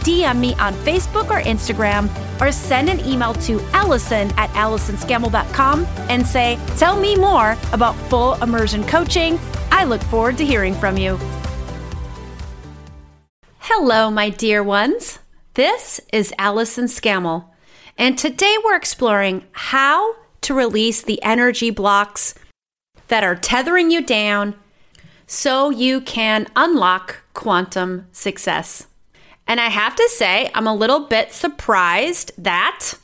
DM 0.00 0.38
me 0.38 0.54
on 0.54 0.74
Facebook 0.74 1.30
or 1.30 1.42
Instagram 1.42 2.08
or 2.40 2.50
send 2.52 2.88
an 2.88 3.00
email 3.06 3.34
to 3.34 3.60
Allison 3.72 4.30
at 4.36 4.50
AllisonScammell.com 4.50 5.84
and 6.08 6.26
say, 6.26 6.58
Tell 6.76 6.98
me 6.98 7.16
more 7.16 7.56
about 7.72 7.94
full 8.08 8.34
immersion 8.42 8.84
coaching. 8.86 9.38
I 9.70 9.84
look 9.84 10.02
forward 10.02 10.38
to 10.38 10.44
hearing 10.44 10.74
from 10.74 10.96
you. 10.96 11.18
Hello, 13.58 14.10
my 14.10 14.30
dear 14.30 14.62
ones. 14.62 15.20
This 15.54 16.00
is 16.12 16.34
Allison 16.38 16.86
Scammell, 16.86 17.46
and 17.98 18.16
today 18.18 18.56
we're 18.64 18.76
exploring 18.76 19.44
how 19.52 20.16
to 20.42 20.54
release 20.54 21.02
the 21.02 21.22
energy 21.22 21.70
blocks 21.70 22.34
that 23.08 23.24
are 23.24 23.36
tethering 23.36 23.90
you 23.90 24.00
down 24.00 24.54
so 25.26 25.70
you 25.70 26.00
can 26.00 26.46
unlock 26.56 27.22
quantum 27.34 28.06
success. 28.12 28.86
And 29.50 29.58
I 29.58 29.66
have 29.66 29.96
to 29.96 30.08
say, 30.10 30.48
I'm 30.54 30.68
a 30.68 30.74
little 30.76 31.08
bit 31.08 31.32
surprised 31.32 32.30
that 32.38 32.94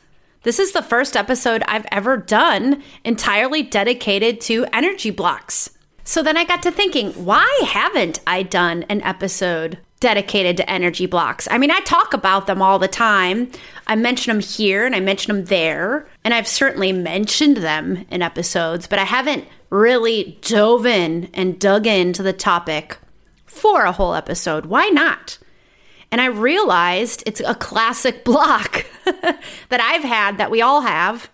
this 0.44 0.60
is 0.60 0.70
the 0.70 0.80
first 0.80 1.16
episode 1.16 1.64
I've 1.66 1.88
ever 1.90 2.16
done 2.16 2.84
entirely 3.02 3.64
dedicated 3.64 4.40
to 4.42 4.64
energy 4.72 5.10
blocks. 5.10 5.70
So 6.04 6.22
then 6.22 6.36
I 6.36 6.44
got 6.44 6.62
to 6.62 6.70
thinking, 6.70 7.10
why 7.14 7.48
haven't 7.66 8.20
I 8.28 8.44
done 8.44 8.84
an 8.84 9.02
episode 9.02 9.78
dedicated 9.98 10.56
to 10.58 10.70
energy 10.70 11.06
blocks? 11.06 11.48
I 11.50 11.58
mean, 11.58 11.72
I 11.72 11.80
talk 11.80 12.14
about 12.14 12.46
them 12.46 12.62
all 12.62 12.78
the 12.78 12.86
time. 12.86 13.50
I 13.88 13.96
mention 13.96 14.32
them 14.32 14.40
here 14.40 14.86
and 14.86 14.94
I 14.94 15.00
mention 15.00 15.34
them 15.34 15.46
there, 15.46 16.06
and 16.22 16.32
I've 16.32 16.46
certainly 16.46 16.92
mentioned 16.92 17.56
them 17.56 18.06
in 18.08 18.22
episodes, 18.22 18.86
but 18.86 19.00
I 19.00 19.04
haven't 19.04 19.48
really 19.68 20.38
dove 20.42 20.86
in 20.86 21.28
and 21.34 21.58
dug 21.58 21.88
into 21.88 22.22
the 22.22 22.32
topic 22.32 22.98
for 23.46 23.82
a 23.82 23.90
whole 23.90 24.14
episode. 24.14 24.66
Why 24.66 24.90
not? 24.90 25.38
And 26.10 26.20
I 26.20 26.26
realized 26.26 27.22
it's 27.26 27.40
a 27.40 27.54
classic 27.54 28.24
block 28.24 28.86
that 29.04 29.40
I've 29.80 30.04
had 30.04 30.38
that 30.38 30.50
we 30.50 30.62
all 30.62 30.82
have. 30.82 31.30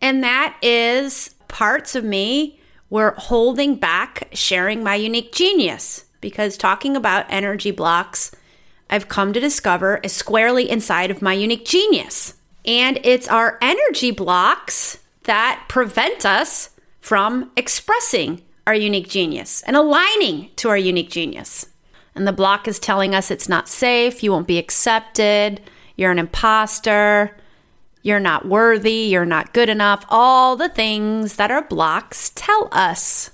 And 0.00 0.22
that 0.22 0.56
is 0.62 1.34
parts 1.48 1.94
of 1.94 2.04
me 2.04 2.58
were 2.88 3.14
holding 3.16 3.76
back 3.76 4.28
sharing 4.32 4.82
my 4.82 4.94
unique 4.94 5.32
genius 5.32 6.04
because 6.20 6.56
talking 6.56 6.96
about 6.96 7.26
energy 7.28 7.70
blocks, 7.70 8.30
I've 8.90 9.08
come 9.08 9.32
to 9.32 9.40
discover 9.40 10.00
is 10.02 10.12
squarely 10.12 10.68
inside 10.68 11.10
of 11.10 11.22
my 11.22 11.32
unique 11.32 11.64
genius. 11.64 12.34
And 12.64 12.98
it's 13.04 13.28
our 13.28 13.58
energy 13.62 14.10
blocks 14.10 14.98
that 15.24 15.64
prevent 15.68 16.26
us 16.26 16.70
from 17.00 17.50
expressing 17.56 18.42
our 18.66 18.74
unique 18.74 19.08
genius 19.08 19.62
and 19.62 19.76
aligning 19.76 20.50
to 20.56 20.68
our 20.68 20.76
unique 20.76 21.10
genius. 21.10 21.66
And 22.14 22.26
the 22.26 22.32
block 22.32 22.66
is 22.66 22.78
telling 22.78 23.14
us 23.14 23.30
it's 23.30 23.48
not 23.48 23.68
safe, 23.68 24.22
you 24.22 24.32
won't 24.32 24.46
be 24.46 24.58
accepted, 24.58 25.60
you're 25.96 26.10
an 26.10 26.18
imposter, 26.18 27.36
you're 28.02 28.20
not 28.20 28.46
worthy, 28.46 28.92
you're 28.92 29.26
not 29.26 29.52
good 29.52 29.68
enough, 29.68 30.04
all 30.08 30.56
the 30.56 30.68
things 30.68 31.36
that 31.36 31.50
our 31.50 31.62
blocks 31.62 32.32
tell 32.34 32.68
us. 32.72 33.30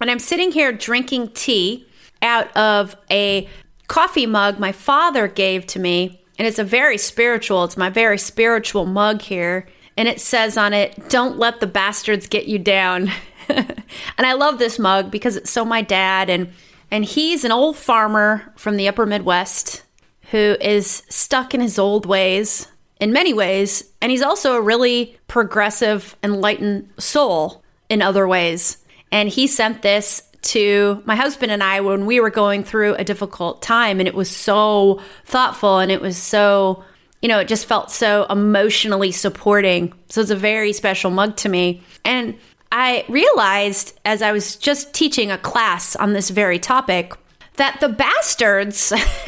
And 0.00 0.10
I'm 0.10 0.18
sitting 0.18 0.52
here 0.52 0.72
drinking 0.72 1.30
tea 1.32 1.86
out 2.22 2.54
of 2.56 2.96
a 3.10 3.48
coffee 3.88 4.26
mug 4.26 4.58
my 4.58 4.72
father 4.72 5.28
gave 5.28 5.66
to 5.66 5.78
me. 5.78 6.22
And 6.38 6.46
it's 6.46 6.58
a 6.58 6.64
very 6.64 6.98
spiritual, 6.98 7.64
it's 7.64 7.76
my 7.76 7.90
very 7.90 8.18
spiritual 8.18 8.84
mug 8.84 9.22
here. 9.22 9.66
And 9.96 10.06
it 10.06 10.20
says 10.20 10.58
on 10.58 10.74
it, 10.74 11.08
Don't 11.08 11.38
let 11.38 11.60
the 11.60 11.66
bastards 11.66 12.26
get 12.26 12.46
you 12.46 12.58
down. 12.58 13.10
and 13.48 13.84
I 14.18 14.34
love 14.34 14.58
this 14.58 14.78
mug 14.78 15.10
because 15.10 15.36
it's 15.36 15.50
so 15.50 15.64
my 15.64 15.80
dad. 15.80 16.28
And, 16.28 16.52
and 16.90 17.04
he's 17.04 17.44
an 17.44 17.52
old 17.52 17.76
farmer 17.76 18.52
from 18.56 18.76
the 18.76 18.88
upper 18.88 19.06
Midwest 19.06 19.82
who 20.30 20.56
is 20.60 21.02
stuck 21.08 21.54
in 21.54 21.60
his 21.60 21.78
old 21.78 22.06
ways 22.06 22.68
in 23.00 23.12
many 23.12 23.32
ways. 23.32 23.84
And 24.00 24.10
he's 24.10 24.22
also 24.22 24.54
a 24.54 24.60
really 24.60 25.18
progressive, 25.28 26.16
enlightened 26.22 26.88
soul 26.98 27.62
in 27.88 28.02
other 28.02 28.26
ways. 28.26 28.78
And 29.12 29.28
he 29.28 29.46
sent 29.46 29.82
this 29.82 30.22
to 30.42 31.02
my 31.06 31.16
husband 31.16 31.50
and 31.52 31.62
I 31.62 31.80
when 31.80 32.06
we 32.06 32.20
were 32.20 32.30
going 32.30 32.64
through 32.64 32.94
a 32.94 33.04
difficult 33.04 33.62
time. 33.62 33.98
And 34.00 34.08
it 34.08 34.14
was 34.14 34.30
so 34.30 35.00
thoughtful 35.24 35.78
and 35.78 35.90
it 35.90 36.00
was 36.00 36.16
so, 36.16 36.84
you 37.20 37.28
know, 37.28 37.40
it 37.40 37.48
just 37.48 37.66
felt 37.66 37.90
so 37.90 38.26
emotionally 38.30 39.12
supporting. 39.12 39.92
So 40.08 40.20
it's 40.20 40.30
a 40.30 40.36
very 40.36 40.72
special 40.72 41.10
mug 41.10 41.36
to 41.38 41.48
me. 41.48 41.82
And 42.04 42.38
I 42.72 43.04
realized 43.08 43.98
as 44.04 44.22
I 44.22 44.32
was 44.32 44.56
just 44.56 44.92
teaching 44.92 45.30
a 45.30 45.38
class 45.38 45.96
on 45.96 46.12
this 46.12 46.30
very 46.30 46.58
topic 46.58 47.14
that 47.56 47.78
the 47.80 47.88
bastards 47.88 48.92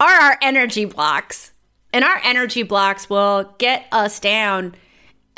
are 0.00 0.20
our 0.20 0.38
energy 0.42 0.84
blocks. 0.84 1.52
And 1.92 2.04
our 2.04 2.20
energy 2.24 2.62
blocks 2.62 3.08
will 3.08 3.54
get 3.58 3.86
us 3.90 4.20
down. 4.20 4.74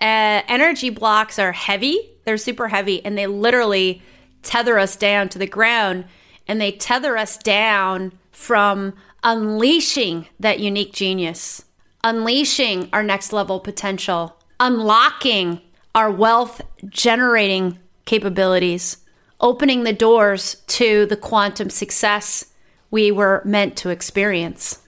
Uh, 0.00 0.42
energy 0.48 0.90
blocks 0.90 1.38
are 1.38 1.52
heavy, 1.52 2.10
they're 2.24 2.36
super 2.36 2.68
heavy, 2.68 3.04
and 3.04 3.16
they 3.16 3.26
literally 3.26 4.02
tether 4.42 4.78
us 4.78 4.96
down 4.96 5.28
to 5.28 5.38
the 5.38 5.46
ground 5.46 6.04
and 6.46 6.60
they 6.60 6.72
tether 6.72 7.16
us 7.16 7.36
down 7.36 8.12
from 8.30 8.94
unleashing 9.22 10.26
that 10.40 10.60
unique 10.60 10.92
genius, 10.92 11.64
unleashing 12.02 12.88
our 12.92 13.02
next 13.02 13.32
level 13.32 13.60
potential, 13.60 14.36
unlocking 14.58 15.60
our 15.94 16.10
wealth 16.10 16.60
generating 16.88 17.78
capabilities, 18.04 18.98
opening 19.40 19.84
the 19.84 19.92
doors 19.92 20.56
to 20.66 21.06
the 21.06 21.16
quantum 21.16 21.70
success 21.70 22.46
we 22.90 23.12
were 23.12 23.42
meant 23.44 23.76
to 23.76 23.90
experience. 23.90 24.80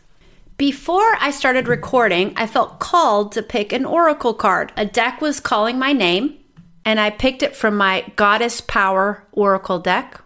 Before 0.56 1.16
I 1.20 1.30
started 1.30 1.68
recording, 1.68 2.34
I 2.36 2.46
felt 2.46 2.80
called 2.80 3.32
to 3.32 3.42
pick 3.42 3.72
an 3.72 3.86
oracle 3.86 4.34
card. 4.34 4.72
A 4.76 4.84
deck 4.84 5.20
was 5.20 5.40
calling 5.40 5.78
my 5.78 5.92
name, 5.92 6.36
and 6.84 7.00
I 7.00 7.10
picked 7.10 7.42
it 7.42 7.56
from 7.56 7.76
my 7.76 8.04
Goddess 8.16 8.60
Power 8.60 9.26
Oracle 9.32 9.78
deck. 9.78 10.20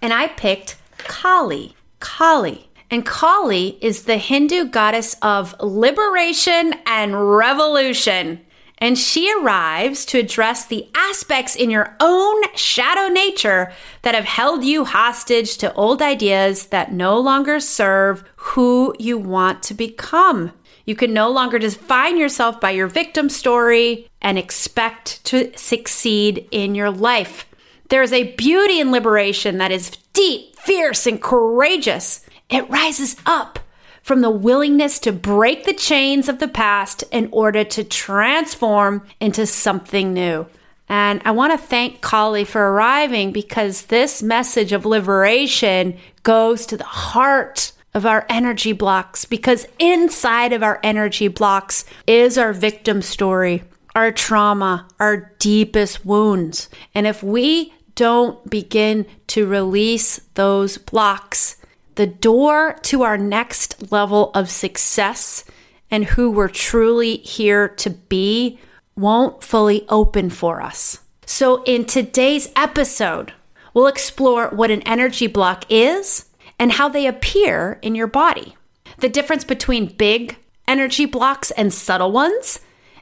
And 0.00 0.12
I 0.12 0.28
picked 0.28 0.76
Kali. 0.98 1.74
Kali. 2.00 2.70
And 2.90 3.04
Kali 3.04 3.78
is 3.80 4.04
the 4.04 4.18
Hindu 4.18 4.66
goddess 4.66 5.16
of 5.20 5.54
liberation 5.60 6.74
and 6.86 7.36
revolution. 7.36 8.40
And 8.84 8.98
she 8.98 9.32
arrives 9.32 10.04
to 10.04 10.18
address 10.18 10.66
the 10.66 10.86
aspects 10.94 11.56
in 11.56 11.70
your 11.70 11.96
own 12.00 12.42
shadow 12.54 13.08
nature 13.08 13.72
that 14.02 14.14
have 14.14 14.26
held 14.26 14.62
you 14.62 14.84
hostage 14.84 15.56
to 15.56 15.72
old 15.72 16.02
ideas 16.02 16.66
that 16.66 16.92
no 16.92 17.18
longer 17.18 17.60
serve 17.60 18.24
who 18.36 18.94
you 18.98 19.16
want 19.16 19.62
to 19.62 19.72
become. 19.72 20.52
You 20.84 20.94
can 20.96 21.14
no 21.14 21.30
longer 21.30 21.58
define 21.58 22.18
yourself 22.18 22.60
by 22.60 22.72
your 22.72 22.86
victim 22.86 23.30
story 23.30 24.06
and 24.20 24.36
expect 24.36 25.24
to 25.24 25.50
succeed 25.56 26.46
in 26.50 26.74
your 26.74 26.90
life. 26.90 27.46
There 27.88 28.02
is 28.02 28.12
a 28.12 28.34
beauty 28.34 28.80
in 28.80 28.92
liberation 28.92 29.56
that 29.56 29.72
is 29.72 29.96
deep, 30.12 30.56
fierce, 30.56 31.06
and 31.06 31.22
courageous. 31.22 32.20
It 32.50 32.68
rises 32.68 33.16
up 33.24 33.60
from 34.04 34.20
the 34.20 34.30
willingness 34.30 34.98
to 34.98 35.10
break 35.10 35.64
the 35.64 35.72
chains 35.72 36.28
of 36.28 36.38
the 36.38 36.46
past 36.46 37.02
in 37.10 37.26
order 37.32 37.64
to 37.64 37.82
transform 37.82 39.02
into 39.18 39.46
something 39.46 40.12
new. 40.12 40.46
And 40.90 41.22
I 41.24 41.30
want 41.30 41.58
to 41.58 41.66
thank 41.66 42.02
Kali 42.02 42.44
for 42.44 42.70
arriving 42.70 43.32
because 43.32 43.86
this 43.86 44.22
message 44.22 44.72
of 44.72 44.84
liberation 44.84 45.96
goes 46.22 46.66
to 46.66 46.76
the 46.76 46.84
heart 46.84 47.72
of 47.94 48.04
our 48.04 48.26
energy 48.28 48.72
blocks 48.72 49.24
because 49.24 49.66
inside 49.78 50.52
of 50.52 50.62
our 50.62 50.80
energy 50.82 51.28
blocks 51.28 51.86
is 52.06 52.36
our 52.36 52.52
victim 52.52 53.00
story, 53.00 53.64
our 53.94 54.12
trauma, 54.12 54.86
our 55.00 55.32
deepest 55.38 56.04
wounds. 56.04 56.68
And 56.94 57.06
if 57.06 57.22
we 57.22 57.72
don't 57.94 58.50
begin 58.50 59.06
to 59.28 59.46
release 59.46 60.20
those 60.34 60.76
blocks, 60.76 61.56
the 61.94 62.06
door 62.06 62.76
to 62.82 63.02
our 63.02 63.16
next 63.16 63.92
level 63.92 64.30
of 64.34 64.50
success 64.50 65.44
and 65.90 66.04
who 66.04 66.30
we're 66.30 66.48
truly 66.48 67.18
here 67.18 67.68
to 67.68 67.90
be 67.90 68.58
won't 68.96 69.42
fully 69.42 69.84
open 69.88 70.30
for 70.30 70.60
us. 70.60 71.00
So, 71.26 71.62
in 71.64 71.84
today's 71.84 72.50
episode, 72.54 73.32
we'll 73.72 73.86
explore 73.86 74.48
what 74.48 74.70
an 74.70 74.82
energy 74.82 75.26
block 75.26 75.64
is 75.68 76.26
and 76.58 76.72
how 76.72 76.88
they 76.88 77.06
appear 77.06 77.78
in 77.82 77.94
your 77.94 78.06
body, 78.06 78.56
the 78.98 79.08
difference 79.08 79.44
between 79.44 79.96
big 79.96 80.36
energy 80.68 81.06
blocks 81.06 81.50
and 81.52 81.72
subtle 81.72 82.12
ones, 82.12 82.60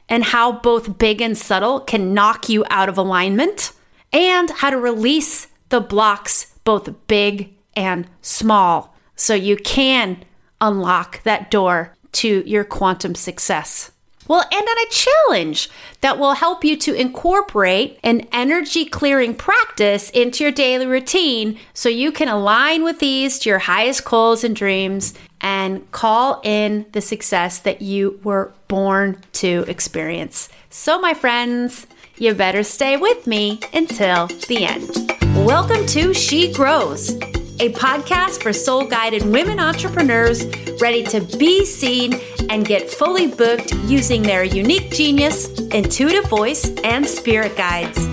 and 0.09 0.23
how 0.23 0.51
both 0.51 0.97
big 0.97 1.21
and 1.21 1.37
subtle 1.37 1.79
can 1.79 2.13
knock 2.13 2.49
you 2.49 2.65
out 2.69 2.89
of 2.89 2.97
alignment, 2.97 3.71
and 4.11 4.49
how 4.49 4.69
to 4.69 4.77
release 4.77 5.47
the 5.69 5.81
blocks, 5.81 6.53
both 6.63 7.07
big 7.07 7.52
and 7.75 8.07
small, 8.21 8.95
so 9.15 9.33
you 9.33 9.57
can 9.57 10.23
unlock 10.61 11.23
that 11.23 11.51
door 11.51 11.95
to 12.13 12.43
your 12.47 12.63
quantum 12.63 13.15
success. 13.15 13.91
Well, 14.25 14.45
and 14.51 14.67
on 14.67 14.77
a 14.87 14.89
challenge 14.89 15.69
that 15.99 16.17
will 16.17 16.35
help 16.35 16.63
you 16.63 16.77
to 16.77 16.93
incorporate 16.93 17.99
an 18.03 18.25
energy 18.31 18.85
clearing 18.85 19.35
practice 19.35 20.09
into 20.11 20.45
your 20.45 20.53
daily 20.53 20.85
routine 20.85 21.59
so 21.73 21.89
you 21.89 22.11
can 22.13 22.29
align 22.29 22.83
with 22.83 22.99
these 22.99 23.37
to 23.39 23.49
your 23.49 23.59
highest 23.59 24.05
goals 24.05 24.45
and 24.45 24.55
dreams 24.55 25.13
and 25.41 25.91
call 25.91 26.39
in 26.45 26.85
the 26.93 27.01
success 27.01 27.59
that 27.59 27.81
you 27.81 28.19
were 28.23 28.53
born 28.69 29.21
to 29.33 29.65
experience. 29.67 30.47
So, 30.69 31.01
my 31.01 31.13
friends, 31.13 31.85
you 32.17 32.33
better 32.33 32.63
stay 32.63 32.95
with 32.95 33.27
me 33.27 33.59
until 33.73 34.27
the 34.47 34.65
end. 34.65 35.45
Welcome 35.45 35.85
to 35.87 36.13
She 36.13 36.53
Grows, 36.53 37.19
a 37.59 37.71
podcast 37.73 38.41
for 38.41 38.51
soul 38.51 38.85
guided 38.85 39.23
women 39.23 39.59
entrepreneurs 39.59 40.45
ready 40.79 41.03
to 41.03 41.21
be 41.37 41.65
seen 41.65 42.19
and 42.49 42.65
get 42.65 42.89
fully 42.89 43.27
booked 43.27 43.73
using 43.85 44.21
their 44.21 44.43
unique 44.43 44.91
genius, 44.91 45.47
intuitive 45.69 46.25
voice, 46.29 46.69
and 46.83 47.05
spirit 47.05 47.55
guides. 47.55 48.07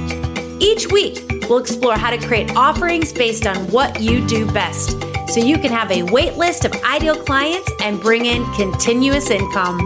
Each 0.63 0.91
week, 0.93 1.25
we'll 1.49 1.59
explore 1.59 1.97
how 1.97 2.11
to 2.11 2.19
create 2.19 2.55
offerings 2.55 3.13
based 3.13 3.47
on 3.47 3.57
what 3.71 4.01
you 4.01 4.27
do 4.27 4.51
best 4.53 4.91
so 5.29 5.41
you 5.41 5.59
can 5.59 5.73
have 5.73 5.91
a 5.91 6.03
wait 6.05 6.37
list 6.37 6.65
of 6.65 6.73
ideal 6.85 7.17
clients 7.17 7.71
and 7.83 8.01
bring 8.01 8.27
in 8.27 8.45
continuous 8.53 9.31
income. 9.31 9.79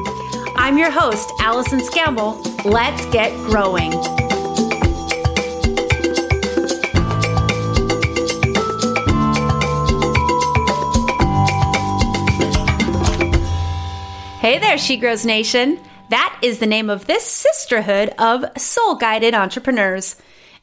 I'm 0.57 0.79
your 0.79 0.91
host, 0.91 1.31
Allison 1.41 1.81
Scammell. 1.81 2.65
Let's 2.65 3.05
get 3.07 3.31
growing. 3.47 3.93
Hey 14.45 14.59
there, 14.59 14.77
She 14.77 14.99
Grows 14.99 15.25
Nation. 15.25 15.81
That 16.11 16.39
is 16.43 16.59
the 16.59 16.67
name 16.67 16.91
of 16.91 17.07
this 17.07 17.25
sisterhood 17.25 18.11
of 18.19 18.45
soul 18.59 18.95
guided 18.95 19.33
entrepreneurs. 19.33 20.17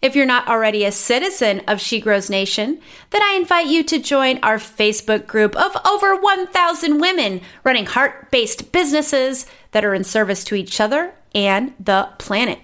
If 0.04 0.16
you're 0.16 0.24
not 0.24 0.48
already 0.48 0.86
a 0.86 0.92
citizen 0.92 1.64
of 1.68 1.82
She 1.82 2.00
Grows 2.00 2.30
Nation, 2.30 2.80
then 3.10 3.24
I 3.24 3.34
invite 3.34 3.66
you 3.66 3.84
to 3.86 3.98
join 3.98 4.38
our 4.44 4.58
Facebook 4.58 5.26
group 5.26 5.56
of 5.56 5.76
over 5.84 6.16
1,000 6.16 7.00
women 7.00 7.42
running 7.64 7.88
heart 7.88 8.30
based 8.30 8.72
businesses 8.72 9.48
that 9.72 9.84
are 9.84 9.96
in 9.96 10.04
service 10.04 10.44
to 10.44 10.54
each 10.54 10.80
other 10.80 11.16
and 11.34 11.74
the 11.80 12.08
planet. 12.20 12.60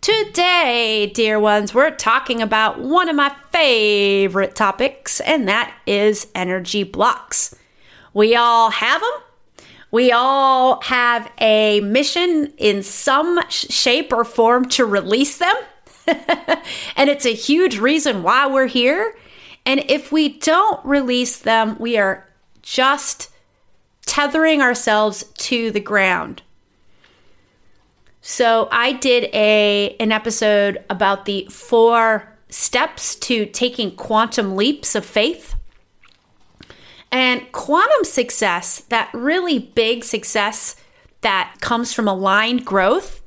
Today, 0.00 1.06
dear 1.14 1.38
ones, 1.38 1.72
we're 1.72 1.94
talking 1.94 2.42
about 2.42 2.80
one 2.80 3.08
of 3.08 3.14
my 3.14 3.32
favorite 3.52 4.56
topics, 4.56 5.20
and 5.20 5.46
that 5.46 5.72
is 5.86 6.26
energy 6.34 6.82
blocks. 6.82 7.54
We 8.12 8.34
all 8.34 8.70
have 8.70 9.02
them 9.02 9.12
we 9.90 10.12
all 10.12 10.80
have 10.82 11.30
a 11.40 11.80
mission 11.80 12.52
in 12.56 12.82
some 12.82 13.40
shape 13.48 14.12
or 14.12 14.24
form 14.24 14.66
to 14.70 14.84
release 14.84 15.38
them. 15.38 15.54
and 16.96 17.10
it's 17.10 17.26
a 17.26 17.34
huge 17.34 17.78
reason 17.78 18.22
why 18.22 18.46
we're 18.46 18.66
here. 18.66 19.16
And 19.66 19.84
if 19.88 20.10
we 20.12 20.38
don't 20.38 20.84
release 20.84 21.38
them, 21.38 21.76
we 21.78 21.98
are 21.98 22.28
just 22.62 23.30
tethering 24.06 24.62
ourselves 24.62 25.24
to 25.38 25.70
the 25.70 25.80
ground. 25.80 26.42
So 28.22 28.68
I 28.70 28.92
did 28.92 29.24
a 29.32 29.96
an 29.98 30.12
episode 30.12 30.84
about 30.90 31.24
the 31.24 31.46
four 31.50 32.28
steps 32.48 33.14
to 33.16 33.46
taking 33.46 33.94
quantum 33.96 34.56
leaps 34.56 34.94
of 34.94 35.04
faith. 35.04 35.54
And 37.12 37.50
quantum 37.52 38.04
success, 38.04 38.80
that 38.88 39.10
really 39.12 39.58
big 39.58 40.04
success 40.04 40.76
that 41.22 41.56
comes 41.60 41.92
from 41.92 42.06
aligned 42.08 42.64
growth. 42.64 43.20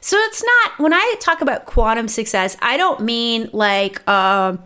So 0.00 0.16
it's 0.16 0.42
not, 0.42 0.78
when 0.78 0.92
I 0.92 1.14
talk 1.20 1.40
about 1.40 1.66
quantum 1.66 2.08
success, 2.08 2.56
I 2.60 2.76
don't 2.76 3.00
mean 3.00 3.50
like 3.52 4.02
uh, 4.06 4.56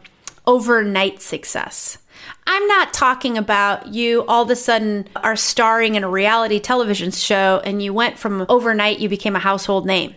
overnight 0.46 1.20
success. 1.20 1.98
I'm 2.46 2.66
not 2.66 2.92
talking 2.92 3.38
about 3.38 3.88
you 3.88 4.24
all 4.26 4.42
of 4.42 4.50
a 4.50 4.56
sudden 4.56 5.08
are 5.16 5.36
starring 5.36 5.94
in 5.94 6.04
a 6.04 6.08
reality 6.08 6.58
television 6.58 7.10
show 7.10 7.60
and 7.64 7.82
you 7.82 7.94
went 7.94 8.18
from 8.18 8.46
overnight, 8.48 8.98
you 8.98 9.08
became 9.08 9.36
a 9.36 9.40
household 9.40 9.86
name. 9.86 10.14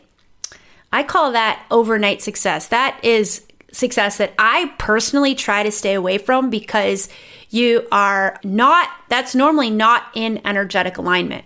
I 0.92 1.04
call 1.04 1.32
that 1.34 1.66
overnight 1.72 2.22
success. 2.22 2.68
That 2.70 3.00
is 3.04 3.46
success 3.72 4.18
that 4.18 4.34
I 4.40 4.74
personally 4.78 5.36
try 5.36 5.64
to 5.64 5.72
stay 5.72 5.94
away 5.94 6.18
from 6.18 6.50
because 6.50 7.10
you 7.56 7.88
are 7.92 8.40
not, 8.44 8.90
that's 9.08 9.34
normally 9.34 9.70
not 9.70 10.04
in 10.14 10.42
energetic 10.46 10.98
alignment. 10.98 11.46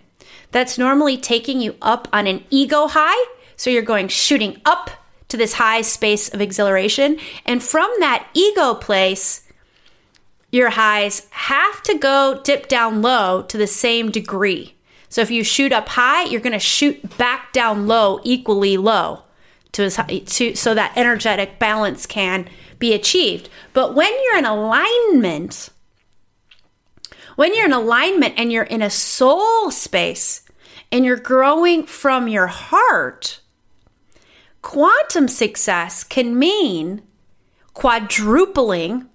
That's 0.52 0.78
normally 0.78 1.18
taking 1.18 1.62
you 1.62 1.76
up 1.82 2.08
on 2.12 2.26
an 2.26 2.44
ego 2.50 2.88
high. 2.88 3.26
So 3.56 3.70
you're 3.70 3.84
going 3.84 4.08
shooting 4.08 4.60
up 4.66 4.90
to 5.28 5.38
this 5.38 5.54
high 5.54 5.82
space 5.82 6.34
of 6.34 6.42
exhilaration. 6.42 7.20
And 7.46 7.62
from 7.62 7.92
that 8.00 8.28
ego 8.34 8.74
place, 8.74 9.46
your 10.52 10.72
highs 10.72 11.28
have 11.30 11.84
to 11.84 11.98
go 11.98 12.42
dip 12.44 12.68
down 12.68 13.02
low 13.02 13.44
to 13.44 13.58
the 13.58 13.68
same 13.68 14.10
degree. 14.10 14.74
So 15.10 15.22
if 15.22 15.30
you 15.30 15.44
shoot 15.44 15.72
up 15.72 15.90
high, 15.90 16.24
you're 16.24 16.42
going 16.42 16.54
to 16.54 16.60
shoot 16.60 17.18
back 17.18 17.54
down 17.54 17.88
low 17.88 18.20
equally 18.24 18.78
low 18.78 19.24
to, 19.74 19.90
to 19.90 20.56
so 20.56 20.74
that 20.74 20.94
energetic 20.96 21.60
balance 21.60 22.06
can 22.06 22.50
be 22.80 22.94
achieved. 22.94 23.50
But 23.74 23.94
when 23.94 24.12
you're 24.24 24.40
in 24.40 24.46
alignment, 24.46 25.70
when 27.40 27.56
you're 27.56 27.68
in 27.68 27.72
alignment 27.72 28.34
and 28.36 28.52
you're 28.52 28.64
in 28.64 28.82
a 28.82 28.90
soul 28.90 29.72
space 29.72 30.44
and 30.92 31.06
you're 31.06 31.16
growing 31.16 31.86
from 31.86 32.28
your 32.28 32.48
heart, 32.48 33.40
quantum 34.62 35.30
success 35.30 36.04
can 36.04 36.38
mean 36.38 37.02
quadrupling 37.74 39.08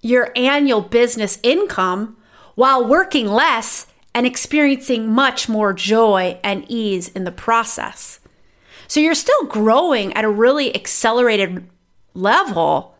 your 0.00 0.32
annual 0.34 0.80
business 0.80 1.38
income 1.44 2.16
while 2.56 2.84
working 2.84 3.28
less 3.28 3.86
and 4.12 4.26
experiencing 4.26 5.08
much 5.08 5.48
more 5.48 5.72
joy 5.72 6.36
and 6.42 6.64
ease 6.68 7.06
in 7.10 7.22
the 7.22 7.30
process. 7.30 8.18
So 8.88 8.98
you're 8.98 9.14
still 9.14 9.44
growing 9.44 10.12
at 10.14 10.24
a 10.24 10.28
really 10.28 10.74
accelerated 10.74 11.64
level, 12.12 12.96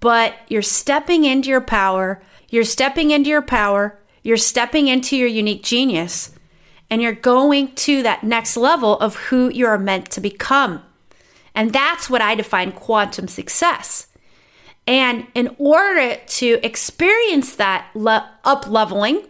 but 0.00 0.34
you're 0.48 0.62
stepping 0.62 1.22
into 1.22 1.48
your 1.48 1.60
power. 1.60 2.20
You're 2.48 2.64
stepping 2.64 3.10
into 3.10 3.30
your 3.30 3.42
power. 3.42 3.98
You're 4.22 4.36
stepping 4.36 4.88
into 4.88 5.16
your 5.16 5.28
unique 5.28 5.62
genius. 5.62 6.32
And 6.90 7.02
you're 7.02 7.12
going 7.12 7.74
to 7.74 8.02
that 8.02 8.24
next 8.24 8.56
level 8.56 8.98
of 8.98 9.16
who 9.16 9.50
you're 9.50 9.78
meant 9.78 10.10
to 10.12 10.20
become. 10.20 10.82
And 11.54 11.72
that's 11.72 12.08
what 12.08 12.22
I 12.22 12.34
define 12.34 12.72
quantum 12.72 13.28
success. 13.28 14.06
And 14.86 15.26
in 15.34 15.54
order 15.58 16.16
to 16.16 16.60
experience 16.62 17.56
that 17.56 17.88
le- 17.94 18.30
up 18.42 18.66
leveling, 18.66 19.26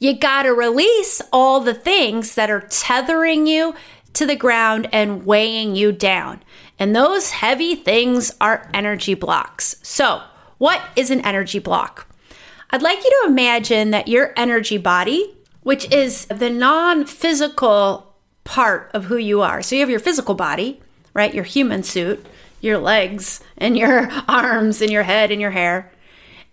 you 0.00 0.18
got 0.18 0.42
to 0.42 0.50
release 0.50 1.22
all 1.32 1.60
the 1.60 1.74
things 1.74 2.34
that 2.34 2.50
are 2.50 2.66
tethering 2.68 3.46
you 3.46 3.74
to 4.14 4.26
the 4.26 4.34
ground 4.34 4.88
and 4.92 5.24
weighing 5.24 5.76
you 5.76 5.92
down. 5.92 6.42
And 6.76 6.96
those 6.96 7.30
heavy 7.30 7.76
things 7.76 8.32
are 8.40 8.68
energy 8.74 9.14
blocks. 9.14 9.76
So, 9.82 10.22
what 10.62 10.80
is 10.94 11.10
an 11.10 11.20
energy 11.22 11.58
block? 11.58 12.06
I'd 12.70 12.82
like 12.82 13.02
you 13.02 13.10
to 13.10 13.28
imagine 13.28 13.90
that 13.90 14.06
your 14.06 14.32
energy 14.36 14.78
body, 14.78 15.34
which 15.64 15.90
is 15.90 16.26
the 16.26 16.50
non 16.50 17.04
physical 17.04 18.14
part 18.44 18.88
of 18.94 19.06
who 19.06 19.16
you 19.16 19.40
are. 19.40 19.60
So, 19.60 19.74
you 19.74 19.80
have 19.80 19.90
your 19.90 19.98
physical 19.98 20.36
body, 20.36 20.80
right? 21.14 21.34
Your 21.34 21.42
human 21.42 21.82
suit, 21.82 22.24
your 22.60 22.78
legs, 22.78 23.40
and 23.58 23.76
your 23.76 24.08
arms, 24.28 24.80
and 24.80 24.92
your 24.92 25.02
head, 25.02 25.32
and 25.32 25.40
your 25.40 25.50
hair. 25.50 25.90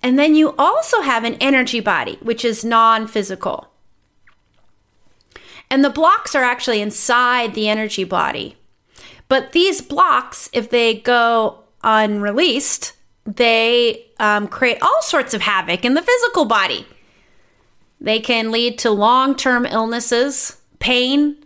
And 0.02 0.18
then 0.18 0.34
you 0.34 0.56
also 0.58 1.02
have 1.02 1.24
an 1.24 1.36
energy 1.36 1.80
body, 1.80 2.18
which 2.24 2.44
is 2.44 2.66
non 2.66 3.06
physical. 3.06 3.70
And 5.70 5.86
the 5.86 5.92
blocks 5.92 6.34
are 6.34 6.44
actually 6.44 6.82
inside 6.82 7.54
the 7.54 7.70
energy 7.70 8.06
body. 8.06 8.58
But 9.28 9.52
these 9.52 9.82
blocks, 9.82 10.50
if 10.52 10.72
they 10.72 10.96
go 10.96 11.60
unreleased, 11.84 12.94
they 13.36 14.06
um, 14.20 14.48
create 14.48 14.82
all 14.82 15.02
sorts 15.02 15.34
of 15.34 15.42
havoc 15.42 15.86
in 15.86 15.94
the 15.94 16.02
physical 16.02 16.46
body. 16.46 16.86
They 18.02 18.20
can 18.20 18.52
lead 18.52 18.80
to 18.80 18.92
long 18.92 19.36
term 19.36 19.66
illnesses, 19.66 20.58
pain, 20.80 21.38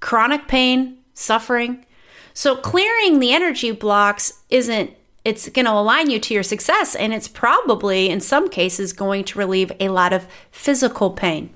chronic 0.00 0.48
pain, 0.48 0.98
suffering. 1.14 1.86
So, 2.32 2.56
clearing 2.56 3.20
the 3.20 3.32
energy 3.32 3.70
blocks 3.70 4.40
isn't, 4.50 4.90
it's 5.24 5.48
going 5.48 5.66
to 5.66 5.72
align 5.72 6.10
you 6.10 6.18
to 6.18 6.34
your 6.34 6.42
success, 6.42 6.96
and 6.96 7.14
it's 7.14 7.28
probably, 7.28 8.10
in 8.10 8.20
some 8.20 8.50
cases, 8.50 8.92
going 8.92 9.24
to 9.24 9.38
relieve 9.38 9.70
a 9.78 9.88
lot 9.88 10.12
of 10.12 10.26
physical 10.50 11.10
pain. 11.10 11.54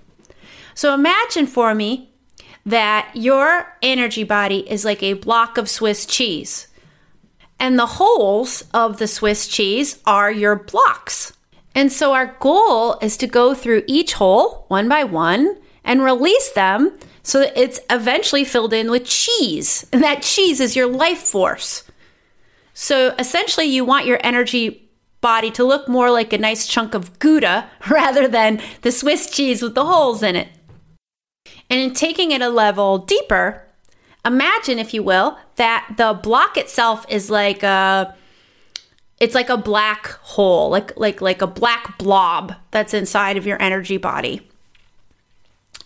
So 0.78 0.94
imagine 0.94 1.48
for 1.48 1.75
me 1.75 2.08
that 2.64 3.10
your 3.12 3.76
energy 3.82 4.22
body 4.22 4.58
is 4.70 4.84
like 4.84 5.02
a 5.02 5.14
block 5.14 5.58
of 5.58 5.68
Swiss 5.68 6.06
cheese. 6.06 6.68
And 7.60 7.78
the 7.78 7.86
holes 7.86 8.64
of 8.72 8.98
the 8.98 9.08
Swiss 9.08 9.48
cheese 9.48 9.98
are 10.06 10.30
your 10.30 10.56
blocks. 10.56 11.32
And 11.74 11.92
so 11.92 12.12
our 12.12 12.36
goal 12.40 12.98
is 13.00 13.16
to 13.18 13.26
go 13.26 13.54
through 13.54 13.84
each 13.86 14.14
hole 14.14 14.64
one 14.68 14.88
by 14.88 15.04
one 15.04 15.56
and 15.84 16.02
release 16.02 16.50
them 16.52 16.98
so 17.22 17.40
that 17.40 17.56
it's 17.56 17.80
eventually 17.90 18.44
filled 18.44 18.72
in 18.72 18.90
with 18.90 19.04
cheese. 19.04 19.86
And 19.92 20.02
that 20.02 20.22
cheese 20.22 20.60
is 20.60 20.76
your 20.76 20.86
life 20.86 21.18
force. 21.18 21.84
So 22.74 23.14
essentially, 23.18 23.66
you 23.66 23.84
want 23.84 24.06
your 24.06 24.20
energy 24.22 24.88
body 25.20 25.50
to 25.50 25.64
look 25.64 25.88
more 25.88 26.10
like 26.10 26.32
a 26.32 26.38
nice 26.38 26.66
chunk 26.66 26.94
of 26.94 27.18
Gouda 27.18 27.68
rather 27.90 28.28
than 28.28 28.62
the 28.82 28.92
Swiss 28.92 29.30
cheese 29.30 29.62
with 29.62 29.74
the 29.74 29.84
holes 29.84 30.22
in 30.22 30.36
it. 30.36 30.48
And 31.68 31.80
in 31.80 31.92
taking 31.92 32.30
it 32.30 32.40
a 32.40 32.48
level 32.48 32.98
deeper, 32.98 33.64
imagine, 34.24 34.78
if 34.78 34.94
you 34.94 35.02
will, 35.02 35.38
that 35.58 35.94
the 35.96 36.18
block 36.20 36.56
itself 36.56 37.04
is 37.08 37.30
like 37.30 37.62
a 37.62 38.16
it's 39.20 39.34
like 39.34 39.48
a 39.48 39.56
black 39.56 40.06
hole, 40.06 40.70
like 40.70 40.96
like 40.96 41.20
like 41.20 41.42
a 41.42 41.46
black 41.46 41.98
blob 41.98 42.54
that's 42.70 42.94
inside 42.94 43.36
of 43.36 43.46
your 43.46 43.60
energy 43.60 43.96
body. 43.96 44.48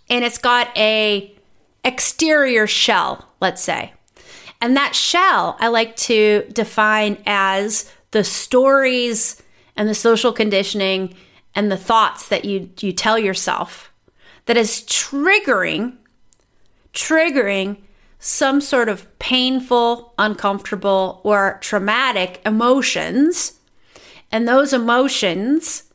And 0.08 0.24
it's 0.24 0.38
got 0.38 0.68
a 0.76 1.34
exterior 1.84 2.66
shell, 2.66 3.28
let's 3.40 3.62
say. 3.62 3.92
And 4.60 4.76
that 4.76 4.94
shell 4.94 5.56
I 5.58 5.68
like 5.68 5.96
to 5.96 6.44
define 6.52 7.20
as 7.26 7.90
the 8.12 8.22
stories 8.22 9.42
and 9.76 9.88
the 9.88 9.94
social 9.94 10.32
conditioning 10.32 11.14
and 11.54 11.72
the 11.72 11.76
thoughts 11.76 12.28
that 12.28 12.44
you 12.44 12.70
you 12.80 12.92
tell 12.92 13.18
yourself 13.18 13.92
that 14.46 14.56
is 14.56 14.82
triggering 14.82 15.96
triggering 16.92 17.78
some 18.24 18.60
sort 18.60 18.88
of 18.88 19.18
painful, 19.18 20.14
uncomfortable, 20.16 21.20
or 21.24 21.58
traumatic 21.60 22.40
emotions. 22.46 23.58
And 24.30 24.46
those 24.46 24.72
emotions 24.72 25.92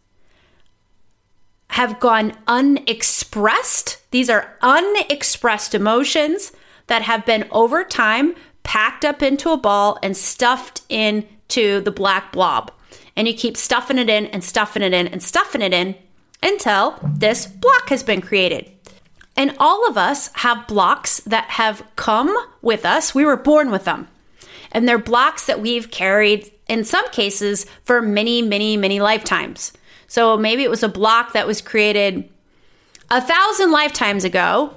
have 1.69 2.01
gone 2.01 2.33
unexpressed. 2.45 4.01
These 4.11 4.29
are 4.29 4.57
unexpressed 4.61 5.73
emotions 5.73 6.51
that 6.87 7.01
have 7.03 7.25
been 7.25 7.47
over 7.49 7.85
time 7.85 8.35
packed 8.63 9.05
up 9.05 9.23
into 9.23 9.51
a 9.51 9.57
ball 9.57 9.97
and 10.03 10.15
stuffed 10.15 10.81
into 10.89 11.79
the 11.79 11.91
black 11.91 12.33
blob. 12.33 12.71
And 13.15 13.29
you 13.29 13.33
keep 13.33 13.55
stuffing 13.55 13.97
it 13.97 14.09
in 14.09 14.25
and 14.27 14.43
stuffing 14.43 14.83
it 14.83 14.93
in 14.93 15.07
and 15.07 15.23
stuffing 15.23 15.61
it 15.61 15.73
in 15.73 15.95
until 16.43 16.99
this 17.01 17.47
block 17.47 17.87
has 17.87 18.03
been 18.03 18.19
created. 18.19 18.69
And 19.37 19.55
all 19.59 19.87
of 19.87 19.97
us 19.97 20.31
have 20.33 20.67
blocks 20.67 21.19
that 21.21 21.51
have 21.51 21.83
come 21.95 22.35
with 22.63 22.85
us. 22.85 23.13
We 23.13 23.23
were 23.23 23.37
born 23.37 23.69
with 23.69 23.85
them. 23.85 24.07
And 24.71 24.89
they're 24.89 24.97
blocks 24.97 25.45
that 25.45 25.61
we've 25.61 25.91
carried 25.91 26.51
in 26.67 26.83
some 26.83 27.07
cases 27.11 27.67
for 27.83 28.01
many, 28.01 28.41
many, 28.41 28.75
many 28.75 28.99
lifetimes. 28.99 29.71
So 30.07 30.37
maybe 30.37 30.63
it 30.63 30.69
was 30.69 30.83
a 30.83 30.89
block 30.89 31.33
that 31.33 31.47
was 31.47 31.61
created 31.61 32.27
a 33.09 33.21
thousand 33.21 33.71
lifetimes 33.71 34.23
ago. 34.23 34.73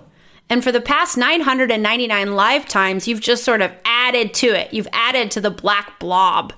And 0.50 0.62
for 0.62 0.72
the 0.72 0.80
past 0.80 1.16
999 1.16 2.34
lifetimes, 2.34 3.08
you've 3.08 3.20
just 3.20 3.44
sort 3.44 3.62
of 3.62 3.72
added 3.84 4.34
to 4.34 4.48
it. 4.48 4.74
You've 4.74 4.88
added 4.92 5.30
to 5.32 5.40
the 5.40 5.50
black 5.50 5.98
blob. 5.98 6.52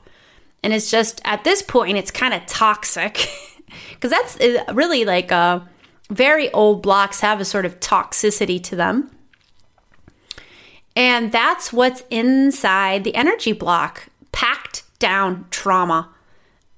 And 0.63 0.73
it's 0.73 0.91
just 0.91 1.21
at 1.25 1.45
this 1.45 1.63
point, 1.63 1.99
it's 1.99 2.11
kind 2.11 2.35
of 2.35 2.45
toxic. 2.47 3.29
because 3.91 4.11
that's 4.11 4.41
uh, 4.41 4.73
really 4.75 5.05
like 5.05 5.31
a 5.31 5.35
uh, 5.35 5.61
very 6.15 6.51
old 6.53 6.83
blocks 6.83 7.21
have 7.21 7.41
a 7.41 7.45
sort 7.45 7.65
of 7.65 7.81
toxicity 7.81 8.63
to 8.65 8.77
them. 8.77 9.11
And 10.95 11.33
that's 11.33 11.73
what's 11.73 12.05
inside 12.11 13.05
the 13.05 13.15
energy 13.15 13.53
block 13.53 14.09
packed 14.31 14.83
down 14.99 15.47
trauma 15.51 16.11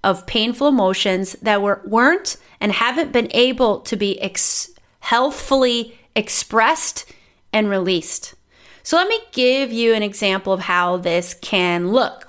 of 0.02 0.26
painful 0.26 0.68
emotions 0.68 1.32
that 1.42 1.62
were, 1.62 1.80
weren't 1.84 2.36
and 2.60 2.72
haven't 2.72 3.12
been 3.12 3.28
able 3.32 3.80
to 3.80 3.96
be 3.96 4.20
ex- 4.20 4.70
healthfully 5.00 5.98
expressed 6.14 7.10
and 7.52 7.68
released. 7.68 8.34
So, 8.82 8.96
let 8.96 9.08
me 9.08 9.18
give 9.32 9.72
you 9.72 9.94
an 9.94 10.02
example 10.02 10.52
of 10.52 10.60
how 10.60 10.98
this 10.98 11.34
can 11.34 11.90
look. 11.90 12.28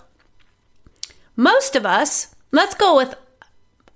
Most 1.35 1.75
of 1.75 1.85
us, 1.85 2.33
let's 2.51 2.74
go 2.74 2.95
with 2.95 3.13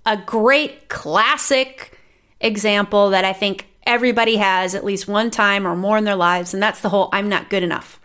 a 0.04 0.18
great 0.18 0.90
classic 0.90 1.98
example 2.40 3.10
that 3.10 3.24
I 3.24 3.32
think 3.32 3.66
everybody 3.84 4.36
has 4.36 4.74
at 4.74 4.84
least 4.84 5.08
one 5.08 5.30
time 5.30 5.66
or 5.66 5.76
more 5.76 5.98
in 5.98 6.04
their 6.04 6.16
lives, 6.16 6.54
and 6.54 6.62
that's 6.62 6.80
the 6.80 6.88
whole 6.88 7.08
I'm 7.12 7.28
not 7.28 7.50
good 7.50 7.62
enough. 7.62 8.00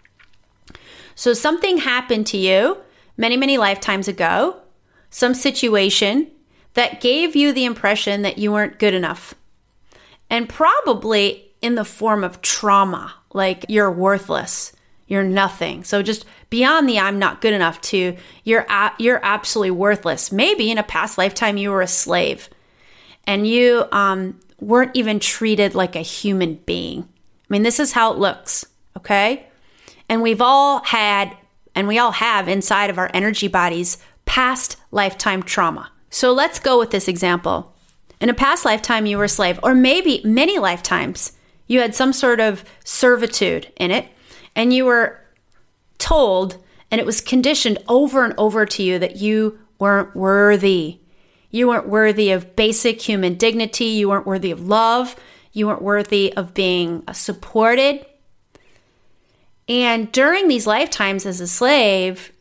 So, 1.16 1.34
something 1.34 1.78
happened 1.78 2.28
to 2.28 2.38
you 2.38 2.78
many, 3.18 3.38
many 3.38 3.58
lifetimes 3.58 4.08
ago, 4.08 4.62
some 5.10 5.34
situation 5.34 6.32
that 6.74 7.00
gave 7.00 7.36
you 7.36 7.54
the 7.54 7.66
impression 7.66 8.22
that 8.24 8.38
you 8.38 8.52
weren't 8.52 8.80
good 8.80 8.94
enough, 8.94 9.34
and 10.30 10.50
probably 10.50 11.52
in 11.62 11.76
the 11.76 11.86
form 11.86 12.24
of 12.24 12.42
trauma, 12.42 13.14
like 13.34 13.66
you're 13.70 13.92
worthless, 13.92 14.74
you're 15.08 15.24
nothing. 15.24 15.84
So 15.84 16.02
just 16.02 16.26
beyond 16.50 16.90
the 16.90 17.00
I'm 17.00 17.20
not 17.20 17.42
good 17.42 17.54
enough 17.54 17.80
to 17.82 18.18
you're 18.44 18.66
you're 18.98 19.24
absolutely 19.24 19.72
worthless. 19.72 20.32
Maybe 20.32 20.72
in 20.72 20.78
a 20.78 20.84
past 20.84 21.18
lifetime 21.18 21.58
you 21.58 21.72
were 21.72 21.82
a 21.82 21.88
slave 21.88 22.50
and 23.28 23.48
you 23.48 23.86
um, 23.92 24.40
weren't 24.60 24.96
even 24.96 25.20
treated 25.20 25.76
like 25.76 25.96
a 25.96 26.02
human 26.02 26.56
being. 26.66 27.02
I 27.02 27.48
mean, 27.50 27.64
this 27.64 27.80
is 27.80 27.92
how 27.92 28.14
it 28.14 28.20
looks, 28.20 28.66
okay? 28.98 29.48
And 30.10 30.22
we've 30.22 30.42
all 30.42 30.84
had 30.84 31.36
and 31.76 31.88
we 31.88 32.00
all 32.00 32.12
have 32.12 32.48
inside 32.48 32.90
of 32.90 32.98
our 32.98 33.12
energy 33.14 33.48
bodies 33.48 33.98
past 34.26 34.78
lifetime 34.92 35.44
trauma. 35.44 35.92
So 36.10 36.32
let's 36.32 36.60
go 36.60 36.80
with 36.80 36.92
this 36.92 37.08
example. 37.08 37.76
In 38.22 38.30
a 38.30 38.34
past 38.34 38.64
lifetime, 38.64 39.06
you 39.06 39.18
were 39.18 39.26
a 39.26 39.30
slave, 39.30 39.60
or 39.62 39.76
maybe 39.76 40.22
many 40.24 40.58
lifetimes, 40.58 41.34
you 41.68 41.82
had 41.82 41.94
some 41.94 42.14
sort 42.14 42.40
of 42.40 42.64
servitude 42.86 43.72
in 43.76 43.92
it 43.92 44.08
and 44.56 44.74
you 44.74 44.86
were 44.86 45.20
told 45.98 46.58
and 46.90 47.02
it 47.02 47.06
was 47.06 47.20
conditioned 47.20 47.78
over 47.88 48.24
and 48.24 48.34
over 48.38 48.66
to 48.66 48.84
you 48.84 49.00
that 49.00 49.18
you 49.18 49.60
weren't 49.80 50.16
worthy. 50.16 51.00
You 51.56 51.70
weren't 51.70 51.88
worthy 51.88 52.32
of 52.32 52.58
basic 52.58 53.02
human 53.02 53.36
dignity. 53.36 53.86
You 53.86 54.10
weren't 54.10 54.26
worthy 54.28 54.52
of 54.52 54.68
love. 54.68 55.16
You 55.54 55.68
weren't 55.68 55.82
worthy 55.82 56.34
of 56.36 56.54
being 56.54 57.02
supported. 57.14 58.06
And 59.70 60.12
during 60.12 60.50
these 60.50 60.68
lifetimes 60.68 61.26
as 61.26 61.40
a 61.40 61.48
slave, 61.48 62.34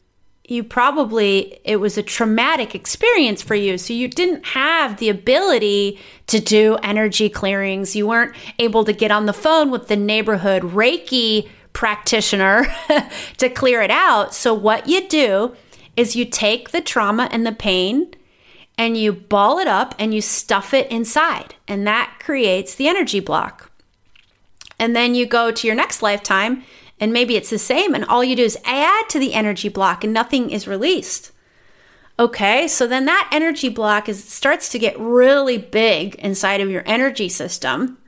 you 0.48 0.64
probably, 0.64 1.60
it 1.64 1.76
was 1.76 1.96
a 1.96 2.02
traumatic 2.02 2.74
experience 2.74 3.40
for 3.40 3.54
you. 3.54 3.78
So 3.78 3.94
you 3.94 4.08
didn't 4.08 4.46
have 4.46 4.96
the 4.96 5.10
ability 5.10 6.00
to 6.26 6.40
do 6.40 6.76
energy 6.82 7.28
clearings. 7.28 7.94
You 7.94 8.08
weren't 8.08 8.34
able 8.58 8.84
to 8.84 8.92
get 8.92 9.12
on 9.12 9.26
the 9.26 9.32
phone 9.32 9.70
with 9.70 9.86
the 9.86 9.96
neighborhood 9.96 10.64
Reiki 10.64 11.48
practitioner 11.72 12.66
to 13.36 13.48
clear 13.48 13.80
it 13.80 13.92
out. 13.92 14.34
So, 14.34 14.52
what 14.52 14.88
you 14.88 15.06
do 15.06 15.54
is 15.96 16.16
you 16.16 16.24
take 16.24 16.70
the 16.70 16.80
trauma 16.80 17.28
and 17.30 17.46
the 17.46 17.52
pain 17.52 18.12
and 18.76 18.96
you 18.96 19.12
ball 19.12 19.58
it 19.58 19.68
up 19.68 19.94
and 19.98 20.12
you 20.12 20.20
stuff 20.20 20.74
it 20.74 20.90
inside, 20.90 21.54
and 21.68 21.86
that 21.86 22.18
creates 22.20 22.74
the 22.74 22.88
energy 22.88 23.20
block. 23.20 23.70
And 24.78 24.94
then 24.94 25.14
you 25.14 25.26
go 25.26 25.50
to 25.50 25.66
your 25.66 25.76
next 25.76 26.02
lifetime, 26.02 26.64
and 26.98 27.12
maybe 27.12 27.36
it's 27.36 27.50
the 27.50 27.58
same, 27.58 27.94
and 27.94 28.04
all 28.04 28.24
you 28.24 28.36
do 28.36 28.42
is 28.42 28.58
add 28.64 29.08
to 29.08 29.18
the 29.18 29.34
energy 29.34 29.68
block, 29.68 30.04
and 30.04 30.12
nothing 30.12 30.50
is 30.50 30.68
released. 30.68 31.30
Okay, 32.18 32.68
so 32.68 32.86
then 32.86 33.06
that 33.06 33.28
energy 33.32 33.68
block 33.68 34.08
is 34.08 34.22
starts 34.22 34.68
to 34.70 34.78
get 34.78 34.98
really 34.98 35.58
big 35.58 36.14
inside 36.16 36.60
of 36.60 36.70
your 36.70 36.84
energy 36.86 37.28
system. 37.28 37.98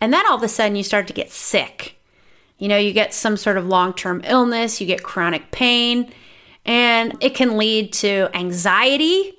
And 0.00 0.12
then 0.12 0.26
all 0.26 0.36
of 0.36 0.42
a 0.42 0.48
sudden 0.48 0.74
you 0.74 0.82
start 0.82 1.06
to 1.06 1.12
get 1.12 1.30
sick. 1.30 1.96
You 2.58 2.66
know, 2.66 2.76
you 2.76 2.92
get 2.92 3.14
some 3.14 3.36
sort 3.36 3.56
of 3.56 3.66
long 3.66 3.94
term 3.94 4.22
illness, 4.24 4.80
you 4.80 4.86
get 4.88 5.04
chronic 5.04 5.52
pain, 5.52 6.12
and 6.64 7.16
it 7.20 7.34
can 7.34 7.56
lead 7.56 7.92
to 7.94 8.28
anxiety. 8.34 9.38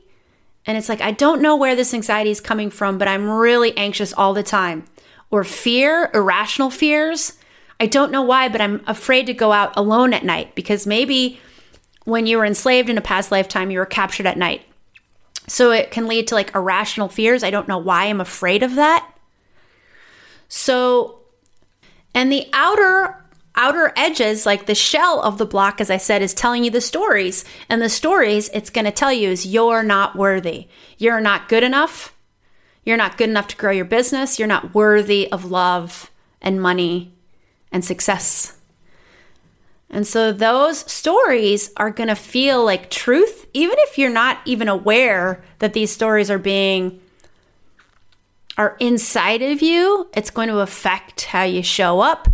And 0.66 0.78
it's 0.78 0.90
like, 0.90 1.02
I 1.02 1.12
don't 1.12 1.42
know 1.42 1.56
where 1.56 1.76
this 1.76 1.94
anxiety 1.94 2.32
is 2.32 2.40
coming 2.40 2.70
from, 2.70 2.98
but 2.98 3.08
I'm 3.08 3.30
really 3.30 3.76
anxious 3.78 4.14
all 4.14 4.34
the 4.34 4.44
time. 4.44 4.86
Or 5.30 5.44
fear, 5.44 6.10
irrational 6.14 6.70
fears. 6.70 7.34
I 7.80 7.86
don't 7.88 8.12
know 8.12 8.22
why, 8.22 8.50
but 8.50 8.62
I'm 8.62 8.82
afraid 8.88 9.26
to 9.26 9.34
go 9.34 9.52
out 9.52 9.74
alone 9.76 10.14
at 10.14 10.24
night 10.24 10.56
because 10.56 10.88
maybe 10.88 11.40
when 12.06 12.26
you 12.28 12.38
were 12.38 12.46
enslaved 12.46 12.90
in 12.90 12.98
a 12.98 13.02
past 13.02 13.32
lifetime, 13.32 13.72
you 13.72 13.80
were 13.80 13.86
captured 13.86 14.26
at 14.26 14.38
night. 14.38 14.62
So 15.48 15.72
it 15.72 15.92
can 15.92 16.08
lead 16.08 16.28
to 16.28 16.36
like 16.36 16.56
irrational 16.56 17.10
fears. 17.10 17.44
I 17.44 17.52
don't 17.52 17.68
know 17.68 17.78
why 17.78 18.06
I'm 18.06 18.22
afraid 18.22 18.64
of 18.64 18.76
that. 18.76 19.10
So 20.48 21.20
and 22.14 22.32
the 22.32 22.48
outer 22.54 23.23
outer 23.56 23.94
edges 23.96 24.46
like 24.46 24.66
the 24.66 24.76
shell 24.76 25.22
of 25.22 25.38
the 25.38 25.46
block 25.46 25.80
as 25.80 25.90
i 25.90 25.98
said 25.98 26.22
is 26.22 26.34
telling 26.34 26.64
you 26.64 26.72
the 26.72 26.82
stories 26.82 27.46
and 27.70 27.82
the 27.82 27.90
stories 27.90 28.50
it's 28.54 28.70
going 28.70 28.86
to 28.86 28.92
tell 28.92 29.14
you 29.14 29.30
is 29.30 29.46
you're 29.46 29.84
not 29.84 30.16
worthy 30.16 30.68
you're 30.98 31.22
not 31.22 31.48
good 31.50 31.64
enough 31.64 32.14
You're 32.86 32.98
not 32.98 33.18
good 33.18 33.30
enough 33.30 33.48
to 33.48 33.56
grow 33.56 33.72
your 33.72 33.86
business. 33.86 34.38
You're 34.38 34.48
not 34.48 34.76
worthy 34.76 35.32
of 35.32 35.50
love 35.50 36.12
and 36.42 36.62
money 36.62 37.14
and 37.72 37.84
success. 37.84 38.58
And 39.90 40.06
so 40.06 40.32
those 40.34 40.80
stories 40.92 41.72
are 41.78 41.92
going 41.92 42.10
to 42.10 42.16
feel 42.16 42.66
like 42.66 42.90
truth, 42.90 43.48
even 43.54 43.78
if 43.80 43.98
you're 43.98 44.10
not 44.10 44.40
even 44.46 44.68
aware 44.68 45.44
that 45.60 45.74
these 45.74 45.92
stories 45.92 46.30
are 46.30 46.40
being 46.40 47.00
are 48.58 48.76
inside 48.80 49.42
of 49.42 49.62
you. 49.62 50.10
It's 50.14 50.30
going 50.30 50.50
to 50.50 50.60
affect 50.60 51.26
how 51.26 51.44
you 51.44 51.64
show 51.64 52.02
up. 52.02 52.28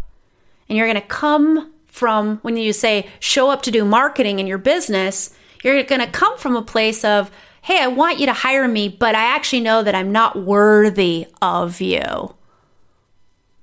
And 0.69 0.77
you're 0.77 0.87
going 0.87 1.01
to 1.01 1.07
come 1.07 1.73
from 1.87 2.37
when 2.37 2.55
you 2.55 2.71
say 2.71 3.09
show 3.19 3.49
up 3.49 3.61
to 3.63 3.71
do 3.71 3.83
marketing 3.83 4.39
in 4.39 4.47
your 4.47 4.57
business, 4.57 5.35
you're 5.63 5.83
going 5.83 6.01
to 6.01 6.07
come 6.07 6.37
from 6.37 6.55
a 6.55 6.61
place 6.61 7.03
of, 7.03 7.29
hey, 7.61 7.81
I 7.81 7.87
want 7.87 8.19
you 8.19 8.25
to 8.27 8.33
hire 8.33 8.67
me, 8.67 8.87
but 8.87 9.15
I 9.15 9.35
actually 9.35 9.59
know 9.59 9.83
that 9.83 9.95
I'm 9.95 10.11
not 10.11 10.41
worthy 10.41 11.27
of 11.41 11.81
you. 11.81 12.35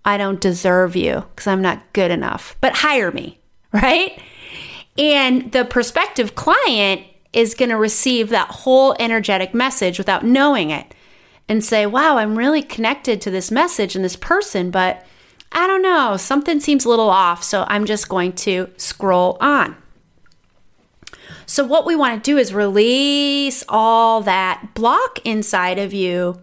I 0.04 0.18
don't 0.18 0.40
deserve 0.40 0.94
you 0.94 1.24
because 1.30 1.46
I'm 1.46 1.62
not 1.62 1.92
good 1.92 2.10
enough, 2.10 2.56
but 2.60 2.76
hire 2.76 3.10
me, 3.10 3.40
right? 3.72 4.20
And 4.98 5.52
the 5.52 5.64
prospective 5.64 6.34
client 6.34 7.02
is 7.32 7.54
going 7.54 7.68
to 7.68 7.76
receive 7.76 8.30
that 8.30 8.48
whole 8.48 8.96
energetic 8.98 9.52
message 9.52 9.98
without 9.98 10.24
knowing 10.24 10.70
it 10.70 10.94
and 11.48 11.62
say, 11.62 11.86
wow, 11.86 12.16
I'm 12.16 12.38
really 12.38 12.62
connected 12.62 13.20
to 13.22 13.30
this 13.30 13.50
message 13.50 13.94
and 13.94 14.04
this 14.04 14.16
person, 14.16 14.70
but 14.70 15.04
I 15.52 15.66
don't 15.66 15.82
know, 15.82 16.16
something 16.16 16.60
seems 16.60 16.84
a 16.84 16.88
little 16.88 17.10
off, 17.10 17.42
so 17.42 17.64
I'm 17.68 17.86
just 17.86 18.08
going 18.08 18.32
to 18.34 18.70
scroll 18.76 19.38
on. 19.40 19.76
So, 21.46 21.64
what 21.64 21.86
we 21.86 21.94
want 21.94 22.22
to 22.22 22.30
do 22.30 22.36
is 22.38 22.52
release 22.52 23.64
all 23.68 24.20
that 24.22 24.74
block 24.74 25.24
inside 25.24 25.78
of 25.78 25.94
you 25.94 26.40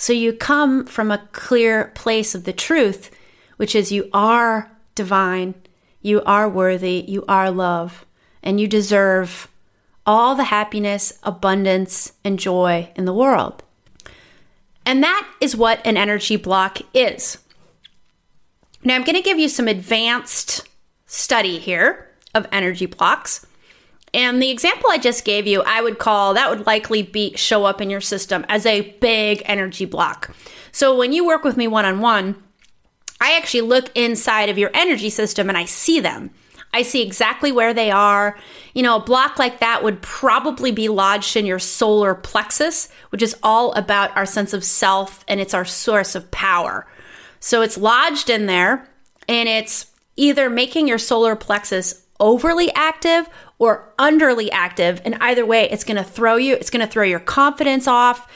so 0.00 0.12
you 0.12 0.32
come 0.32 0.86
from 0.86 1.10
a 1.10 1.26
clear 1.32 1.86
place 1.96 2.32
of 2.32 2.44
the 2.44 2.52
truth, 2.52 3.10
which 3.56 3.74
is 3.74 3.90
you 3.90 4.08
are 4.12 4.70
divine, 4.94 5.54
you 6.00 6.22
are 6.22 6.48
worthy, 6.48 7.04
you 7.08 7.24
are 7.26 7.50
love, 7.50 8.06
and 8.40 8.60
you 8.60 8.68
deserve 8.68 9.48
all 10.06 10.36
the 10.36 10.44
happiness, 10.44 11.18
abundance, 11.24 12.12
and 12.22 12.38
joy 12.38 12.90
in 12.94 13.06
the 13.06 13.12
world. 13.12 13.64
And 14.86 15.02
that 15.02 15.28
is 15.40 15.56
what 15.56 15.84
an 15.84 15.96
energy 15.96 16.36
block 16.36 16.78
is. 16.94 17.38
Now, 18.84 18.94
I'm 18.94 19.04
going 19.04 19.16
to 19.16 19.22
give 19.22 19.38
you 19.38 19.48
some 19.48 19.68
advanced 19.68 20.68
study 21.06 21.58
here 21.58 22.08
of 22.34 22.46
energy 22.52 22.86
blocks. 22.86 23.46
And 24.14 24.40
the 24.40 24.50
example 24.50 24.88
I 24.90 24.98
just 24.98 25.24
gave 25.24 25.46
you, 25.46 25.62
I 25.62 25.82
would 25.82 25.98
call 25.98 26.34
that 26.34 26.48
would 26.50 26.66
likely 26.66 27.02
be 27.02 27.36
show 27.36 27.64
up 27.64 27.80
in 27.80 27.90
your 27.90 28.00
system 28.00 28.46
as 28.48 28.64
a 28.64 28.96
big 29.00 29.42
energy 29.44 29.84
block. 29.84 30.34
So 30.72 30.96
when 30.96 31.12
you 31.12 31.26
work 31.26 31.44
with 31.44 31.56
me 31.56 31.68
one 31.68 31.84
on 31.84 32.00
one, 32.00 32.42
I 33.20 33.36
actually 33.36 33.62
look 33.62 33.90
inside 33.96 34.48
of 34.48 34.58
your 34.58 34.70
energy 34.72 35.10
system 35.10 35.48
and 35.48 35.58
I 35.58 35.64
see 35.64 36.00
them. 36.00 36.30
I 36.72 36.82
see 36.82 37.02
exactly 37.02 37.50
where 37.50 37.74
they 37.74 37.90
are. 37.90 38.38
You 38.74 38.82
know, 38.82 38.96
a 38.96 39.04
block 39.04 39.38
like 39.38 39.60
that 39.60 39.82
would 39.82 40.02
probably 40.02 40.70
be 40.70 40.88
lodged 40.88 41.36
in 41.36 41.46
your 41.46 41.58
solar 41.58 42.14
plexus, 42.14 42.90
which 43.10 43.22
is 43.22 43.36
all 43.42 43.72
about 43.72 44.16
our 44.16 44.26
sense 44.26 44.52
of 44.52 44.62
self 44.62 45.24
and 45.26 45.40
it's 45.40 45.54
our 45.54 45.64
source 45.64 46.14
of 46.14 46.30
power. 46.30 46.86
So 47.40 47.62
it's 47.62 47.78
lodged 47.78 48.30
in 48.30 48.46
there 48.46 48.88
and 49.28 49.48
it's 49.48 49.86
either 50.16 50.50
making 50.50 50.88
your 50.88 50.98
solar 50.98 51.36
plexus 51.36 52.06
overly 52.20 52.72
active 52.74 53.28
or 53.58 53.92
underly 53.98 54.48
active. 54.52 55.00
And 55.04 55.16
either 55.20 55.46
way, 55.46 55.68
it's 55.70 55.84
going 55.84 55.96
to 55.96 56.04
throw 56.04 56.36
you, 56.36 56.54
it's 56.54 56.70
going 56.70 56.84
to 56.84 56.90
throw 56.90 57.04
your 57.04 57.20
confidence 57.20 57.86
off. 57.86 58.30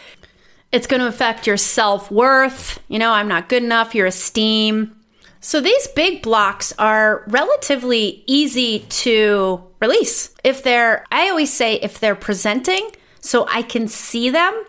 It's 0.71 0.87
going 0.87 1.01
to 1.01 1.07
affect 1.07 1.47
your 1.47 1.59
self 1.59 2.11
worth. 2.11 2.81
You 2.89 2.99
know, 2.99 3.13
I'm 3.13 3.29
not 3.29 3.49
good 3.49 3.63
enough, 3.63 3.95
your 3.95 4.07
esteem. 4.07 4.97
So 5.41 5.61
these 5.61 5.89
big 5.89 6.23
blocks 6.23 6.73
are 6.79 7.25
relatively 7.27 8.23
easy 8.27 8.81
to 8.89 9.63
release. 9.81 10.33
If 10.45 10.63
they're, 10.63 11.05
I 11.11 11.29
always 11.29 11.53
say, 11.53 11.75
if 11.75 11.99
they're 11.99 12.15
presenting 12.15 12.89
so 13.21 13.47
I 13.49 13.63
can 13.63 13.89
see 13.89 14.31
them, 14.31 14.65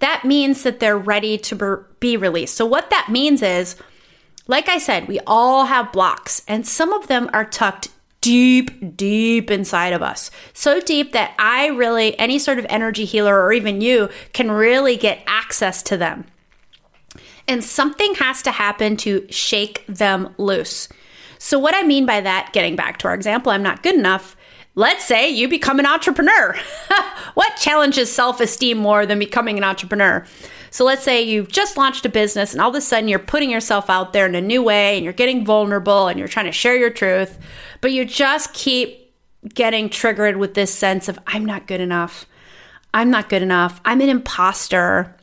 that 0.00 0.24
means 0.24 0.62
that 0.62 0.80
they're 0.80 0.98
ready 0.98 1.38
to 1.38 1.84
be 2.00 2.16
released. 2.16 2.56
So 2.56 2.66
what 2.66 2.90
that 2.90 3.08
means 3.10 3.42
is, 3.42 3.76
like 4.46 4.68
I 4.68 4.78
said, 4.78 5.08
we 5.08 5.20
all 5.26 5.66
have 5.66 5.92
blocks 5.92 6.42
and 6.48 6.66
some 6.66 6.92
of 6.92 7.06
them 7.06 7.30
are 7.32 7.44
tucked 7.44 7.88
deep, 8.20 8.96
deep 8.96 9.50
inside 9.50 9.92
of 9.92 10.02
us. 10.02 10.30
So 10.52 10.80
deep 10.80 11.12
that 11.12 11.34
I 11.38 11.68
really, 11.68 12.18
any 12.18 12.38
sort 12.38 12.58
of 12.58 12.66
energy 12.68 13.04
healer 13.04 13.40
or 13.40 13.52
even 13.52 13.80
you 13.80 14.08
can 14.32 14.50
really 14.50 14.96
get 14.96 15.22
access 15.26 15.82
to 15.84 15.96
them 15.96 16.26
and 17.50 17.64
something 17.64 18.14
has 18.14 18.42
to 18.42 18.52
happen 18.52 18.96
to 18.98 19.26
shake 19.28 19.84
them 19.88 20.32
loose. 20.38 20.88
So, 21.38 21.58
what 21.58 21.74
I 21.74 21.82
mean 21.82 22.06
by 22.06 22.20
that, 22.20 22.52
getting 22.52 22.76
back 22.76 22.98
to 22.98 23.08
our 23.08 23.14
example, 23.14 23.50
I'm 23.50 23.62
not 23.62 23.82
good 23.82 23.96
enough. 23.96 24.36
Let's 24.74 25.04
say 25.04 25.28
you 25.28 25.48
become 25.48 25.78
an 25.78 25.86
entrepreneur. 25.86 26.56
what 27.34 27.56
challenges 27.56 28.10
self 28.10 28.40
esteem 28.40 28.78
more 28.78 29.04
than 29.04 29.18
becoming 29.18 29.58
an 29.58 29.64
entrepreneur? 29.64 30.24
So, 30.70 30.84
let's 30.84 31.02
say 31.02 31.22
you've 31.22 31.48
just 31.48 31.76
launched 31.76 32.06
a 32.06 32.08
business 32.08 32.52
and 32.52 32.62
all 32.62 32.70
of 32.70 32.76
a 32.76 32.80
sudden 32.80 33.08
you're 33.08 33.18
putting 33.18 33.50
yourself 33.50 33.90
out 33.90 34.12
there 34.12 34.26
in 34.26 34.36
a 34.36 34.40
new 34.40 34.62
way 34.62 34.96
and 34.96 35.04
you're 35.04 35.12
getting 35.12 35.44
vulnerable 35.44 36.06
and 36.06 36.18
you're 36.18 36.28
trying 36.28 36.46
to 36.46 36.52
share 36.52 36.76
your 36.76 36.90
truth, 36.90 37.38
but 37.80 37.90
you 37.90 38.04
just 38.04 38.54
keep 38.54 39.12
getting 39.54 39.88
triggered 39.88 40.36
with 40.36 40.54
this 40.54 40.72
sense 40.72 41.08
of, 41.08 41.18
I'm 41.26 41.44
not 41.44 41.66
good 41.66 41.80
enough. 41.80 42.26
I'm 42.94 43.10
not 43.10 43.28
good 43.28 43.42
enough. 43.42 43.80
I'm 43.84 44.00
an 44.00 44.08
imposter. 44.08 45.16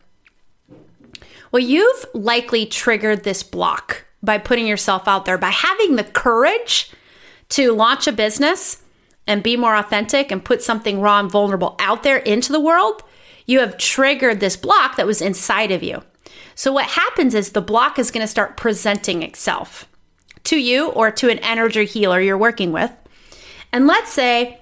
Well, 1.51 1.61
you've 1.61 2.05
likely 2.13 2.65
triggered 2.65 3.23
this 3.23 3.43
block 3.43 4.05
by 4.21 4.37
putting 4.37 4.67
yourself 4.67 5.07
out 5.07 5.25
there, 5.25 5.37
by 5.37 5.49
having 5.49 5.95
the 5.95 6.03
courage 6.03 6.91
to 7.49 7.71
launch 7.71 8.07
a 8.07 8.11
business 8.11 8.83
and 9.27 9.43
be 9.43 9.57
more 9.57 9.75
authentic 9.75 10.31
and 10.31 10.43
put 10.43 10.63
something 10.63 11.01
raw 11.01 11.19
and 11.19 11.29
vulnerable 11.29 11.75
out 11.79 12.03
there 12.03 12.17
into 12.17 12.51
the 12.51 12.59
world. 12.59 13.03
You 13.45 13.59
have 13.59 13.77
triggered 13.77 14.39
this 14.39 14.57
block 14.57 14.95
that 14.95 15.05
was 15.05 15.21
inside 15.21 15.71
of 15.71 15.83
you. 15.83 16.03
So, 16.55 16.71
what 16.71 16.85
happens 16.85 17.35
is 17.35 17.51
the 17.51 17.61
block 17.61 17.99
is 17.99 18.09
going 18.09 18.23
to 18.23 18.27
start 18.27 18.57
presenting 18.57 19.21
itself 19.21 19.87
to 20.45 20.57
you 20.57 20.89
or 20.89 21.11
to 21.11 21.29
an 21.29 21.39
energy 21.39 21.85
healer 21.85 22.19
you're 22.19 22.37
working 22.37 22.71
with. 22.71 22.91
And 23.71 23.85
let's 23.85 24.11
say 24.11 24.61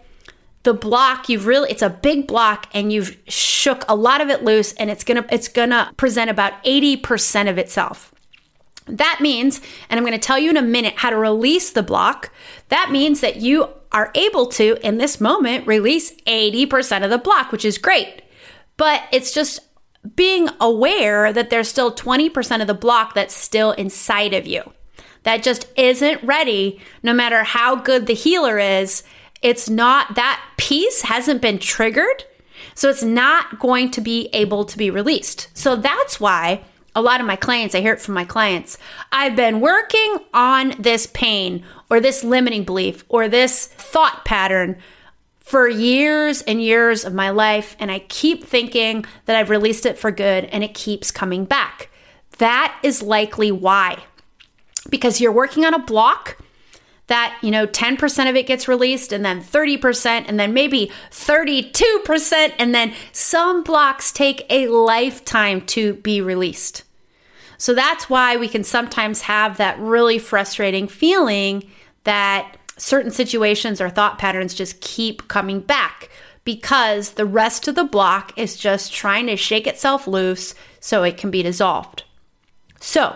the 0.64 0.74
block 0.74 1.30
you've 1.30 1.46
really 1.46 1.70
it's 1.70 1.84
a 1.84 1.90
big 1.90 2.28
block 2.28 2.68
and 2.74 2.92
you've 2.92 3.16
shook 3.28 3.86
a 3.88 3.96
lot 3.96 4.20
of 4.20 4.30
it 4.30 4.44
loose 4.44 4.74
and 4.74 4.90
it's 4.90 5.04
gonna 5.04 5.24
it's 5.32 5.48
gonna 5.48 5.94
present 5.96 6.30
about 6.30 6.62
80% 6.64 7.48
of 7.50 7.60
itself 7.60 8.15
that 8.88 9.20
means 9.22 9.62
and 9.90 9.98
i'm 9.98 10.06
going 10.06 10.18
to 10.18 10.28
tell 10.28 10.40
you 10.40 10.50
in 10.50 10.58
a 10.58 10.62
minute 10.62 10.96
how 10.98 11.10
to 11.10 11.18
release 11.18 11.72
the 11.72 11.84
block 11.84 12.32
that 12.70 12.92
means 12.92 13.22
that 13.22 13.38
you 13.38 13.68
are 13.92 14.12
able 14.16 14.46
to 14.46 14.78
in 14.86 14.98
this 14.98 15.22
moment 15.22 15.66
release 15.66 16.14
80% 16.24 17.04
of 17.04 17.10
the 17.10 17.18
block 17.18 17.52
which 17.52 17.66
is 17.66 17.78
great 17.78 18.22
but 18.78 19.04
it's 19.12 19.34
just 19.34 19.60
being 20.16 20.50
aware 20.60 21.34
that 21.34 21.50
there's 21.50 21.68
still 21.68 21.92
20% 21.92 22.62
of 22.62 22.68
the 22.68 22.74
block 22.76 23.16
that's 23.16 23.34
still 23.34 23.72
inside 23.72 24.34
of 24.34 24.46
you 24.46 24.62
that 25.24 25.42
just 25.42 25.68
isn't 25.78 26.24
ready 26.24 26.80
no 27.02 27.14
matter 27.14 27.44
how 27.44 27.76
good 27.76 28.06
the 28.06 28.14
healer 28.14 28.60
is 28.60 29.04
it's 29.46 29.70
not 29.70 30.16
that 30.16 30.44
piece 30.58 31.04
hasn't 31.04 31.40
been 31.40 31.60
triggered. 31.60 32.24
So 32.74 32.90
it's 32.90 33.04
not 33.04 33.60
going 33.60 33.92
to 33.92 34.02
be 34.02 34.28
able 34.34 34.66
to 34.66 34.76
be 34.76 34.90
released. 34.90 35.50
So 35.54 35.76
that's 35.76 36.20
why 36.20 36.64
a 36.96 37.02
lot 37.02 37.20
of 37.20 37.28
my 37.28 37.36
clients, 37.36 37.76
I 37.76 37.82
hear 37.82 37.94
it 37.94 38.02
from 38.02 38.16
my 38.16 38.26
clients, 38.26 38.78
I've 39.12 39.36
been 39.36 39.60
working 39.60 40.18
on 40.34 40.74
this 40.80 41.08
pain 41.08 41.64
or 41.90 42.00
this 42.00 42.24
limiting 42.24 42.64
belief 42.64 43.04
or 43.10 43.28
this 43.28 43.68
thought 43.68 44.24
pattern 44.24 44.78
for 45.40 45.68
years 45.68 46.42
and 46.44 46.62
years 46.62 47.06
of 47.06 47.14
my 47.14 47.30
life. 47.30 47.76
And 47.80 47.92
I 47.92 48.00
keep 48.00 48.46
thinking 48.46 49.06
that 49.26 49.36
I've 49.36 49.50
released 49.50 49.86
it 49.86 50.00
for 50.00 50.10
good 50.10 50.46
and 50.46 50.64
it 50.64 50.74
keeps 50.74 51.12
coming 51.12 51.46
back. 51.46 51.90
That 52.38 52.80
is 52.82 53.02
likely 53.02 53.52
why. 53.52 54.04
Because 54.90 55.20
you're 55.20 55.32
working 55.32 55.66
on 55.66 55.74
a 55.74 55.80
block 55.80 56.38
that, 57.08 57.38
you 57.42 57.52
know, 57.52 57.68
10% 57.68 58.30
of 58.30 58.36
it 58.36 58.48
gets 58.48 58.68
released 58.68 59.12
and 59.12 59.24
then 59.24 59.42
30% 59.42 60.26
and 60.28 60.40
then 60.40 60.54
maybe 60.54 60.92
32%. 61.12 62.54
And 62.58 62.74
then 62.74 62.94
some 63.12 63.64
blocks 63.64 64.12
take 64.12 64.46
a 64.50 64.68
lifetime 64.70 65.62
to 65.68 65.94
be 65.96 66.20
released. 66.20 66.84
So 67.58 67.74
that's 67.74 68.10
why 68.10 68.38
we 68.38 68.48
can 68.48 68.64
sometimes 68.64 69.22
have 69.22 69.58
that 69.58 69.80
really 69.80 70.20
frustrating 70.20 70.88
feeling 70.88 71.70
that 72.04 72.58
certain 72.78 73.12
situations 73.12 73.80
or 73.80 73.90
thought 73.90 74.18
patterns 74.18 74.54
just 74.54 74.82
keep 74.82 75.28
coming 75.28 75.60
back 75.60 76.10
because 76.44 77.12
the 77.12 77.26
rest 77.26 77.68
of 77.68 77.76
the 77.76 77.84
block 77.84 78.32
is 78.38 78.58
just 78.58 78.94
trying 78.94 79.28
to 79.28 79.36
shake 79.38 79.68
itself 79.68 80.08
loose 80.08 80.54
so 80.80 81.04
it 81.04 81.18
can 81.18 81.32
be 81.32 81.42
dissolved. 81.42 82.04
So, 82.80 83.16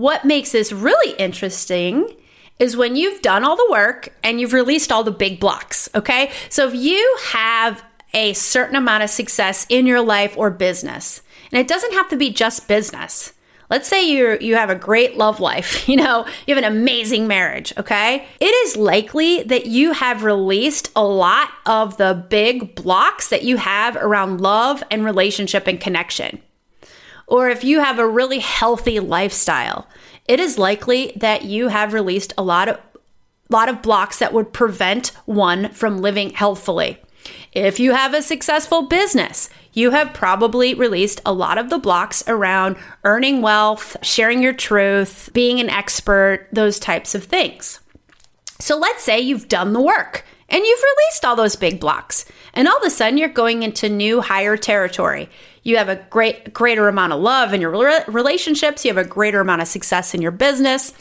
what 0.00 0.24
makes 0.24 0.52
this 0.52 0.72
really 0.72 1.14
interesting 1.16 2.16
is 2.58 2.76
when 2.76 2.96
you've 2.96 3.20
done 3.20 3.44
all 3.44 3.56
the 3.56 3.68
work 3.70 4.14
and 4.22 4.40
you've 4.40 4.54
released 4.54 4.90
all 4.90 5.04
the 5.04 5.10
big 5.10 5.38
blocks, 5.38 5.90
okay? 5.94 6.30
So 6.48 6.66
if 6.66 6.74
you 6.74 7.18
have 7.28 7.84
a 8.14 8.32
certain 8.32 8.76
amount 8.76 9.02
of 9.02 9.10
success 9.10 9.66
in 9.68 9.86
your 9.86 10.00
life 10.00 10.36
or 10.36 10.50
business, 10.50 11.22
And 11.52 11.58
it 11.58 11.66
doesn't 11.66 11.94
have 11.94 12.08
to 12.10 12.16
be 12.16 12.30
just 12.30 12.68
business. 12.68 13.32
Let's 13.70 13.88
say 13.88 14.08
you 14.08 14.38
you 14.40 14.54
have 14.54 14.70
a 14.70 14.74
great 14.74 15.16
love 15.16 15.40
life, 15.40 15.88
you 15.88 15.96
know, 15.96 16.24
you 16.46 16.54
have 16.54 16.64
an 16.64 16.72
amazing 16.72 17.26
marriage, 17.26 17.72
okay? 17.76 18.26
It 18.40 18.54
is 18.66 18.76
likely 18.76 19.42
that 19.42 19.66
you 19.66 19.92
have 19.92 20.22
released 20.22 20.90
a 20.94 21.04
lot 21.04 21.50
of 21.66 21.96
the 21.96 22.14
big 22.30 22.74
blocks 22.74 23.28
that 23.28 23.42
you 23.42 23.58
have 23.58 23.96
around 23.96 24.40
love 24.40 24.82
and 24.90 25.04
relationship 25.04 25.66
and 25.66 25.80
connection. 25.80 26.40
Or 27.30 27.48
if 27.48 27.62
you 27.62 27.78
have 27.78 28.00
a 28.00 28.08
really 28.08 28.40
healthy 28.40 28.98
lifestyle, 28.98 29.86
it 30.26 30.40
is 30.40 30.58
likely 30.58 31.12
that 31.16 31.44
you 31.44 31.68
have 31.68 31.94
released 31.94 32.34
a 32.36 32.42
lot 32.42 32.68
of 32.68 32.78
lot 33.48 33.68
of 33.68 33.82
blocks 33.82 34.18
that 34.20 34.32
would 34.32 34.52
prevent 34.52 35.08
one 35.26 35.70
from 35.70 35.98
living 35.98 36.30
healthfully. 36.30 36.98
If 37.52 37.80
you 37.80 37.94
have 37.94 38.14
a 38.14 38.22
successful 38.22 38.82
business, 38.82 39.50
you 39.72 39.90
have 39.90 40.14
probably 40.14 40.72
released 40.72 41.20
a 41.26 41.32
lot 41.32 41.58
of 41.58 41.68
the 41.68 41.78
blocks 41.78 42.22
around 42.28 42.76
earning 43.02 43.42
wealth, 43.42 43.96
sharing 44.02 44.40
your 44.40 44.52
truth, 44.52 45.30
being 45.32 45.58
an 45.58 45.68
expert, 45.68 46.48
those 46.52 46.78
types 46.78 47.14
of 47.16 47.24
things. 47.24 47.80
So 48.60 48.78
let's 48.78 49.02
say 49.02 49.18
you've 49.18 49.48
done 49.48 49.72
the 49.72 49.80
work 49.80 50.24
and 50.48 50.64
you've 50.64 50.82
released 50.82 51.24
all 51.24 51.36
those 51.36 51.56
big 51.56 51.78
blocks, 51.78 52.24
and 52.54 52.66
all 52.66 52.76
of 52.76 52.82
a 52.84 52.90
sudden 52.90 53.18
you're 53.18 53.28
going 53.28 53.62
into 53.62 53.88
new, 53.88 54.20
higher 54.20 54.56
territory. 54.56 55.28
You 55.62 55.76
have 55.76 55.88
a 55.88 55.96
great, 56.10 56.52
greater 56.52 56.88
amount 56.88 57.12
of 57.12 57.20
love 57.20 57.52
in 57.52 57.60
your 57.60 57.70
relationships, 58.08 58.84
you 58.84 58.94
have 58.94 59.04
a 59.04 59.08
greater 59.08 59.40
amount 59.40 59.62
of 59.62 59.68
success 59.68 60.14
in 60.14 60.22
your 60.22 60.30
business 60.30 60.92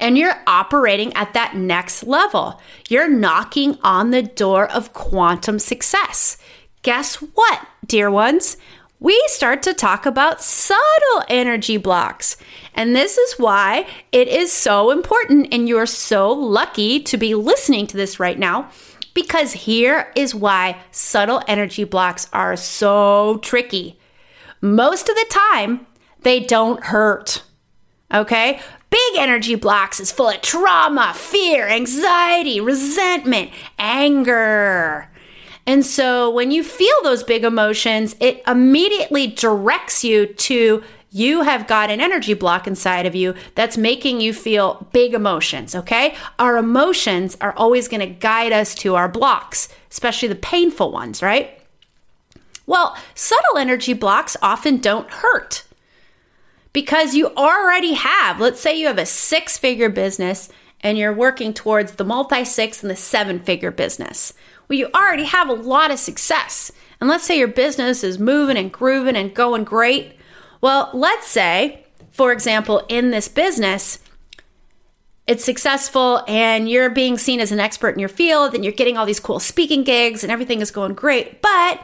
and 0.00 0.16
you're 0.16 0.40
operating 0.46 1.12
at 1.14 1.34
that 1.34 1.56
next 1.56 2.04
level. 2.04 2.60
You're 2.88 3.08
knocking 3.08 3.78
on 3.82 4.12
the 4.12 4.22
door 4.22 4.70
of 4.70 4.92
quantum 4.92 5.58
success 5.58 6.38
guess 6.82 7.16
what, 7.16 7.66
dear 7.86 8.10
ones? 8.10 8.56
We 9.00 9.22
start 9.26 9.62
to 9.64 9.74
talk 9.74 10.06
about 10.06 10.42
subtle 10.42 11.22
energy 11.28 11.76
blocks. 11.76 12.36
And 12.74 12.96
this 12.96 13.16
is 13.16 13.38
why 13.38 13.86
it 14.10 14.26
is 14.26 14.50
so 14.50 14.90
important. 14.90 15.52
And 15.52 15.68
you're 15.68 15.86
so 15.86 16.32
lucky 16.32 17.00
to 17.00 17.16
be 17.16 17.34
listening 17.34 17.86
to 17.88 17.96
this 17.96 18.18
right 18.18 18.38
now 18.38 18.70
because 19.14 19.52
here 19.52 20.10
is 20.16 20.34
why 20.34 20.80
subtle 20.90 21.42
energy 21.46 21.84
blocks 21.84 22.28
are 22.32 22.56
so 22.56 23.38
tricky. 23.42 23.97
Most 24.60 25.08
of 25.08 25.14
the 25.14 25.26
time, 25.30 25.86
they 26.22 26.40
don't 26.40 26.84
hurt. 26.84 27.42
Okay? 28.12 28.60
Big 28.90 29.16
energy 29.16 29.54
blocks 29.54 30.00
is 30.00 30.10
full 30.10 30.30
of 30.30 30.40
trauma, 30.40 31.12
fear, 31.14 31.68
anxiety, 31.68 32.60
resentment, 32.60 33.50
anger. 33.78 35.10
And 35.66 35.84
so 35.84 36.30
when 36.30 36.50
you 36.50 36.64
feel 36.64 36.94
those 37.02 37.22
big 37.22 37.44
emotions, 37.44 38.16
it 38.20 38.42
immediately 38.46 39.26
directs 39.26 40.02
you 40.02 40.26
to 40.26 40.82
you 41.10 41.42
have 41.42 41.66
got 41.66 41.90
an 41.90 42.00
energy 42.00 42.34
block 42.34 42.66
inside 42.66 43.06
of 43.06 43.14
you 43.14 43.34
that's 43.54 43.76
making 43.76 44.20
you 44.20 44.32
feel 44.32 44.86
big 44.92 45.14
emotions, 45.14 45.74
okay? 45.74 46.14
Our 46.38 46.58
emotions 46.58 47.36
are 47.40 47.54
always 47.54 47.88
going 47.88 48.00
to 48.00 48.06
guide 48.06 48.52
us 48.52 48.74
to 48.76 48.94
our 48.94 49.08
blocks, 49.08 49.68
especially 49.90 50.28
the 50.28 50.34
painful 50.34 50.92
ones, 50.92 51.22
right? 51.22 51.57
Well, 52.68 52.98
subtle 53.14 53.56
energy 53.56 53.94
blocks 53.94 54.36
often 54.42 54.76
don't 54.76 55.08
hurt 55.08 55.64
because 56.74 57.14
you 57.14 57.28
already 57.28 57.94
have, 57.94 58.40
let's 58.40 58.60
say 58.60 58.78
you 58.78 58.88
have 58.88 58.98
a 58.98 59.06
six 59.06 59.56
figure 59.56 59.88
business 59.88 60.50
and 60.82 60.98
you're 60.98 61.14
working 61.14 61.54
towards 61.54 61.92
the 61.92 62.04
multi 62.04 62.44
six 62.44 62.82
and 62.82 62.90
the 62.90 62.94
seven 62.94 63.40
figure 63.40 63.70
business. 63.70 64.34
Well, 64.68 64.78
you 64.78 64.90
already 64.94 65.24
have 65.24 65.48
a 65.48 65.54
lot 65.54 65.90
of 65.90 65.98
success. 65.98 66.70
And 67.00 67.08
let's 67.08 67.24
say 67.24 67.38
your 67.38 67.48
business 67.48 68.04
is 68.04 68.18
moving 68.18 68.58
and 68.58 68.70
grooving 68.70 69.16
and 69.16 69.34
going 69.34 69.64
great. 69.64 70.18
Well, 70.60 70.90
let's 70.92 71.26
say, 71.26 71.86
for 72.10 72.32
example, 72.32 72.84
in 72.90 73.12
this 73.12 73.28
business, 73.28 73.98
it's 75.26 75.42
successful 75.42 76.22
and 76.28 76.68
you're 76.68 76.90
being 76.90 77.16
seen 77.16 77.40
as 77.40 77.50
an 77.50 77.60
expert 77.60 77.94
in 77.94 77.98
your 77.98 78.10
field 78.10 78.54
and 78.54 78.62
you're 78.62 78.74
getting 78.74 78.98
all 78.98 79.06
these 79.06 79.20
cool 79.20 79.40
speaking 79.40 79.84
gigs 79.84 80.22
and 80.22 80.30
everything 80.30 80.60
is 80.60 80.70
going 80.70 80.92
great, 80.92 81.40
but 81.40 81.80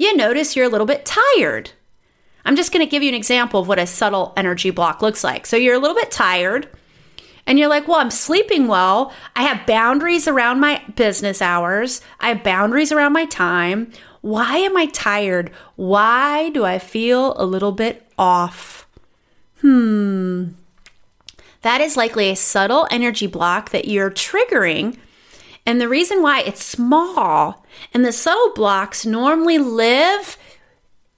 you 0.00 0.16
notice 0.16 0.56
you're 0.56 0.64
a 0.64 0.70
little 0.70 0.86
bit 0.86 1.04
tired. 1.04 1.72
I'm 2.46 2.56
just 2.56 2.72
going 2.72 2.84
to 2.84 2.90
give 2.90 3.02
you 3.02 3.10
an 3.10 3.14
example 3.14 3.60
of 3.60 3.68
what 3.68 3.78
a 3.78 3.86
subtle 3.86 4.32
energy 4.34 4.70
block 4.70 5.02
looks 5.02 5.22
like. 5.22 5.44
So 5.44 5.58
you're 5.58 5.74
a 5.74 5.78
little 5.78 5.94
bit 5.94 6.10
tired 6.10 6.70
and 7.46 7.58
you're 7.58 7.68
like, 7.68 7.86
well, 7.86 7.98
I'm 7.98 8.10
sleeping 8.10 8.66
well. 8.66 9.12
I 9.36 9.42
have 9.42 9.66
boundaries 9.66 10.26
around 10.26 10.58
my 10.58 10.82
business 10.96 11.42
hours. 11.42 12.00
I 12.18 12.28
have 12.28 12.42
boundaries 12.42 12.92
around 12.92 13.12
my 13.12 13.26
time. 13.26 13.92
Why 14.22 14.56
am 14.56 14.74
I 14.74 14.86
tired? 14.86 15.50
Why 15.76 16.48
do 16.48 16.64
I 16.64 16.78
feel 16.78 17.34
a 17.36 17.44
little 17.44 17.72
bit 17.72 18.10
off? 18.18 18.88
Hmm. 19.60 20.52
That 21.60 21.82
is 21.82 21.98
likely 21.98 22.30
a 22.30 22.36
subtle 22.36 22.88
energy 22.90 23.26
block 23.26 23.68
that 23.68 23.84
you're 23.84 24.10
triggering. 24.10 24.96
And 25.66 25.78
the 25.78 25.90
reason 25.90 26.22
why 26.22 26.40
it's 26.40 26.64
small 26.64 27.59
and 27.92 28.04
the 28.04 28.12
subtle 28.12 28.52
blocks 28.54 29.04
normally 29.06 29.58
live 29.58 30.36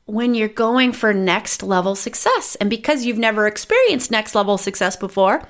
when 0.05 0.35
you're 0.35 0.49
going 0.49 0.93
for 0.93 1.15
next 1.15 1.63
level 1.63 1.95
success. 1.95 2.57
And 2.57 2.69
because 2.69 3.05
you've 3.05 3.19
never 3.19 3.47
experienced 3.47 4.11
next 4.11 4.35
level 4.35 4.59
success 4.59 4.97
before, 4.97 5.43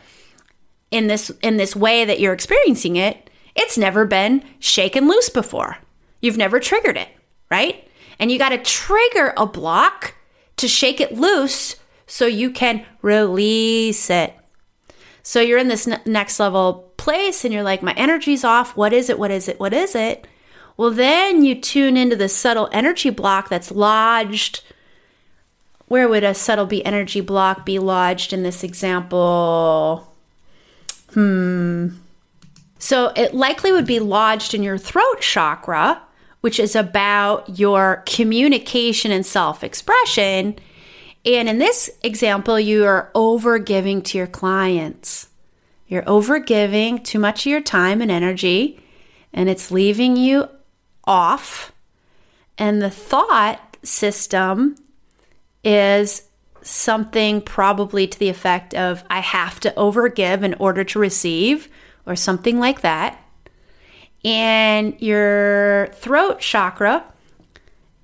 in 0.90 1.06
this 1.06 1.30
in 1.42 1.56
this 1.56 1.74
way 1.74 2.04
that 2.04 2.20
you're 2.20 2.34
experiencing 2.34 2.96
it, 2.96 3.30
it's 3.54 3.78
never 3.78 4.04
been 4.04 4.44
shaken 4.58 5.08
loose 5.08 5.28
before. 5.28 5.78
You've 6.20 6.36
never 6.36 6.60
triggered 6.60 6.96
it, 6.96 7.08
right? 7.50 7.88
And 8.18 8.30
you 8.30 8.38
got 8.38 8.50
to 8.50 8.58
trigger 8.58 9.32
a 9.36 9.46
block 9.46 10.14
to 10.58 10.68
shake 10.68 11.00
it 11.00 11.14
loose 11.14 11.76
so 12.06 12.26
you 12.26 12.50
can 12.50 12.84
release 13.00 14.10
it. 14.10 14.34
So 15.22 15.40
you're 15.40 15.58
in 15.58 15.68
this 15.68 15.88
next 16.04 16.38
level 16.38 16.92
place 16.96 17.44
and 17.44 17.54
you're 17.54 17.62
like, 17.62 17.82
my 17.82 17.94
energy's 17.94 18.44
off. 18.44 18.76
What 18.76 18.92
is 18.92 19.08
it? 19.08 19.18
What 19.18 19.30
is 19.30 19.48
it? 19.48 19.58
What 19.58 19.72
is 19.72 19.94
it? 19.94 20.26
Well, 20.76 20.90
then 20.90 21.44
you 21.44 21.60
tune 21.60 21.96
into 21.96 22.16
the 22.16 22.28
subtle 22.28 22.68
energy 22.72 23.10
block 23.10 23.48
that's 23.48 23.70
lodged. 23.70 24.62
Where 25.86 26.08
would 26.08 26.24
a 26.24 26.34
subtle 26.34 26.66
be 26.66 26.84
energy 26.84 27.20
block 27.20 27.66
be 27.66 27.78
lodged 27.78 28.32
in 28.32 28.42
this 28.42 28.64
example? 28.64 30.12
Hmm. 31.12 31.88
So 32.78 33.12
it 33.14 33.34
likely 33.34 33.70
would 33.72 33.86
be 33.86 34.00
lodged 34.00 34.54
in 34.54 34.62
your 34.62 34.78
throat 34.78 35.20
chakra, 35.20 36.02
which 36.40 36.58
is 36.58 36.74
about 36.74 37.58
your 37.58 38.02
communication 38.06 39.12
and 39.12 39.24
self 39.24 39.62
expression. 39.62 40.58
And 41.24 41.48
in 41.48 41.58
this 41.58 41.90
example, 42.02 42.58
you 42.58 42.84
are 42.84 43.10
over 43.14 43.58
giving 43.58 44.02
to 44.02 44.18
your 44.18 44.26
clients. 44.26 45.28
You're 45.86 46.08
over 46.08 46.38
giving 46.38 47.02
too 47.02 47.18
much 47.18 47.46
of 47.46 47.50
your 47.50 47.60
time 47.60 48.00
and 48.00 48.10
energy, 48.10 48.80
and 49.32 49.48
it's 49.48 49.70
leaving 49.70 50.16
you 50.16 50.48
off. 51.04 51.72
And 52.58 52.80
the 52.80 52.90
thought 52.90 53.76
system 53.82 54.76
is 55.64 56.28
something 56.62 57.40
probably 57.40 58.06
to 58.06 58.18
the 58.18 58.28
effect 58.28 58.74
of, 58.74 59.02
I 59.10 59.20
have 59.20 59.58
to 59.60 59.70
overgive 59.72 60.42
in 60.42 60.54
order 60.54 60.84
to 60.84 60.98
receive, 60.98 61.68
or 62.06 62.14
something 62.14 62.58
like 62.58 62.82
that. 62.82 63.18
And 64.24 65.00
your 65.00 65.88
throat 65.94 66.38
chakra, 66.40 67.04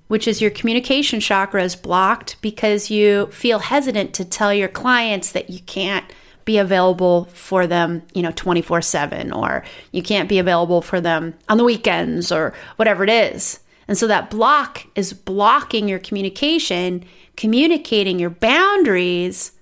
which 0.07 0.27
is 0.27 0.41
your 0.41 0.51
communication 0.51 1.19
chakra, 1.19 1.63
is 1.63 1.75
blocked 1.75 2.41
because 2.41 2.89
you 2.89 3.27
feel 3.27 3.59
hesitant 3.59 4.13
to 4.15 4.25
tell 4.25 4.53
your 4.53 4.67
clients 4.67 5.31
that 5.31 5.49
you 5.49 5.59
can't 5.61 6.05
be 6.49 6.57
available 6.57 7.25
for 7.25 7.67
them, 7.67 8.01
you 8.13 8.21
know, 8.21 8.31
24 8.35 8.81
7, 8.81 9.31
or 9.31 9.63
you 9.91 10.01
can't 10.01 10.27
be 10.27 10.39
available 10.39 10.81
for 10.81 10.99
them 10.99 11.33
on 11.47 11.57
the 11.57 11.63
weekends, 11.63 12.31
or 12.31 12.53
whatever 12.75 13.03
it 13.03 13.09
is. 13.09 13.59
And 13.87 13.97
so 13.97 14.07
that 14.07 14.29
block 14.29 14.85
is 14.95 15.13
blocking 15.13 15.87
your 15.87 15.99
communication 15.99 17.05
communicating 17.39 18.19
your 18.19 18.29
boundaries 18.29 19.53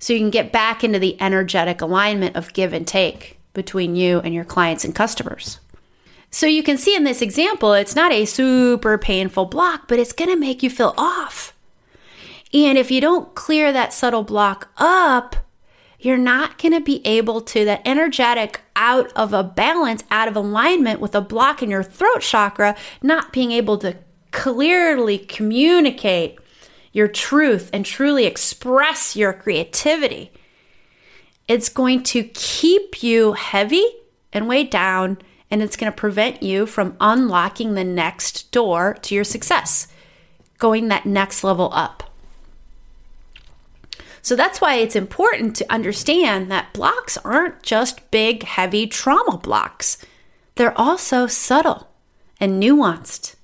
so 0.00 0.12
you 0.12 0.18
can 0.18 0.30
get 0.30 0.50
back 0.50 0.82
into 0.82 0.98
the 0.98 1.16
energetic 1.22 1.80
alignment 1.80 2.34
of 2.34 2.52
give 2.52 2.72
and 2.72 2.84
take 2.84 3.38
between 3.54 3.94
you 3.94 4.18
and 4.24 4.34
your 4.34 4.44
clients 4.44 4.84
and 4.84 4.92
customers. 4.92 5.60
So 6.32 6.46
you 6.46 6.64
can 6.64 6.76
see 6.76 6.96
in 6.96 7.04
this 7.04 7.22
example, 7.22 7.74
it's 7.74 7.94
not 7.94 8.10
a 8.10 8.24
super 8.24 8.98
painful 8.98 9.44
block, 9.44 9.86
but 9.86 10.00
it's 10.00 10.12
going 10.12 10.30
to 10.30 10.36
make 10.36 10.64
you 10.64 10.70
feel 10.70 10.94
off. 10.98 11.54
And 12.52 12.76
if 12.76 12.90
you 12.90 13.00
don't 13.00 13.32
clear 13.36 13.72
that 13.72 13.92
subtle 13.92 14.24
block 14.24 14.72
up, 14.76 15.36
you're 16.04 16.18
not 16.18 16.58
going 16.58 16.72
to 16.72 16.80
be 16.80 17.04
able 17.06 17.40
to, 17.40 17.64
that 17.64 17.82
energetic 17.84 18.60
out 18.74 19.12
of 19.14 19.32
a 19.32 19.44
balance, 19.44 20.02
out 20.10 20.28
of 20.28 20.36
alignment 20.36 21.00
with 21.00 21.14
a 21.14 21.20
block 21.20 21.62
in 21.62 21.70
your 21.70 21.82
throat 21.82 22.20
chakra, 22.20 22.76
not 23.02 23.32
being 23.32 23.52
able 23.52 23.78
to 23.78 23.96
clearly 24.32 25.18
communicate 25.18 26.38
your 26.92 27.08
truth 27.08 27.70
and 27.72 27.86
truly 27.86 28.26
express 28.26 29.16
your 29.16 29.32
creativity, 29.32 30.32
it's 31.48 31.68
going 31.68 32.02
to 32.02 32.24
keep 32.24 33.02
you 33.02 33.32
heavy 33.32 33.86
and 34.32 34.48
weighed 34.48 34.70
down, 34.70 35.18
and 35.50 35.62
it's 35.62 35.76
going 35.76 35.90
to 35.90 35.96
prevent 35.96 36.42
you 36.42 36.66
from 36.66 36.96
unlocking 37.00 37.74
the 37.74 37.84
next 37.84 38.50
door 38.50 38.94
to 39.02 39.14
your 39.14 39.24
success, 39.24 39.88
going 40.58 40.88
that 40.88 41.06
next 41.06 41.44
level 41.44 41.70
up. 41.72 42.11
So 44.22 44.36
that's 44.36 44.60
why 44.60 44.76
it's 44.76 44.94
important 44.94 45.56
to 45.56 45.72
understand 45.72 46.50
that 46.50 46.72
blocks 46.72 47.18
aren't 47.18 47.62
just 47.62 48.08
big, 48.12 48.44
heavy 48.44 48.86
trauma 48.86 49.36
blocks. 49.36 49.98
They're 50.54 50.78
also 50.78 51.26
subtle 51.26 51.88
and 52.38 52.62
nuanced, 52.62 53.34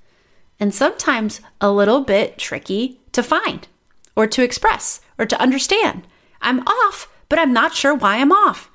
and 0.60 0.72
sometimes 0.72 1.40
a 1.60 1.72
little 1.72 2.00
bit 2.00 2.38
tricky 2.38 3.00
to 3.12 3.22
find 3.22 3.66
or 4.14 4.26
to 4.28 4.42
express 4.42 5.00
or 5.18 5.26
to 5.26 5.40
understand. 5.40 6.06
I'm 6.40 6.60
off, 6.60 7.08
but 7.28 7.38
I'm 7.38 7.52
not 7.52 7.74
sure 7.74 7.94
why 7.94 8.18
I'm 8.18 8.32
off. 8.32 8.70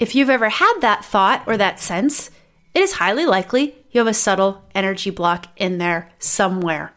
If 0.00 0.14
you've 0.16 0.30
ever 0.30 0.48
had 0.48 0.80
that 0.80 1.04
thought 1.04 1.44
or 1.46 1.56
that 1.56 1.78
sense, 1.78 2.30
it 2.74 2.80
is 2.80 2.94
highly 2.94 3.26
likely 3.26 3.76
you 3.92 4.00
have 4.00 4.08
a 4.08 4.14
subtle 4.14 4.64
energy 4.74 5.10
block 5.10 5.46
in 5.56 5.78
there 5.78 6.10
somewhere. 6.18 6.94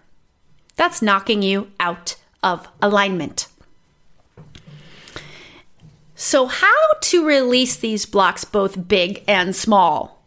That's 0.76 1.02
knocking 1.02 1.44
you 1.44 1.72
out 1.80 2.16
of 2.42 2.68
alignment. 2.82 3.48
So, 6.16 6.46
how 6.48 6.94
to 7.02 7.26
release 7.26 7.76
these 7.76 8.06
blocks, 8.06 8.46
both 8.46 8.88
big 8.88 9.24
and 9.28 9.54
small? 9.54 10.24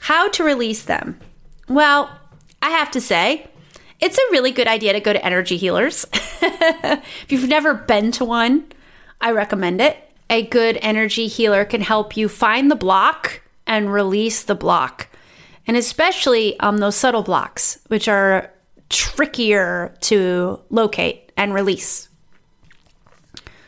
How 0.00 0.28
to 0.28 0.44
release 0.44 0.82
them? 0.82 1.18
Well, 1.66 2.10
I 2.60 2.70
have 2.70 2.90
to 2.90 3.00
say, 3.00 3.48
it's 4.00 4.18
a 4.18 4.32
really 4.32 4.50
good 4.52 4.68
idea 4.68 4.92
to 4.92 5.00
go 5.00 5.14
to 5.14 5.24
energy 5.24 5.56
healers. 5.56 6.04
if 6.12 7.26
you've 7.30 7.48
never 7.48 7.72
been 7.72 8.12
to 8.12 8.24
one, 8.24 8.66
I 9.20 9.30
recommend 9.30 9.80
it. 9.80 9.96
A 10.28 10.42
good 10.42 10.78
energy 10.82 11.26
healer 11.26 11.64
can 11.64 11.80
help 11.80 12.16
you 12.16 12.28
find 12.28 12.70
the 12.70 12.76
block 12.76 13.40
and 13.66 13.90
release 13.90 14.42
the 14.42 14.54
block. 14.54 15.08
And 15.66 15.76
especially 15.76 16.58
um, 16.60 16.78
those 16.78 16.96
subtle 16.96 17.22
blocks, 17.22 17.78
which 17.88 18.08
are 18.08 18.52
trickier 18.90 19.96
to 20.02 20.60
locate 20.68 21.32
and 21.36 21.54
release. 21.54 22.08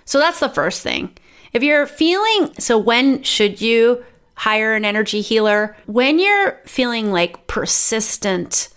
So 0.09 0.19
that's 0.19 0.41
the 0.41 0.49
first 0.49 0.83
thing. 0.83 1.11
If 1.53 1.63
you're 1.63 1.87
feeling, 1.87 2.55
so 2.59 2.79
when 2.79 3.23
should 3.25 3.61
you 3.61 4.03
hire 4.37 4.75
an 4.75 4.87
energy 4.87 5.21
healer? 5.21 5.77
When 5.85 6.19
you're 6.19 6.53
feeling 6.65 7.13
like 7.13 7.47
persistent, 7.47 8.71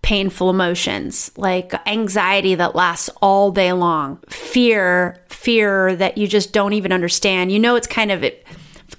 painful 0.00 0.48
emotions, 0.48 1.32
like 1.36 1.74
anxiety 1.88 2.54
that 2.54 2.76
lasts 2.76 3.10
all 3.20 3.50
day 3.50 3.72
long, 3.72 4.20
fear, 4.28 5.20
fear 5.28 5.96
that 5.96 6.16
you 6.16 6.28
just 6.28 6.52
don't 6.52 6.72
even 6.72 6.92
understand. 6.92 7.50
You 7.50 7.58
know, 7.58 7.74
it's 7.74 7.88
kind 7.88 8.12
of, 8.12 8.24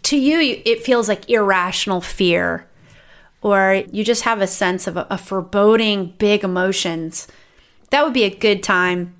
to 0.01 0.17
you, 0.17 0.61
it 0.65 0.83
feels 0.83 1.07
like 1.07 1.29
irrational 1.29 2.01
fear 2.01 2.67
or 3.41 3.85
you 3.93 4.03
just 4.03 4.23
have 4.23 4.41
a 4.41 4.47
sense 4.47 4.87
of 4.87 4.97
a, 4.97 5.07
a 5.09 5.17
foreboding 5.17 6.15
big 6.17 6.43
emotions, 6.43 7.29
that 7.91 8.03
would 8.03 8.13
be 8.13 8.25
a 8.25 8.29
good 8.29 8.61
time 8.61 9.15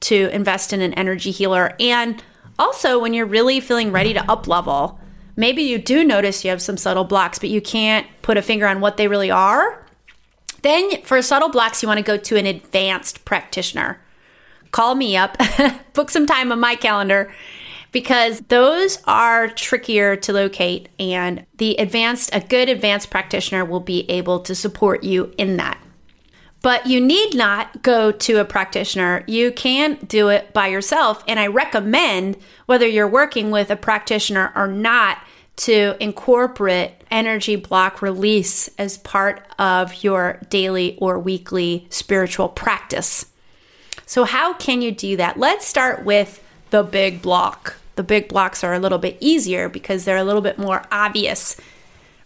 to 0.00 0.28
invest 0.34 0.72
in 0.72 0.80
an 0.80 0.94
energy 0.94 1.30
healer. 1.30 1.74
And 1.78 2.22
also, 2.58 2.98
when 2.98 3.14
you're 3.14 3.26
really 3.26 3.60
feeling 3.60 3.92
ready 3.92 4.12
to 4.14 4.30
up 4.30 4.46
level, 4.48 4.98
maybe 5.36 5.62
you 5.62 5.78
do 5.78 6.04
notice 6.04 6.44
you 6.44 6.50
have 6.50 6.62
some 6.62 6.76
subtle 6.76 7.04
blocks, 7.04 7.38
but 7.38 7.48
you 7.48 7.60
can't 7.60 8.06
put 8.22 8.36
a 8.36 8.42
finger 8.42 8.66
on 8.66 8.80
what 8.80 8.96
they 8.96 9.08
really 9.08 9.30
are. 9.30 9.86
Then, 10.62 11.02
for 11.02 11.20
subtle 11.22 11.48
blocks, 11.48 11.82
you 11.82 11.88
want 11.88 11.98
to 11.98 12.04
go 12.04 12.16
to 12.16 12.36
an 12.36 12.46
advanced 12.46 13.24
practitioner. 13.24 14.00
Call 14.72 14.94
me 14.94 15.16
up, 15.16 15.36
book 15.94 16.10
some 16.10 16.26
time 16.26 16.52
on 16.52 16.60
my 16.60 16.74
calendar, 16.76 17.32
because 17.92 18.40
those 18.48 18.98
are 19.06 19.48
trickier 19.48 20.16
to 20.16 20.32
locate 20.32 20.88
and 20.98 21.44
the 21.56 21.74
advanced 21.76 22.30
a 22.32 22.40
good 22.40 22.68
advanced 22.68 23.10
practitioner 23.10 23.64
will 23.64 23.80
be 23.80 24.08
able 24.10 24.40
to 24.40 24.54
support 24.54 25.02
you 25.02 25.32
in 25.38 25.56
that. 25.56 25.80
But 26.62 26.86
you 26.86 27.00
need 27.00 27.34
not 27.34 27.82
go 27.82 28.12
to 28.12 28.36
a 28.36 28.44
practitioner. 28.44 29.24
You 29.26 29.50
can 29.50 29.94
do 30.06 30.28
it 30.28 30.52
by 30.52 30.66
yourself 30.66 31.24
and 31.26 31.40
I 31.40 31.46
recommend 31.46 32.36
whether 32.66 32.86
you're 32.86 33.08
working 33.08 33.50
with 33.50 33.70
a 33.70 33.76
practitioner 33.76 34.52
or 34.54 34.68
not 34.68 35.18
to 35.56 35.96
incorporate 36.00 36.92
energy 37.10 37.56
block 37.56 38.02
release 38.02 38.68
as 38.78 38.98
part 38.98 39.46
of 39.58 40.04
your 40.04 40.40
daily 40.48 40.96
or 41.00 41.18
weekly 41.18 41.86
spiritual 41.90 42.48
practice. 42.48 43.26
So, 44.06 44.24
how 44.24 44.54
can 44.54 44.82
you 44.82 44.90
do 44.90 45.16
that? 45.16 45.38
Let's 45.38 45.66
start 45.66 46.04
with 46.04 46.42
the 46.70 46.82
big 46.82 47.20
block 47.20 47.76
the 48.00 48.04
big 48.04 48.28
blocks 48.28 48.64
are 48.64 48.72
a 48.72 48.78
little 48.78 48.96
bit 48.96 49.18
easier 49.20 49.68
because 49.68 50.06
they're 50.06 50.16
a 50.16 50.24
little 50.24 50.40
bit 50.40 50.56
more 50.56 50.84
obvious, 50.90 51.54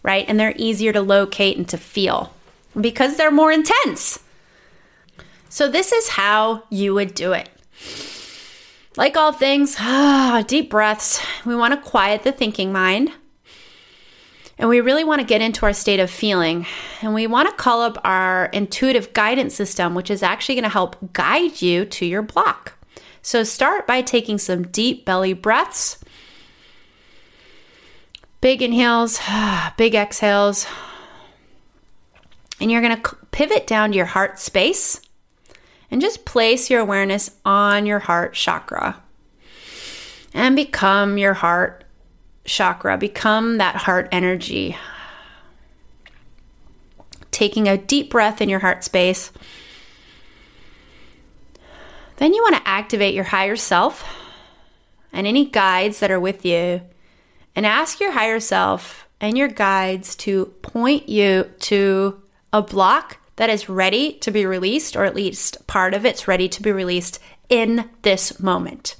right? 0.03 0.23
And 0.25 0.39
they're 0.39 0.53
easier 0.55 0.93
to 0.93 1.01
locate 1.01 1.57
and 1.57 1.67
to 1.67 1.77
feel 1.77 2.33
because 2.79 3.17
they're 3.17 3.29
more 3.29 3.51
intense. 3.51 4.19
So, 5.55 5.69
this 5.69 5.93
is 5.93 6.09
how 6.09 6.63
you 6.69 6.93
would 6.95 7.13
do 7.13 7.31
it. 7.31 7.47
Like 8.97 9.15
all 9.15 9.31
things, 9.31 9.77
ah, 9.79 10.43
deep 10.45 10.69
breaths. 10.69 11.21
We 11.45 11.55
want 11.55 11.73
to 11.73 11.89
quiet 11.89 12.23
the 12.23 12.33
thinking 12.33 12.73
mind. 12.73 13.13
And 14.57 14.67
we 14.67 14.81
really 14.81 15.05
want 15.05 15.21
to 15.21 15.25
get 15.25 15.39
into 15.39 15.65
our 15.65 15.71
state 15.71 16.01
of 16.01 16.11
feeling. 16.11 16.65
And 17.01 17.13
we 17.13 17.25
want 17.25 17.47
to 17.47 17.55
call 17.55 17.81
up 17.83 17.97
our 18.03 18.47
intuitive 18.47 19.13
guidance 19.13 19.55
system, 19.55 19.95
which 19.95 20.11
is 20.11 20.21
actually 20.21 20.55
going 20.55 20.63
to 20.63 20.69
help 20.69 21.13
guide 21.13 21.61
you 21.61 21.85
to 21.85 22.05
your 22.05 22.21
block. 22.21 22.73
So 23.21 23.45
start 23.45 23.87
by 23.87 24.01
taking 24.01 24.37
some 24.37 24.67
deep 24.67 25.05
belly 25.05 25.31
breaths. 25.31 25.99
Big 28.41 28.61
inhales, 28.61 29.21
big 29.77 29.95
exhales. 29.95 30.67
And 32.59 32.69
you're 32.69 32.81
going 32.81 33.01
to 33.01 33.15
pivot 33.31 33.65
down 33.65 33.91
to 33.91 33.95
your 33.95 34.05
heart 34.05 34.37
space 34.37 34.99
and 35.91 36.01
just 36.01 36.25
place 36.25 36.69
your 36.69 36.81
awareness 36.81 37.31
on 37.45 37.85
your 37.85 37.99
heart 37.99 38.33
chakra. 38.33 39.01
And 40.33 40.55
become 40.55 41.17
your 41.17 41.33
heart 41.33 41.85
chakra, 42.43 42.97
become 42.97 43.57
that 43.57 43.75
heart 43.75 44.07
energy. 44.11 44.77
Taking 47.31 47.67
a 47.67 47.77
deep 47.77 48.09
breath 48.09 48.41
in 48.41 48.49
your 48.49 48.59
heart 48.59 48.83
space. 48.83 49.31
Then 52.17 52.33
you 52.33 52.41
want 52.41 52.55
to 52.55 52.67
activate 52.67 53.13
your 53.13 53.25
higher 53.25 53.55
self 53.55 54.05
and 55.11 55.27
any 55.27 55.45
guides 55.45 55.99
that 55.99 56.11
are 56.11 56.19
with 56.19 56.45
you. 56.45 56.81
And 57.55 57.65
ask 57.65 57.99
your 57.99 58.11
higher 58.11 58.39
self 58.39 59.07
and 59.19 59.37
your 59.37 59.47
guides 59.47 60.15
to 60.17 60.47
point 60.61 61.07
you 61.07 61.49
to 61.59 62.21
a 62.51 62.61
block 62.61 63.17
that 63.35 63.49
is 63.49 63.69
ready 63.69 64.13
to 64.19 64.31
be 64.31 64.45
released, 64.45 64.95
or 64.95 65.03
at 65.03 65.15
least 65.15 65.65
part 65.67 65.93
of 65.93 66.05
it's 66.05 66.27
ready 66.27 66.47
to 66.49 66.61
be 66.61 66.71
released 66.71 67.19
in 67.49 67.89
this 68.01 68.39
moment. 68.39 68.95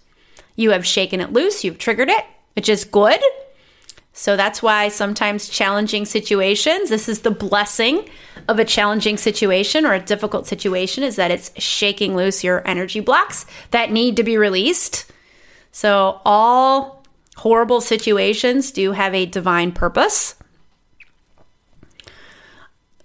You 0.55 0.71
have 0.71 0.85
shaken 0.85 1.21
it 1.21 1.33
loose, 1.33 1.63
you've 1.63 1.77
triggered 1.77 2.09
it, 2.09 2.25
which 2.53 2.69
is 2.69 2.83
good. 2.83 3.21
So 4.17 4.37
that's 4.37 4.63
why 4.63 4.87
sometimes 4.87 5.49
challenging 5.49 6.05
situations, 6.05 6.89
this 6.89 7.09
is 7.09 7.19
the 7.19 7.31
blessing 7.31 8.07
of 8.47 8.59
a 8.59 8.65
challenging 8.65 9.17
situation 9.17 9.85
or 9.85 9.93
a 9.93 9.99
difficult 9.99 10.47
situation, 10.47 11.03
is 11.03 11.17
that 11.17 11.31
it's 11.31 11.51
shaking 11.61 12.15
loose 12.15 12.41
your 12.41 12.65
energy 12.65 13.01
blocks 13.01 13.45
that 13.71 13.91
need 13.91 14.15
to 14.15 14.23
be 14.23 14.37
released. 14.37 15.11
So 15.73 16.21
all 16.23 17.03
horrible 17.35 17.81
situations 17.81 18.71
do 18.71 18.93
have 18.93 19.13
a 19.13 19.25
divine 19.25 19.73
purpose. 19.73 20.35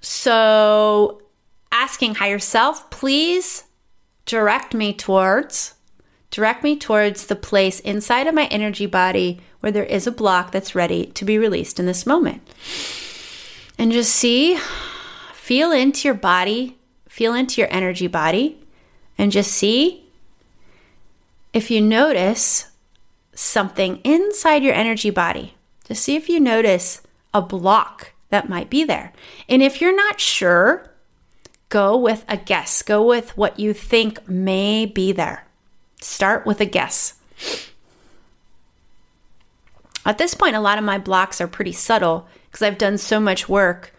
So 0.01 1.20
asking 1.73 2.17
higher 2.17 2.39
self, 2.39 2.91
please 2.91 3.65
direct 4.27 4.75
me 4.75 4.93
towards 4.93 5.75
direct 6.31 6.63
me 6.63 6.77
towards 6.77 7.27
the 7.27 7.37
place 7.37 7.81
inside 7.81 8.27
of 8.27 8.35
my 8.35 8.47
energy 8.47 8.87
body 8.87 9.41
where 9.61 9.73
there 9.73 9.85
is 9.85 10.07
a 10.07 10.13
block 10.13 10.53
that's 10.53 10.75
ready 10.75 11.07
to 11.07 11.25
be 11.25 11.37
released 11.37 11.79
in 11.79 11.87
this 11.87 12.07
moment. 12.07 12.43
And 13.77 13.93
just 13.93 14.15
see, 14.15 14.59
feel 15.35 15.73
into 15.73 16.07
your 16.07 16.15
body, 16.15 16.79
feel 17.09 17.35
into 17.35 17.61
your 17.61 17.73
energy 17.73 18.07
body, 18.07 18.59
and 19.19 19.33
just 19.33 19.51
see 19.51 20.05
if 21.53 21.71
you 21.71 21.81
notice 21.81 22.71
something 23.35 23.97
inside 24.05 24.63
your 24.63 24.75
energy 24.75 25.11
body. 25.11 25.55
Just 25.85 26.05
see 26.05 26.15
if 26.15 26.29
you 26.29 26.39
notice 26.39 27.03
a 27.35 27.43
block 27.43 28.13
that 28.29 28.49
might 28.49 28.71
be 28.71 28.85
there. 28.85 29.13
And 29.49 29.63
if 29.63 29.81
you're 29.81 29.97
not 29.97 30.21
sure, 30.21 30.90
go 31.71 31.97
with 31.97 32.25
a 32.29 32.37
guess. 32.37 32.83
Go 32.83 33.03
with 33.07 33.35
what 33.37 33.59
you 33.59 33.73
think 33.73 34.29
may 34.29 34.85
be 34.85 35.13
there. 35.13 35.47
Start 36.03 36.45
with 36.45 36.61
a 36.61 36.67
guess. 36.67 37.15
At 40.05 40.19
this 40.19 40.35
point, 40.35 40.57
a 40.57 40.61
lot 40.61 40.79
of 40.79 40.85
my 40.85 40.99
blocks 40.99 41.41
are 41.41 41.49
pretty 41.49 41.73
subtle 41.73 42.29
because 42.51 42.63
I've 42.63 42.79
done 42.79 42.99
so 42.99 43.19
much 43.19 43.49
work 43.49 43.95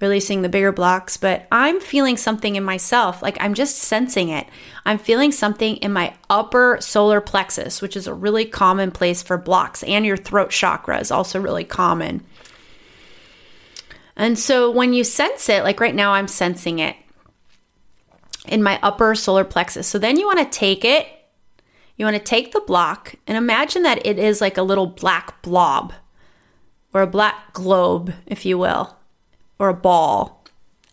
releasing 0.00 0.42
the 0.42 0.48
bigger 0.48 0.70
blocks, 0.70 1.16
but 1.16 1.48
I'm 1.50 1.80
feeling 1.80 2.16
something 2.16 2.54
in 2.54 2.62
myself. 2.62 3.20
Like 3.20 3.36
I'm 3.40 3.54
just 3.54 3.78
sensing 3.78 4.28
it. 4.28 4.46
I'm 4.86 4.98
feeling 4.98 5.32
something 5.32 5.76
in 5.78 5.92
my 5.92 6.14
upper 6.30 6.78
solar 6.80 7.20
plexus, 7.20 7.82
which 7.82 7.96
is 7.96 8.06
a 8.06 8.14
really 8.14 8.44
common 8.44 8.92
place 8.92 9.22
for 9.22 9.36
blocks, 9.36 9.82
and 9.82 10.06
your 10.06 10.16
throat 10.16 10.50
chakra 10.50 11.00
is 11.00 11.10
also 11.10 11.40
really 11.40 11.64
common. 11.64 12.24
And 14.14 14.38
so 14.38 14.70
when 14.70 14.92
you 14.92 15.02
sense 15.02 15.48
it, 15.48 15.64
like 15.64 15.80
right 15.80 15.94
now, 15.94 16.12
I'm 16.12 16.28
sensing 16.28 16.78
it 16.78 16.94
in 18.48 18.62
my 18.62 18.78
upper 18.82 19.14
solar 19.14 19.44
plexus. 19.44 19.86
So 19.86 19.98
then 19.98 20.18
you 20.18 20.26
want 20.26 20.38
to 20.38 20.58
take 20.58 20.84
it 20.84 21.06
you 21.98 22.04
want 22.04 22.16
to 22.16 22.22
take 22.22 22.52
the 22.52 22.60
block 22.60 23.16
and 23.26 23.36
imagine 23.36 23.82
that 23.82 24.06
it 24.06 24.18
is 24.18 24.40
like 24.40 24.56
a 24.56 24.62
little 24.62 24.86
black 24.86 25.42
blob 25.42 25.92
or 26.94 27.02
a 27.02 27.08
black 27.08 27.52
globe, 27.52 28.14
if 28.24 28.46
you 28.46 28.56
will, 28.56 28.96
or 29.58 29.68
a 29.68 29.74
ball 29.74 30.46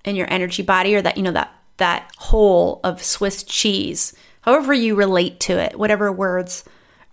in 0.03 0.15
your 0.15 0.27
energy 0.31 0.63
body 0.63 0.95
or 0.95 1.03
that, 1.03 1.15
you 1.15 1.23
know, 1.23 1.31
that 1.31 1.51
that 1.77 2.09
hole 2.17 2.79
of 2.83 3.03
Swiss 3.03 3.43
cheese, 3.43 4.15
however 4.41 4.73
you 4.73 4.95
relate 4.95 5.39
to 5.41 5.59
it, 5.59 5.77
whatever 5.77 6.11
words 6.11 6.63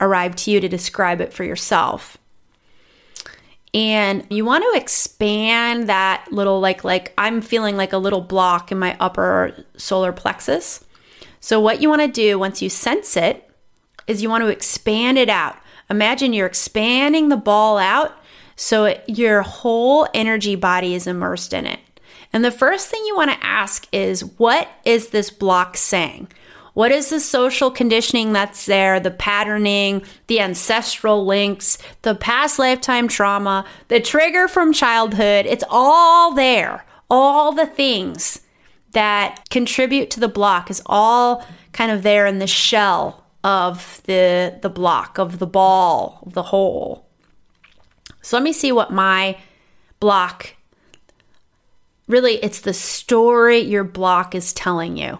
arrive 0.00 0.36
to 0.36 0.50
you 0.50 0.60
to 0.60 0.68
describe 0.68 1.20
it 1.20 1.32
for 1.32 1.44
yourself. 1.44 2.16
And 3.74 4.26
you 4.28 4.44
want 4.44 4.64
to 4.64 4.78
expand 4.78 5.88
that 5.88 6.26
little 6.30 6.60
like 6.60 6.84
like 6.84 7.14
I'm 7.16 7.40
feeling 7.40 7.76
like 7.76 7.92
a 7.92 7.98
little 7.98 8.20
block 8.20 8.70
in 8.70 8.78
my 8.78 8.96
upper 9.00 9.64
solar 9.76 10.12
plexus. 10.12 10.84
So 11.40 11.58
what 11.58 11.80
you 11.80 11.88
want 11.88 12.02
to 12.02 12.08
do 12.08 12.38
once 12.38 12.60
you 12.60 12.68
sense 12.68 13.16
it 13.16 13.50
is 14.06 14.22
you 14.22 14.28
want 14.28 14.42
to 14.42 14.48
expand 14.48 15.18
it 15.18 15.28
out. 15.28 15.56
Imagine 15.88 16.32
you're 16.32 16.46
expanding 16.46 17.28
the 17.28 17.36
ball 17.36 17.78
out 17.78 18.14
so 18.56 18.84
it, 18.84 19.04
your 19.08 19.42
whole 19.42 20.06
energy 20.12 20.54
body 20.54 20.94
is 20.94 21.06
immersed 21.06 21.52
in 21.52 21.66
it. 21.66 21.80
And 22.32 22.44
the 22.44 22.50
first 22.50 22.88
thing 22.88 23.02
you 23.06 23.16
want 23.16 23.30
to 23.30 23.44
ask 23.44 23.86
is 23.92 24.24
what 24.38 24.68
is 24.84 25.08
this 25.08 25.30
block 25.30 25.76
saying? 25.76 26.28
What 26.74 26.90
is 26.90 27.10
the 27.10 27.20
social 27.20 27.70
conditioning 27.70 28.32
that's 28.32 28.64
there, 28.64 28.98
the 28.98 29.10
patterning, 29.10 30.02
the 30.26 30.40
ancestral 30.40 31.26
links, 31.26 31.76
the 32.00 32.14
past 32.14 32.58
lifetime 32.58 33.08
trauma, 33.08 33.66
the 33.88 34.00
trigger 34.00 34.48
from 34.48 34.72
childhood? 34.72 35.44
It's 35.46 35.64
all 35.68 36.34
there. 36.34 36.84
All 37.10 37.52
the 37.52 37.66
things 37.66 38.40
that 38.92 39.48
contribute 39.50 40.10
to 40.12 40.20
the 40.20 40.28
block 40.28 40.70
is 40.70 40.82
all 40.86 41.44
kind 41.72 41.90
of 41.90 42.02
there 42.02 42.26
in 42.26 42.38
the 42.38 42.46
shell 42.46 43.24
of 43.44 44.00
the 44.04 44.58
the 44.62 44.70
block 44.70 45.18
of 45.18 45.38
the 45.38 45.46
ball, 45.46 46.22
of 46.24 46.32
the 46.32 46.44
hole. 46.44 47.06
So 48.22 48.36
let 48.36 48.44
me 48.44 48.52
see 48.52 48.72
what 48.72 48.92
my 48.92 49.38
block 50.00 50.54
really 52.06 52.34
it's 52.42 52.60
the 52.60 52.74
story 52.74 53.58
your 53.58 53.84
block 53.84 54.34
is 54.34 54.52
telling 54.52 54.96
you. 54.96 55.18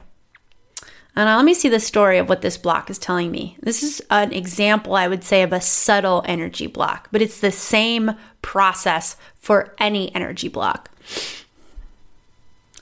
And 1.14 1.29
uh, 1.29 1.37
let 1.37 1.44
me 1.44 1.53
see 1.53 1.68
the 1.68 1.81
story 1.81 2.18
of 2.18 2.29
what 2.29 2.40
this 2.40 2.57
block 2.57 2.88
is 2.88 2.98
telling 2.98 3.31
me. 3.31 3.57
This 3.61 3.83
is 3.83 4.01
an 4.11 4.33
example, 4.33 4.94
I 4.94 5.09
would 5.09 5.22
say, 5.22 5.42
of 5.42 5.53
a 5.53 5.61
subtle 5.61 6.22
energy 6.27 6.66
block, 6.66 7.09
but 7.12 7.20
it's 7.20 7.40
the 7.40 7.53
same 7.53 8.12
process 8.40 9.16
for 9.38 9.75
any 9.79 10.14
energy 10.14 10.48
block. 10.48 10.90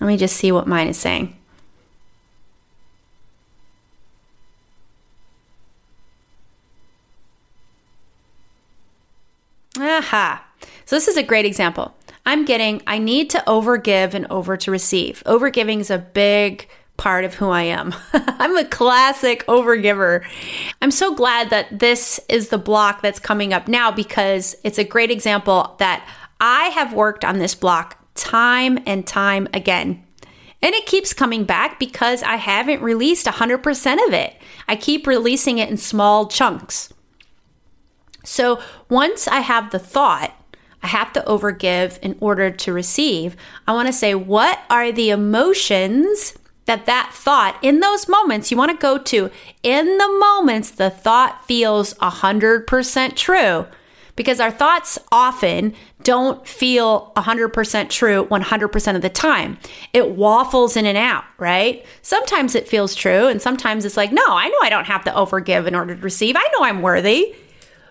Let 0.00 0.06
me 0.06 0.16
just 0.16 0.36
see 0.36 0.52
what 0.52 0.68
mine 0.68 0.86
is 0.86 0.96
saying. 0.96 1.36
Aha. 9.78 10.44
So 10.84 10.96
this 10.96 11.08
is 11.08 11.16
a 11.16 11.22
great 11.22 11.46
example. 11.46 11.94
I'm 12.26 12.44
getting, 12.44 12.82
I 12.86 12.98
need 12.98 13.30
to 13.30 13.42
overgive 13.46 14.14
and 14.14 14.26
over 14.30 14.56
to 14.56 14.70
receive. 14.70 15.22
Overgiving 15.26 15.80
is 15.80 15.90
a 15.90 15.98
big 15.98 16.68
part 17.00 17.24
of 17.24 17.34
who 17.34 17.48
I 17.48 17.62
am. 17.62 17.94
I'm 18.12 18.58
a 18.58 18.64
classic 18.66 19.46
overgiver. 19.46 20.22
I'm 20.82 20.90
so 20.90 21.14
glad 21.14 21.48
that 21.48 21.78
this 21.78 22.20
is 22.28 22.50
the 22.50 22.58
block 22.58 23.00
that's 23.00 23.18
coming 23.18 23.54
up 23.54 23.68
now 23.68 23.90
because 23.90 24.54
it's 24.64 24.78
a 24.78 24.84
great 24.84 25.10
example 25.10 25.76
that 25.78 26.06
I 26.42 26.64
have 26.64 26.92
worked 26.92 27.24
on 27.24 27.38
this 27.38 27.54
block 27.54 27.96
time 28.14 28.78
and 28.84 29.06
time 29.06 29.48
again. 29.54 30.04
And 30.60 30.74
it 30.74 30.84
keeps 30.84 31.14
coming 31.14 31.44
back 31.44 31.78
because 31.78 32.22
I 32.22 32.36
haven't 32.36 32.82
released 32.82 33.26
100% 33.26 34.06
of 34.06 34.12
it. 34.12 34.36
I 34.68 34.76
keep 34.76 35.06
releasing 35.06 35.56
it 35.56 35.70
in 35.70 35.78
small 35.78 36.28
chunks. 36.28 36.92
So 38.24 38.60
once 38.90 39.26
I 39.26 39.40
have 39.40 39.70
the 39.70 39.78
thought, 39.78 40.34
I 40.82 40.88
have 40.88 41.14
to 41.14 41.22
overgive 41.22 41.98
in 42.00 42.18
order 42.20 42.50
to 42.50 42.72
receive. 42.74 43.36
I 43.66 43.72
want 43.72 43.86
to 43.88 43.92
say, 43.94 44.14
what 44.14 44.60
are 44.68 44.92
the 44.92 45.08
emotions 45.08 46.34
that 46.66 46.86
that 46.86 47.10
thought 47.12 47.58
in 47.62 47.80
those 47.80 48.08
moments 48.08 48.50
you 48.50 48.56
want 48.56 48.70
to 48.70 48.76
go 48.76 48.98
to? 48.98 49.30
In 49.62 49.98
the 49.98 50.08
moments 50.08 50.70
the 50.70 50.90
thought 50.90 51.44
feels 51.46 51.94
100% 51.94 53.16
true. 53.16 53.66
Because 54.16 54.40
our 54.40 54.50
thoughts 54.50 54.98
often 55.10 55.72
don't 56.02 56.46
feel 56.46 57.12
100% 57.16 57.88
true 57.88 58.26
100% 58.26 58.96
of 58.96 59.02
the 59.02 59.08
time. 59.08 59.58
It 59.94 60.10
waffles 60.10 60.76
in 60.76 60.84
and 60.84 60.98
out, 60.98 61.24
right? 61.38 61.86
Sometimes 62.02 62.54
it 62.54 62.68
feels 62.68 62.94
true, 62.94 63.28
and 63.28 63.40
sometimes 63.40 63.84
it's 63.84 63.96
like, 63.96 64.12
no, 64.12 64.24
I 64.26 64.48
know 64.48 64.58
I 64.62 64.68
don't 64.68 64.86
have 64.86 65.04
to 65.04 65.10
overgive 65.10 65.66
in 65.66 65.74
order 65.74 65.94
to 65.94 66.02
receive. 66.02 66.36
I 66.36 66.46
know 66.52 66.64
I'm 66.64 66.82
worthy. 66.82 67.34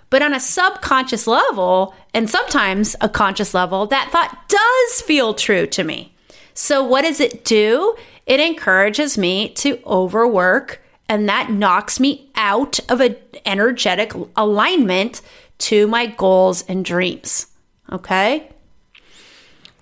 But 0.10 0.22
on 0.22 0.34
a 0.34 0.40
subconscious 0.40 1.28
level, 1.28 1.96
and 2.14 2.30
sometimes 2.30 2.96
a 3.02 3.10
conscious 3.10 3.54
level, 3.54 3.86
that 3.88 4.10
thought 4.12 4.50
does 4.50 5.02
feel 5.02 5.34
true 5.34 5.68
to 5.68 5.84
me. 5.84 6.14
So, 6.60 6.84
what 6.84 7.04
does 7.04 7.22
it 7.22 7.46
do? 7.46 7.96
It 8.26 8.42
encourages 8.42 9.18
me 9.18 9.48
to 9.54 9.80
overwork, 9.86 10.82
and 11.08 11.28
that 11.30 11.50
knocks 11.50 12.02
me 12.02 12.30
out 12.36 12.82
of 12.90 13.00
an 13.00 13.16
energetic 13.46 14.12
alignment 14.36 15.22
to 15.60 15.88
my 15.88 16.06
goals 16.06 16.64
and 16.64 16.84
dreams. 16.84 17.48
Okay? 17.90 18.50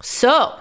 So, 0.04 0.54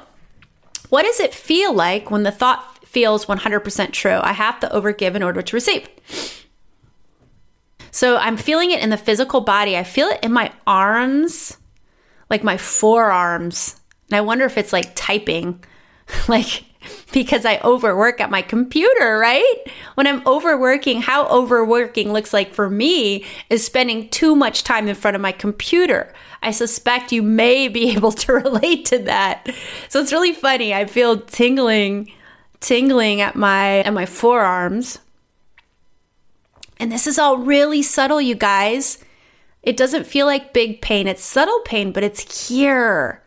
what 0.88 1.02
does 1.02 1.20
it 1.20 1.34
feel 1.34 1.74
like 1.74 2.10
when 2.10 2.22
the 2.22 2.32
thought 2.32 2.82
feels 2.86 3.26
100% 3.26 3.92
true? 3.92 4.18
I 4.22 4.32
have 4.32 4.58
to 4.60 4.68
overgive 4.68 5.16
in 5.16 5.22
order 5.22 5.42
to 5.42 5.54
receive. 5.54 5.86
So 7.90 8.16
I'm 8.16 8.38
feeling 8.38 8.70
it 8.70 8.80
in 8.80 8.88
the 8.88 8.96
physical 8.96 9.42
body. 9.42 9.76
I 9.76 9.84
feel 9.84 10.08
it 10.08 10.20
in 10.22 10.32
my 10.32 10.50
arms, 10.66 11.58
like 12.30 12.42
my 12.42 12.56
forearms. 12.56 13.78
And 14.08 14.16
I 14.16 14.22
wonder 14.22 14.46
if 14.46 14.56
it's 14.56 14.72
like 14.72 14.92
typing, 14.94 15.62
like 16.28 16.64
because 17.12 17.44
I 17.44 17.58
overwork 17.64 18.20
at 18.20 18.30
my 18.30 18.42
computer, 18.42 19.18
right? 19.18 19.54
When 19.94 20.06
I'm 20.06 20.26
overworking, 20.26 21.02
how 21.02 21.26
overworking 21.28 22.12
looks 22.12 22.32
like 22.32 22.54
for 22.54 22.70
me 22.70 23.24
is 23.50 23.64
spending 23.64 24.08
too 24.10 24.36
much 24.36 24.64
time 24.64 24.86
in 24.86 24.94
front 24.94 25.14
of 25.14 25.20
my 25.20 25.32
computer. 25.32 26.12
I 26.42 26.50
suspect 26.50 27.12
you 27.12 27.22
may 27.22 27.68
be 27.68 27.90
able 27.96 28.12
to 28.12 28.32
relate 28.32 28.84
to 28.86 28.98
that. 29.00 29.48
So 29.88 30.00
it's 30.00 30.12
really 30.12 30.32
funny. 30.32 30.74
I 30.74 30.86
feel 30.86 31.20
tingling 31.20 32.12
tingling 32.58 33.20
at 33.20 33.36
my 33.36 33.80
at 33.80 33.92
my 33.92 34.06
forearms 34.06 34.98
and 36.78 36.92
this 36.92 37.06
is 37.06 37.18
all 37.18 37.38
really 37.38 37.82
subtle, 37.82 38.20
you 38.20 38.34
guys. 38.34 38.98
It 39.62 39.76
doesn't 39.76 40.06
feel 40.06 40.26
like 40.26 40.52
big 40.52 40.80
pain. 40.82 41.06
It's 41.06 41.24
subtle 41.24 41.60
pain, 41.64 41.92
but 41.92 42.04
it's 42.04 42.48
here. 42.48 43.22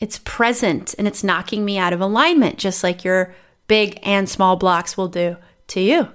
It's 0.00 0.20
present 0.24 0.94
and 0.98 1.06
it's 1.08 1.24
knocking 1.24 1.64
me 1.64 1.78
out 1.78 1.92
of 1.92 2.00
alignment, 2.00 2.58
just 2.58 2.82
like 2.82 3.04
your 3.04 3.34
big 3.66 3.98
and 4.02 4.28
small 4.28 4.56
blocks 4.56 4.96
will 4.96 5.08
do 5.08 5.36
to 5.68 5.80
you. 5.80 6.08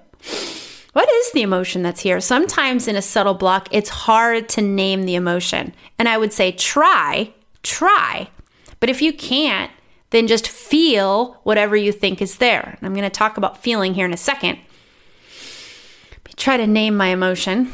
What 0.93 1.11
is 1.11 1.31
the 1.31 1.41
emotion 1.41 1.81
that's 1.81 2.01
here? 2.01 2.19
Sometimes 2.19 2.87
in 2.87 2.95
a 2.95 3.01
subtle 3.01 3.33
block, 3.33 3.67
it's 3.71 3.89
hard 3.89 4.47
to 4.49 4.61
name 4.61 5.03
the 5.03 5.15
emotion. 5.15 5.73
And 5.97 6.07
I 6.07 6.17
would 6.17 6.31
say 6.31 6.51
try, 6.51 7.33
try. 7.63 8.29
But 8.79 8.89
if 8.89 9.01
you 9.01 9.11
can't, 9.11 9.71
then 10.11 10.27
just 10.27 10.47
feel 10.47 11.39
whatever 11.43 11.75
you 11.75 11.91
think 11.91 12.21
is 12.21 12.37
there. 12.37 12.77
I'm 12.81 12.93
going 12.93 13.03
to 13.03 13.09
talk 13.09 13.37
about 13.37 13.57
feeling 13.57 13.95
here 13.95 14.05
in 14.05 14.13
a 14.13 14.17
second 14.17 14.59
try 16.35 16.57
to 16.57 16.67
name 16.67 16.95
my 16.95 17.07
emotion. 17.07 17.71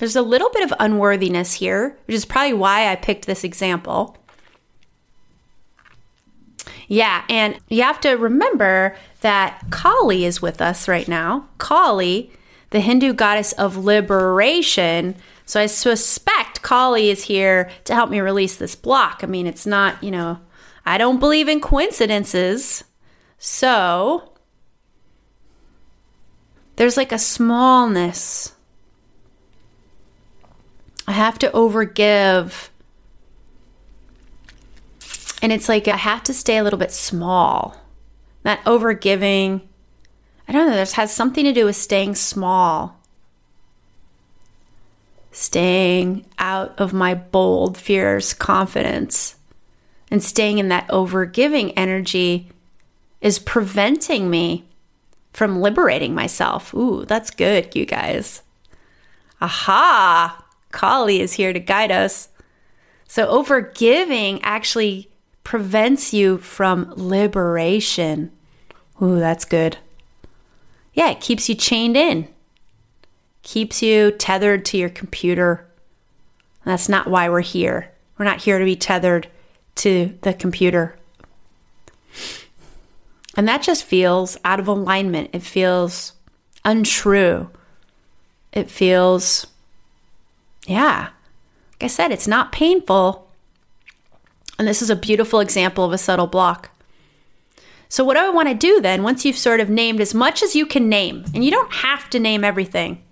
There's 0.00 0.16
a 0.16 0.22
little 0.22 0.48
bit 0.48 0.62
of 0.62 0.72
unworthiness 0.80 1.52
here, 1.52 1.94
which 2.06 2.14
is 2.14 2.24
probably 2.24 2.54
why 2.54 2.90
I 2.90 2.96
picked 2.96 3.26
this 3.26 3.44
example. 3.44 4.16
Yeah, 6.88 7.22
and 7.28 7.60
you 7.68 7.82
have 7.82 8.00
to 8.00 8.12
remember 8.12 8.96
that 9.20 9.62
Kali 9.68 10.24
is 10.24 10.40
with 10.40 10.62
us 10.62 10.88
right 10.88 11.06
now. 11.06 11.48
Kali, 11.58 12.32
the 12.70 12.80
Hindu 12.80 13.12
goddess 13.12 13.52
of 13.52 13.76
liberation. 13.76 15.16
So 15.44 15.60
I 15.60 15.66
suspect 15.66 16.62
Kali 16.62 17.10
is 17.10 17.24
here 17.24 17.70
to 17.84 17.94
help 17.94 18.08
me 18.08 18.20
release 18.20 18.56
this 18.56 18.74
block. 18.74 19.20
I 19.22 19.26
mean, 19.26 19.46
it's 19.46 19.66
not, 19.66 20.02
you 20.02 20.10
know, 20.10 20.40
I 20.86 20.96
don't 20.96 21.20
believe 21.20 21.46
in 21.46 21.60
coincidences. 21.60 22.84
So 23.38 24.32
there's 26.76 26.96
like 26.96 27.12
a 27.12 27.18
smallness. 27.18 28.54
I 31.06 31.12
have 31.12 31.38
to 31.40 31.50
overgive. 31.50 32.68
And 35.42 35.52
it's 35.52 35.68
like 35.68 35.88
I 35.88 35.96
have 35.96 36.22
to 36.24 36.34
stay 36.34 36.58
a 36.58 36.62
little 36.62 36.78
bit 36.78 36.92
small. 36.92 37.76
That 38.42 38.64
overgiving, 38.64 39.62
I 40.46 40.52
don't 40.52 40.68
know, 40.68 40.76
this 40.76 40.94
has 40.94 41.12
something 41.12 41.44
to 41.44 41.52
do 41.52 41.64
with 41.64 41.76
staying 41.76 42.14
small. 42.14 43.00
Staying 45.32 46.26
out 46.38 46.78
of 46.78 46.92
my 46.92 47.14
bold, 47.14 47.76
fierce 47.76 48.34
confidence 48.34 49.36
and 50.10 50.22
staying 50.22 50.58
in 50.58 50.68
that 50.68 50.88
overgiving 50.88 51.72
energy 51.76 52.48
is 53.20 53.38
preventing 53.38 54.28
me 54.28 54.64
from 55.32 55.60
liberating 55.60 56.14
myself. 56.14 56.74
Ooh, 56.74 57.04
that's 57.04 57.30
good, 57.30 57.74
you 57.76 57.86
guys. 57.86 58.42
Aha! 59.40 60.44
Kali 60.70 61.20
is 61.20 61.34
here 61.34 61.52
to 61.52 61.60
guide 61.60 61.90
us. 61.90 62.28
So, 63.06 63.26
overgiving 63.26 64.40
actually 64.42 65.10
prevents 65.44 66.12
you 66.12 66.38
from 66.38 66.92
liberation. 66.96 68.30
Ooh, 69.02 69.18
that's 69.18 69.44
good. 69.44 69.78
Yeah, 70.94 71.10
it 71.10 71.20
keeps 71.20 71.48
you 71.48 71.54
chained 71.54 71.96
in, 71.96 72.28
keeps 73.42 73.82
you 73.82 74.10
tethered 74.12 74.64
to 74.66 74.78
your 74.78 74.90
computer. 74.90 75.66
That's 76.64 76.88
not 76.88 77.08
why 77.08 77.28
we're 77.28 77.40
here. 77.40 77.90
We're 78.18 78.26
not 78.26 78.42
here 78.42 78.58
to 78.58 78.64
be 78.64 78.76
tethered 78.76 79.28
to 79.76 80.18
the 80.22 80.34
computer. 80.34 80.96
And 83.36 83.48
that 83.48 83.62
just 83.62 83.84
feels 83.84 84.36
out 84.44 84.60
of 84.60 84.68
alignment. 84.68 85.30
It 85.32 85.42
feels 85.42 86.12
untrue. 86.64 87.48
It 88.52 88.70
feels, 88.70 89.46
yeah, 90.70 91.08
like 91.72 91.82
I 91.82 91.86
said, 91.88 92.12
it's 92.12 92.28
not 92.28 92.52
painful. 92.52 93.28
And 94.56 94.68
this 94.68 94.82
is 94.82 94.88
a 94.88 94.94
beautiful 94.94 95.40
example 95.40 95.84
of 95.84 95.92
a 95.92 95.98
subtle 95.98 96.28
block. 96.28 96.70
So, 97.88 98.04
what 98.04 98.14
do 98.14 98.20
I 98.20 98.30
want 98.30 98.48
to 98.48 98.54
do 98.54 98.80
then 98.80 99.02
once 99.02 99.24
you've 99.24 99.36
sort 99.36 99.58
of 99.58 99.68
named 99.68 100.00
as 100.00 100.14
much 100.14 100.44
as 100.44 100.54
you 100.54 100.64
can 100.66 100.88
name? 100.88 101.24
And 101.34 101.44
you 101.44 101.50
don't 101.50 101.72
have 101.72 102.08
to 102.10 102.20
name 102.20 102.44
everything. 102.44 103.02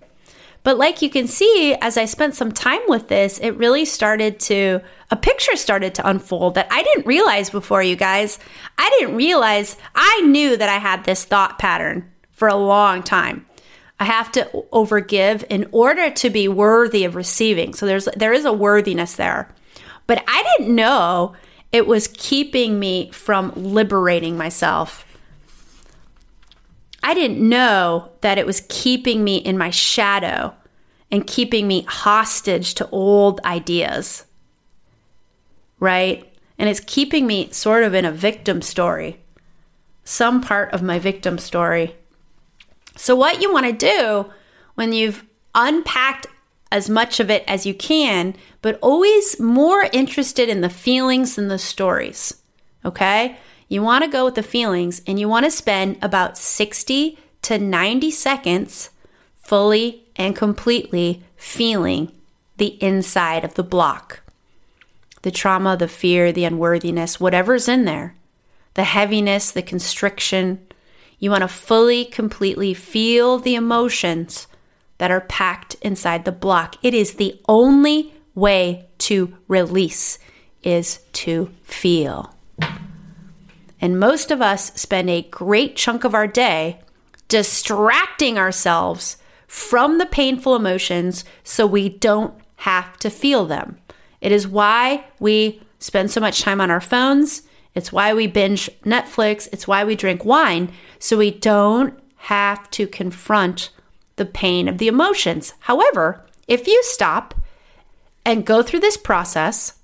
But 0.63 0.77
like 0.77 1.01
you 1.01 1.09
can 1.09 1.27
see, 1.27 1.75
as 1.81 1.97
I 1.97 2.05
spent 2.05 2.33
some 2.33 2.53
time 2.53 2.79
with 2.87 3.09
this, 3.09 3.39
it 3.39 3.57
really 3.57 3.83
started 3.83 4.39
to, 4.41 4.79
a 5.11 5.17
picture 5.17 5.57
started 5.57 5.93
to 5.95 6.07
unfold 6.07 6.55
that 6.55 6.67
I 6.71 6.81
didn't 6.81 7.07
realize 7.07 7.49
before, 7.49 7.83
you 7.83 7.97
guys. 7.97 8.39
I 8.77 8.89
didn't 8.97 9.17
realize, 9.17 9.75
I 9.95 10.21
knew 10.21 10.55
that 10.55 10.69
I 10.69 10.77
had 10.77 11.03
this 11.03 11.25
thought 11.25 11.59
pattern 11.59 12.09
for 12.31 12.47
a 12.47 12.55
long 12.55 13.03
time. 13.03 13.45
I 13.99 14.05
have 14.05 14.31
to 14.33 14.45
overgive 14.71 15.43
in 15.49 15.67
order 15.71 16.09
to 16.09 16.29
be 16.29 16.47
worthy 16.47 17.03
of 17.03 17.15
receiving. 17.15 17.73
So 17.73 17.85
there's 17.85 18.07
there 18.15 18.33
is 18.33 18.45
a 18.45 18.53
worthiness 18.53 19.15
there. 19.15 19.53
But 20.07 20.23
I 20.27 20.43
didn't 20.57 20.73
know 20.73 21.33
it 21.71 21.85
was 21.85 22.07
keeping 22.07 22.79
me 22.79 23.11
from 23.11 23.51
liberating 23.55 24.37
myself 24.37 25.05
I 27.03 27.13
didn't 27.13 27.47
know 27.47 28.11
that 28.21 28.37
it 28.37 28.45
was 28.45 28.65
keeping 28.69 29.23
me 29.23 29.37
in 29.37 29.57
my 29.57 29.69
shadow 29.69 30.53
and 31.11 31.25
keeping 31.25 31.67
me 31.67 31.83
hostage 31.83 32.75
to 32.75 32.89
old 32.89 33.39
ideas. 33.45 34.25
Right? 35.79 36.31
And 36.57 36.69
it's 36.69 36.81
keeping 36.81 37.25
me 37.25 37.49
sort 37.51 37.83
of 37.83 37.93
in 37.93 38.05
a 38.05 38.11
victim 38.11 38.61
story, 38.61 39.21
some 40.03 40.41
part 40.41 40.73
of 40.73 40.83
my 40.83 40.99
victim 40.99 41.37
story. 41.37 41.95
So, 43.01 43.15
what 43.15 43.41
you 43.41 43.51
want 43.51 43.65
to 43.65 43.71
do 43.71 44.29
when 44.75 44.91
you've 44.91 45.23
unpacked 45.55 46.27
as 46.69 46.89
much 46.89 47.21
of 47.21 47.29
it 47.29 47.45
as 47.47 47.65
you 47.65 47.73
can, 47.73 48.35
but 48.61 48.77
always 48.81 49.39
more 49.39 49.87
interested 49.93 50.49
in 50.49 50.59
the 50.59 50.69
feelings 50.69 51.35
than 51.35 51.47
the 51.47 51.57
stories, 51.57 52.41
okay? 52.83 53.37
You 53.69 53.81
want 53.81 54.03
to 54.03 54.11
go 54.11 54.25
with 54.25 54.35
the 54.35 54.43
feelings 54.43 55.01
and 55.07 55.17
you 55.17 55.29
want 55.29 55.45
to 55.45 55.51
spend 55.51 55.97
about 56.01 56.37
60 56.37 57.17
to 57.43 57.57
90 57.57 58.11
seconds 58.11 58.89
fully 59.33 60.03
and 60.17 60.35
completely 60.35 61.23
feeling 61.37 62.11
the 62.57 62.77
inside 62.83 63.45
of 63.45 63.53
the 63.53 63.63
block. 63.63 64.19
The 65.21 65.31
trauma, 65.31 65.77
the 65.77 65.87
fear, 65.87 66.33
the 66.33 66.43
unworthiness, 66.43 67.17
whatever's 67.17 67.69
in 67.69 67.85
there, 67.85 68.15
the 68.73 68.83
heaviness, 68.83 69.51
the 69.51 69.61
constriction. 69.61 70.67
You 71.19 71.31
want 71.31 71.41
to 71.41 71.47
fully, 71.47 72.05
completely 72.05 72.73
feel 72.73 73.37
the 73.37 73.55
emotions 73.55 74.47
that 74.97 75.11
are 75.11 75.21
packed 75.21 75.75
inside 75.81 76.25
the 76.25 76.31
block. 76.31 76.75
It 76.81 76.93
is 76.93 77.15
the 77.15 77.39
only 77.47 78.13
way 78.35 78.87
to 78.99 79.37
release 79.47 80.19
is 80.63 80.99
to 81.13 81.51
feel. 81.63 82.35
And 83.81 83.99
most 83.99 84.31
of 84.31 84.41
us 84.41 84.73
spend 84.79 85.09
a 85.09 85.21
great 85.23 85.75
chunk 85.75 86.03
of 86.03 86.13
our 86.13 86.27
day 86.27 86.79
distracting 87.27 88.37
ourselves 88.37 89.17
from 89.47 89.97
the 89.97 90.05
painful 90.05 90.55
emotions 90.55 91.23
so 91.43 91.65
we 91.65 91.89
don't 91.89 92.33
have 92.57 92.97
to 92.97 93.09
feel 93.09 93.45
them. 93.45 93.77
It 94.19 94.31
is 94.31 94.47
why 94.47 95.05
we 95.19 95.61
spend 95.79 96.11
so 96.11 96.19
much 96.19 96.41
time 96.41 96.59
on 96.59 96.69
our 96.69 96.81
phones. 96.81 97.43
It's 97.75 97.91
why 97.91 98.13
we 98.13 98.27
binge 98.27 98.69
Netflix. 98.83 99.47
It's 99.51 99.67
why 99.67 99.83
we 99.83 99.95
drink 99.95 100.25
wine 100.25 100.71
so 100.97 101.17
we 101.17 101.31
don't 101.31 101.97
have 102.17 102.69
to 102.71 102.87
confront 102.87 103.69
the 104.15 104.25
pain 104.25 104.67
of 104.67 104.77
the 104.77 104.87
emotions. 104.87 105.53
However, 105.59 106.25
if 106.47 106.67
you 106.67 106.81
stop 106.83 107.35
and 108.25 108.45
go 108.45 108.61
through 108.61 108.81
this 108.81 108.97
process, 108.97 109.79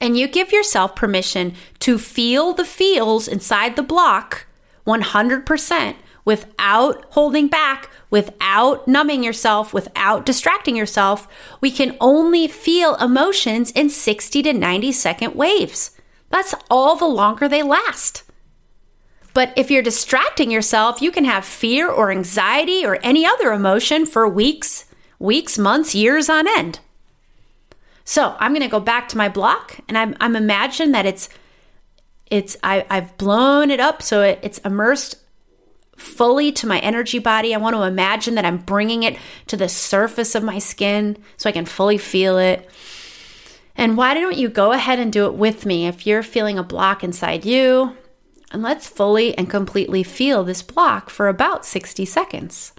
and 0.00 0.18
you 0.18 0.28
give 0.28 0.52
yourself 0.52 0.94
permission 0.94 1.54
to 1.78 1.98
feel 1.98 2.52
the 2.52 2.64
feels 2.64 3.26
inside 3.28 3.74
the 3.74 3.82
block 3.82 4.46
100% 4.86 5.94
without 6.26 7.04
holding 7.10 7.48
back, 7.48 7.88
without 8.10 8.86
numbing 8.86 9.22
yourself, 9.22 9.72
without 9.72 10.26
distracting 10.26 10.76
yourself, 10.76 11.28
we 11.60 11.70
can 11.70 11.96
only 12.00 12.46
feel 12.48 12.96
emotions 12.96 13.70
in 13.70 13.88
60 13.88 14.42
to 14.42 14.52
90 14.52 14.92
second 14.92 15.34
waves. 15.34 15.93
That's 16.34 16.52
all 16.68 16.96
the 16.96 17.06
longer 17.06 17.48
they 17.48 17.62
last. 17.62 18.24
But 19.34 19.52
if 19.54 19.70
you're 19.70 19.84
distracting 19.84 20.50
yourself, 20.50 21.00
you 21.00 21.12
can 21.12 21.24
have 21.24 21.44
fear 21.44 21.88
or 21.88 22.10
anxiety 22.10 22.84
or 22.84 22.98
any 23.04 23.24
other 23.24 23.52
emotion 23.52 24.04
for 24.04 24.28
weeks, 24.28 24.84
weeks, 25.20 25.56
months, 25.56 25.94
years 25.94 26.28
on 26.28 26.48
end. 26.48 26.80
So 28.04 28.34
I'm 28.40 28.50
going 28.50 28.62
to 28.62 28.68
go 28.68 28.80
back 28.80 29.06
to 29.10 29.16
my 29.16 29.28
block 29.28 29.78
and 29.88 29.96
I'm, 29.96 30.16
I'm 30.18 30.34
imagine 30.34 30.90
that 30.90 31.06
it's, 31.06 31.28
it's, 32.32 32.56
I, 32.64 32.84
I've 32.90 33.16
blown 33.16 33.70
it 33.70 33.78
up 33.78 34.02
so 34.02 34.22
it, 34.22 34.40
it's 34.42 34.58
immersed 34.58 35.14
fully 35.96 36.50
to 36.50 36.66
my 36.66 36.80
energy 36.80 37.20
body. 37.20 37.54
I 37.54 37.58
want 37.58 37.76
to 37.76 37.84
imagine 37.84 38.34
that 38.34 38.44
I'm 38.44 38.58
bringing 38.58 39.04
it 39.04 39.16
to 39.46 39.56
the 39.56 39.68
surface 39.68 40.34
of 40.34 40.42
my 40.42 40.58
skin 40.58 41.16
so 41.36 41.48
I 41.48 41.52
can 41.52 41.64
fully 41.64 41.96
feel 41.96 42.38
it. 42.38 42.68
And 43.76 43.96
why 43.96 44.14
don't 44.14 44.36
you 44.36 44.48
go 44.48 44.72
ahead 44.72 44.98
and 44.98 45.12
do 45.12 45.26
it 45.26 45.34
with 45.34 45.66
me 45.66 45.86
if 45.86 46.06
you're 46.06 46.22
feeling 46.22 46.58
a 46.58 46.62
block 46.62 47.02
inside 47.02 47.44
you? 47.44 47.96
And 48.50 48.62
let's 48.62 48.86
fully 48.86 49.36
and 49.36 49.50
completely 49.50 50.02
feel 50.02 50.44
this 50.44 50.62
block 50.62 51.10
for 51.10 51.28
about 51.28 51.66
60 51.66 52.04
seconds. 52.04 52.72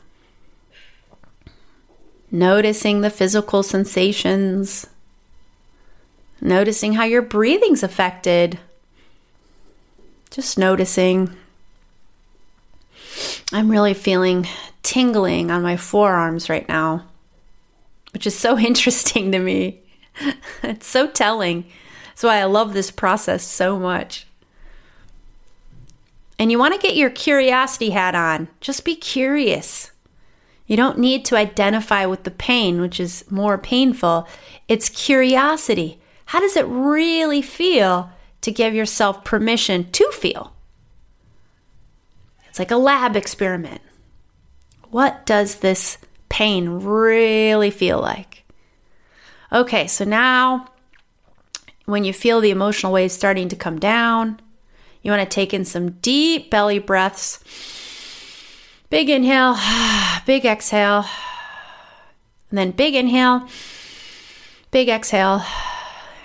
Noticing 2.31 3.01
the 3.01 3.09
physical 3.09 3.61
sensations, 3.61 4.87
Noticing 6.41 6.93
how 6.93 7.05
your 7.05 7.21
breathing's 7.21 7.83
affected. 7.83 8.59
Just 10.29 10.57
noticing. 10.57 11.35
I'm 13.51 13.71
really 13.71 13.93
feeling 13.93 14.47
tingling 14.83 15.49
on 15.49 15.63
my 15.63 15.77
forearms 15.77 16.49
right 16.49 16.67
now, 16.67 17.05
which 18.13 18.27
is 18.27 18.37
so 18.37 18.59
interesting 18.59 19.31
to 19.31 19.39
me. 19.39 19.81
it's 20.63 20.87
so 20.87 21.07
telling. 21.07 21.65
That's 22.07 22.23
why 22.23 22.37
I 22.37 22.45
love 22.45 22.73
this 22.73 22.91
process 22.91 23.43
so 23.43 23.77
much. 23.77 24.25
And 26.37 26.51
you 26.51 26.59
want 26.59 26.73
to 26.73 26.79
get 26.79 26.95
your 26.97 27.09
curiosity 27.09 27.91
hat 27.91 28.15
on. 28.15 28.49
Just 28.59 28.85
be 28.85 28.95
curious. 28.95 29.91
You 30.67 30.75
don't 30.75 30.97
need 30.97 31.25
to 31.25 31.37
identify 31.37 32.05
with 32.05 32.23
the 32.23 32.31
pain, 32.31 32.81
which 32.81 32.99
is 32.99 33.29
more 33.29 33.57
painful. 33.57 34.27
It's 34.67 34.89
curiosity. 34.89 35.99
How 36.27 36.39
does 36.39 36.57
it 36.57 36.65
really 36.65 37.41
feel 37.41 38.09
to 38.41 38.51
give 38.51 38.73
yourself 38.73 39.23
permission 39.23 39.91
to 39.91 40.09
feel? 40.11 40.53
It's 42.49 42.59
like 42.59 42.71
a 42.71 42.77
lab 42.77 43.15
experiment. 43.15 43.81
What 44.89 45.25
does 45.25 45.55
this 45.57 45.97
pain 46.29 46.69
really 46.69 47.69
feel 47.69 48.01
like? 48.01 48.34
Okay, 49.51 49.87
so 49.87 50.03
now 50.03 50.67
when 51.85 52.03
you 52.03 52.13
feel 52.13 52.41
the 52.41 52.51
emotional 52.51 52.91
waves 52.91 53.13
starting 53.13 53.47
to 53.49 53.55
come 53.55 53.79
down, 53.79 54.39
you 55.01 55.11
want 55.11 55.21
to 55.21 55.33
take 55.33 55.53
in 55.53 55.65
some 55.65 55.91
deep 55.91 56.49
belly 56.49 56.79
breaths. 56.79 57.39
Big 58.89 59.09
inhale, 59.09 59.55
big 60.25 60.45
exhale, 60.45 61.05
and 62.49 62.57
then 62.57 62.71
big 62.71 62.95
inhale, 62.95 63.47
big 64.71 64.89
exhale. 64.89 65.45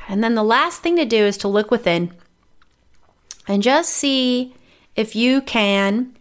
And 0.08 0.24
then 0.24 0.34
the 0.34 0.42
last 0.42 0.80
thing 0.82 0.96
to 0.96 1.04
do 1.04 1.24
is 1.24 1.36
to 1.38 1.48
look 1.48 1.70
within 1.70 2.12
and 3.46 3.62
just 3.62 3.90
see 3.90 4.54
if 4.96 5.14
you 5.14 5.40
can 5.40 6.16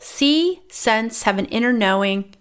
see, 0.00 0.60
sense, 0.68 1.24
have 1.24 1.38
an 1.38 1.46
inner 1.46 1.72
knowing 1.72 2.34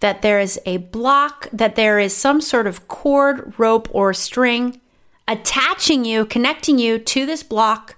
that 0.00 0.22
there 0.22 0.38
is 0.40 0.60
a 0.64 0.76
block, 0.78 1.48
that 1.52 1.74
there 1.76 1.98
is 1.98 2.16
some 2.16 2.40
sort 2.40 2.66
of 2.66 2.86
cord, 2.88 3.52
rope, 3.58 3.88
or 3.92 4.14
string 4.14 4.80
attaching 5.26 6.04
you, 6.04 6.24
connecting 6.24 6.78
you 6.78 6.98
to 6.98 7.26
this 7.26 7.42
block. 7.42 7.96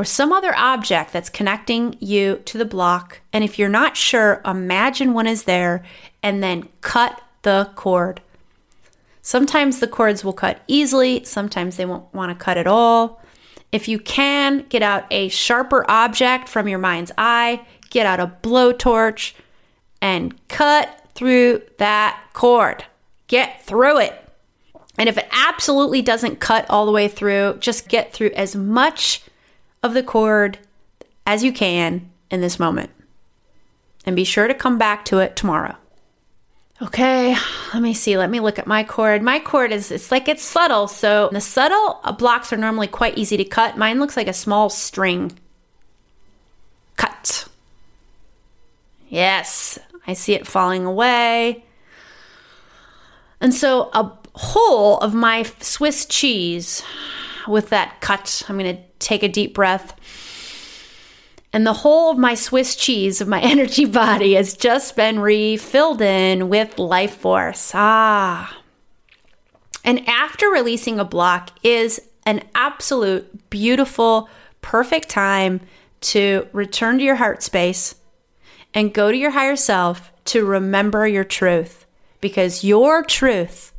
or 0.00 0.04
some 0.04 0.32
other 0.32 0.56
object 0.56 1.12
that's 1.12 1.28
connecting 1.28 1.94
you 2.00 2.36
to 2.46 2.56
the 2.56 2.64
block. 2.64 3.20
And 3.34 3.44
if 3.44 3.58
you're 3.58 3.68
not 3.68 3.98
sure, 3.98 4.40
imagine 4.46 5.12
one 5.12 5.26
is 5.26 5.42
there 5.42 5.82
and 6.22 6.42
then 6.42 6.70
cut 6.80 7.20
the 7.42 7.70
cord. 7.74 8.22
Sometimes 9.20 9.78
the 9.78 9.86
cords 9.86 10.24
will 10.24 10.32
cut 10.32 10.62
easily, 10.66 11.22
sometimes 11.24 11.76
they 11.76 11.84
won't 11.84 12.14
want 12.14 12.30
to 12.30 12.44
cut 12.44 12.56
at 12.56 12.66
all. 12.66 13.20
If 13.72 13.88
you 13.88 13.98
can, 13.98 14.64
get 14.70 14.82
out 14.82 15.04
a 15.10 15.28
sharper 15.28 15.84
object 15.90 16.48
from 16.48 16.66
your 16.66 16.78
mind's 16.78 17.12
eye, 17.18 17.66
get 17.90 18.06
out 18.06 18.20
a 18.20 18.34
blowtorch, 18.42 19.34
and 20.00 20.34
cut 20.48 21.08
through 21.14 21.62
that 21.78 22.20
cord. 22.32 22.84
Get 23.26 23.62
through 23.64 23.98
it. 23.98 24.28
And 24.98 25.08
if 25.08 25.16
it 25.16 25.28
absolutely 25.30 26.02
doesn't 26.02 26.40
cut 26.40 26.68
all 26.68 26.86
the 26.86 26.92
way 26.92 27.08
through, 27.08 27.56
just 27.60 27.88
get 27.88 28.12
through 28.12 28.30
as 28.30 28.54
much 28.54 29.22
of 29.82 29.94
the 29.94 30.02
cord 30.02 30.58
as 31.26 31.44
you 31.44 31.52
can 31.52 32.10
in 32.30 32.40
this 32.40 32.58
moment. 32.58 32.90
And 34.04 34.16
be 34.16 34.24
sure 34.24 34.48
to 34.48 34.54
come 34.54 34.78
back 34.78 35.04
to 35.06 35.18
it 35.18 35.36
tomorrow. 35.36 35.76
Okay, 36.82 37.36
let 37.74 37.82
me 37.82 37.92
see. 37.92 38.16
Let 38.16 38.30
me 38.30 38.40
look 38.40 38.58
at 38.58 38.66
my 38.66 38.82
cord. 38.82 39.22
My 39.22 39.38
cord 39.38 39.70
is, 39.70 39.90
it's 39.90 40.10
like 40.10 40.28
it's 40.28 40.42
subtle. 40.42 40.88
So 40.88 41.28
the 41.30 41.40
subtle 41.40 42.00
blocks 42.18 42.52
are 42.52 42.56
normally 42.56 42.86
quite 42.86 43.18
easy 43.18 43.36
to 43.36 43.44
cut. 43.44 43.76
Mine 43.76 44.00
looks 44.00 44.16
like 44.16 44.28
a 44.28 44.32
small 44.32 44.70
string. 44.70 45.38
Cut. 46.96 47.48
Yes, 49.10 49.78
I 50.10 50.14
see 50.14 50.34
it 50.34 50.46
falling 50.46 50.84
away. 50.84 51.64
And 53.40 53.54
so 53.54 53.90
a 53.92 54.12
hole 54.34 54.98
of 54.98 55.14
my 55.14 55.44
Swiss 55.60 56.04
cheese 56.04 56.82
with 57.46 57.70
that 57.70 58.00
cut, 58.00 58.42
I'm 58.48 58.58
going 58.58 58.76
to 58.76 58.82
take 58.98 59.22
a 59.22 59.28
deep 59.28 59.54
breath. 59.54 59.94
And 61.52 61.64
the 61.64 61.72
hole 61.72 62.10
of 62.10 62.18
my 62.18 62.34
Swiss 62.34 62.74
cheese 62.74 63.20
of 63.20 63.28
my 63.28 63.40
energy 63.54 63.84
body 63.84 64.34
has 64.34 64.56
just 64.56 64.96
been 64.96 65.20
refilled 65.20 66.02
in 66.02 66.48
with 66.48 66.78
life 66.78 67.16
force. 67.16 67.70
Ah. 67.72 68.58
And 69.84 70.06
after 70.08 70.48
releasing 70.48 70.98
a 70.98 71.04
block 71.04 71.50
is 71.62 72.00
an 72.26 72.42
absolute 72.54 73.48
beautiful, 73.48 74.28
perfect 74.60 75.08
time 75.08 75.60
to 76.00 76.48
return 76.52 76.98
to 76.98 77.04
your 77.04 77.14
heart 77.14 77.42
space 77.42 77.94
and 78.74 78.94
go 78.94 79.10
to 79.10 79.16
your 79.16 79.30
higher 79.30 79.56
self 79.56 80.12
to 80.26 80.44
remember 80.44 81.06
your 81.06 81.24
truth 81.24 81.86
because 82.20 82.64
your 82.64 83.02
truth 83.02 83.72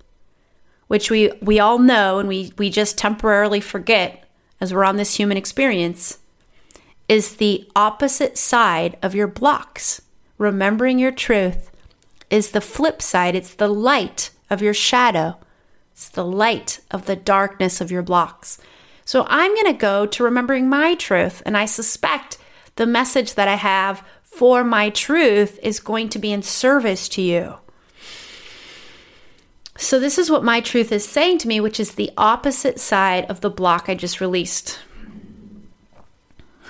which 0.87 1.09
we 1.09 1.31
we 1.41 1.57
all 1.59 1.79
know 1.79 2.19
and 2.19 2.27
we 2.27 2.51
we 2.57 2.69
just 2.69 2.97
temporarily 2.97 3.61
forget 3.61 4.25
as 4.59 4.73
we're 4.73 4.83
on 4.83 4.97
this 4.97 5.15
human 5.15 5.37
experience 5.37 6.19
is 7.11 7.35
the 7.35 7.69
opposite 7.75 8.37
side 8.37 8.97
of 9.01 9.13
your 9.13 9.27
blocks. 9.27 10.01
Remembering 10.37 10.97
your 10.97 11.11
truth 11.11 11.69
is 12.29 12.51
the 12.51 12.61
flip 12.61 13.01
side, 13.01 13.35
it's 13.35 13.53
the 13.53 13.67
light 13.67 14.29
of 14.49 14.61
your 14.61 14.73
shadow, 14.73 15.37
it's 15.91 16.07
the 16.07 16.23
light 16.23 16.79
of 16.89 17.07
the 17.07 17.17
darkness 17.17 17.81
of 17.81 17.91
your 17.91 18.01
blocks. 18.01 18.59
So 19.03 19.25
I'm 19.27 19.53
going 19.55 19.73
to 19.73 19.73
go 19.73 20.05
to 20.05 20.23
remembering 20.23 20.69
my 20.69 20.95
truth, 20.95 21.43
and 21.45 21.57
I 21.57 21.65
suspect 21.65 22.37
the 22.77 22.85
message 22.85 23.35
that 23.35 23.49
I 23.49 23.55
have 23.55 24.07
for 24.32 24.63
my 24.63 24.89
truth 24.89 25.59
is 25.61 25.79
going 25.79 26.09
to 26.09 26.17
be 26.17 26.32
in 26.32 26.41
service 26.41 27.07
to 27.09 27.21
you. 27.21 27.55
So, 29.77 29.99
this 29.99 30.17
is 30.17 30.32
what 30.32 30.43
my 30.43 30.61
truth 30.61 30.91
is 30.91 31.07
saying 31.07 31.39
to 31.39 31.47
me, 31.47 31.59
which 31.59 31.79
is 31.79 31.95
the 31.95 32.11
opposite 32.17 32.79
side 32.79 33.25
of 33.25 33.41
the 33.41 33.49
block 33.49 33.86
I 33.88 33.95
just 33.95 34.21
released. 34.21 34.79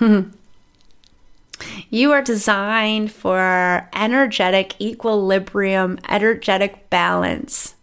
you 1.90 2.12
are 2.12 2.22
designed 2.22 3.12
for 3.12 3.88
energetic 3.94 4.80
equilibrium, 4.80 5.98
energetic 6.08 6.88
balance. 6.90 7.74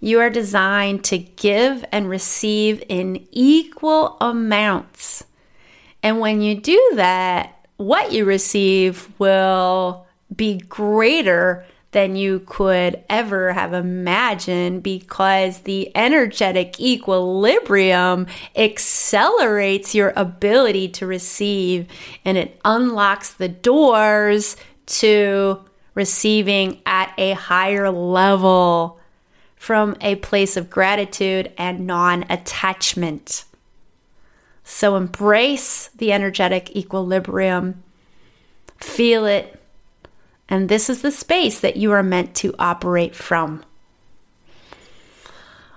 You 0.00 0.20
are 0.20 0.30
designed 0.30 1.04
to 1.04 1.18
give 1.18 1.84
and 1.90 2.08
receive 2.08 2.82
in 2.88 3.26
equal 3.30 4.16
amounts. 4.20 5.24
And 6.02 6.20
when 6.20 6.40
you 6.40 6.54
do 6.60 6.92
that, 6.94 7.55
what 7.76 8.12
you 8.12 8.24
receive 8.24 9.08
will 9.18 10.06
be 10.34 10.58
greater 10.58 11.64
than 11.92 12.16
you 12.16 12.40
could 12.40 13.02
ever 13.08 13.52
have 13.52 13.72
imagined 13.72 14.82
because 14.82 15.60
the 15.60 15.90
energetic 15.96 16.78
equilibrium 16.78 18.26
accelerates 18.54 19.94
your 19.94 20.12
ability 20.14 20.88
to 20.88 21.06
receive 21.06 21.86
and 22.24 22.36
it 22.36 22.60
unlocks 22.64 23.32
the 23.32 23.48
doors 23.48 24.56
to 24.84 25.58
receiving 25.94 26.82
at 26.84 27.12
a 27.16 27.32
higher 27.32 27.90
level 27.90 29.00
from 29.56 29.96
a 30.00 30.16
place 30.16 30.56
of 30.56 30.68
gratitude 30.68 31.50
and 31.56 31.86
non 31.86 32.24
attachment. 32.28 33.46
So 34.68 34.96
embrace 34.96 35.90
the 35.96 36.12
energetic 36.12 36.74
equilibrium, 36.74 37.84
feel 38.78 39.24
it, 39.24 39.62
and 40.48 40.68
this 40.68 40.90
is 40.90 41.02
the 41.02 41.12
space 41.12 41.60
that 41.60 41.76
you 41.76 41.92
are 41.92 42.02
meant 42.02 42.34
to 42.36 42.52
operate 42.58 43.14
from. 43.14 43.64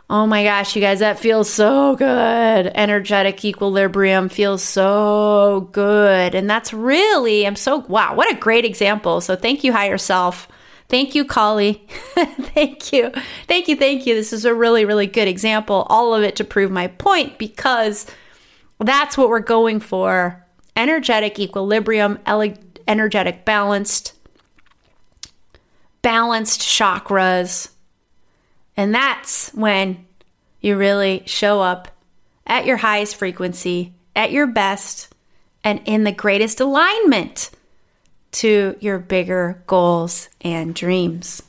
Oh 0.10 0.26
my 0.26 0.44
gosh, 0.44 0.76
you 0.76 0.82
guys, 0.82 1.00
that 1.00 1.20
feels 1.20 1.48
so 1.48 1.96
good. 1.98 2.72
Energetic 2.74 3.46
equilibrium 3.46 4.28
feels 4.28 4.64
so 4.64 5.70
good. 5.72 6.34
And 6.34 6.50
that's 6.50 6.74
really, 6.74 7.46
I'm 7.46 7.56
so, 7.56 7.78
wow, 7.88 8.16
what 8.16 8.34
a 8.34 8.40
great 8.40 8.66
example. 8.66 9.22
So 9.22 9.36
thank 9.36 9.64
you, 9.64 9.72
higher 9.72 10.00
self. 10.00 10.48
Thank 10.88 11.14
you, 11.14 11.26
Kali. 11.26 11.88
thank 12.16 12.92
you. 12.92 13.12
Thank 13.48 13.68
you. 13.68 13.76
Thank 13.76 14.08
you. 14.08 14.16
This 14.16 14.34
is 14.34 14.46
a 14.46 14.56
really, 14.56 14.84
really 14.84 15.06
good 15.06 15.28
example. 15.28 15.86
All 15.92 16.16
of 16.16 16.24
it 16.24 16.36
to 16.38 16.44
prove 16.44 16.72
my 16.72 16.88
point 16.88 17.38
because 17.38 18.08
that's 18.80 19.18
what 19.18 19.30
we're 19.30 19.40
going 19.40 19.80
for 19.80 20.46
energetic 20.76 21.40
equilibrium, 21.40 22.20
energetic 22.88 23.44
balanced 23.44 24.14
balanced 26.02 26.62
chakras. 26.62 27.70
And 28.78 28.96
that's 28.96 29.50
when 29.54 30.06
you 30.62 30.78
really 30.78 31.24
show 31.26 31.62
up 31.62 31.90
at 32.48 32.66
your 32.66 32.78
highest 32.78 33.18
frequency, 33.18 33.94
at 34.16 34.32
your 34.32 34.48
best, 34.48 35.14
and 35.64 35.82
in 35.86 36.06
the 36.06 36.12
greatest 36.12 36.62
alignment 36.62 37.52
to 38.32 38.76
your 38.80 39.00
bigger 39.00 39.62
goals 39.68 40.30
and 40.42 40.74
dreams. 40.74 41.44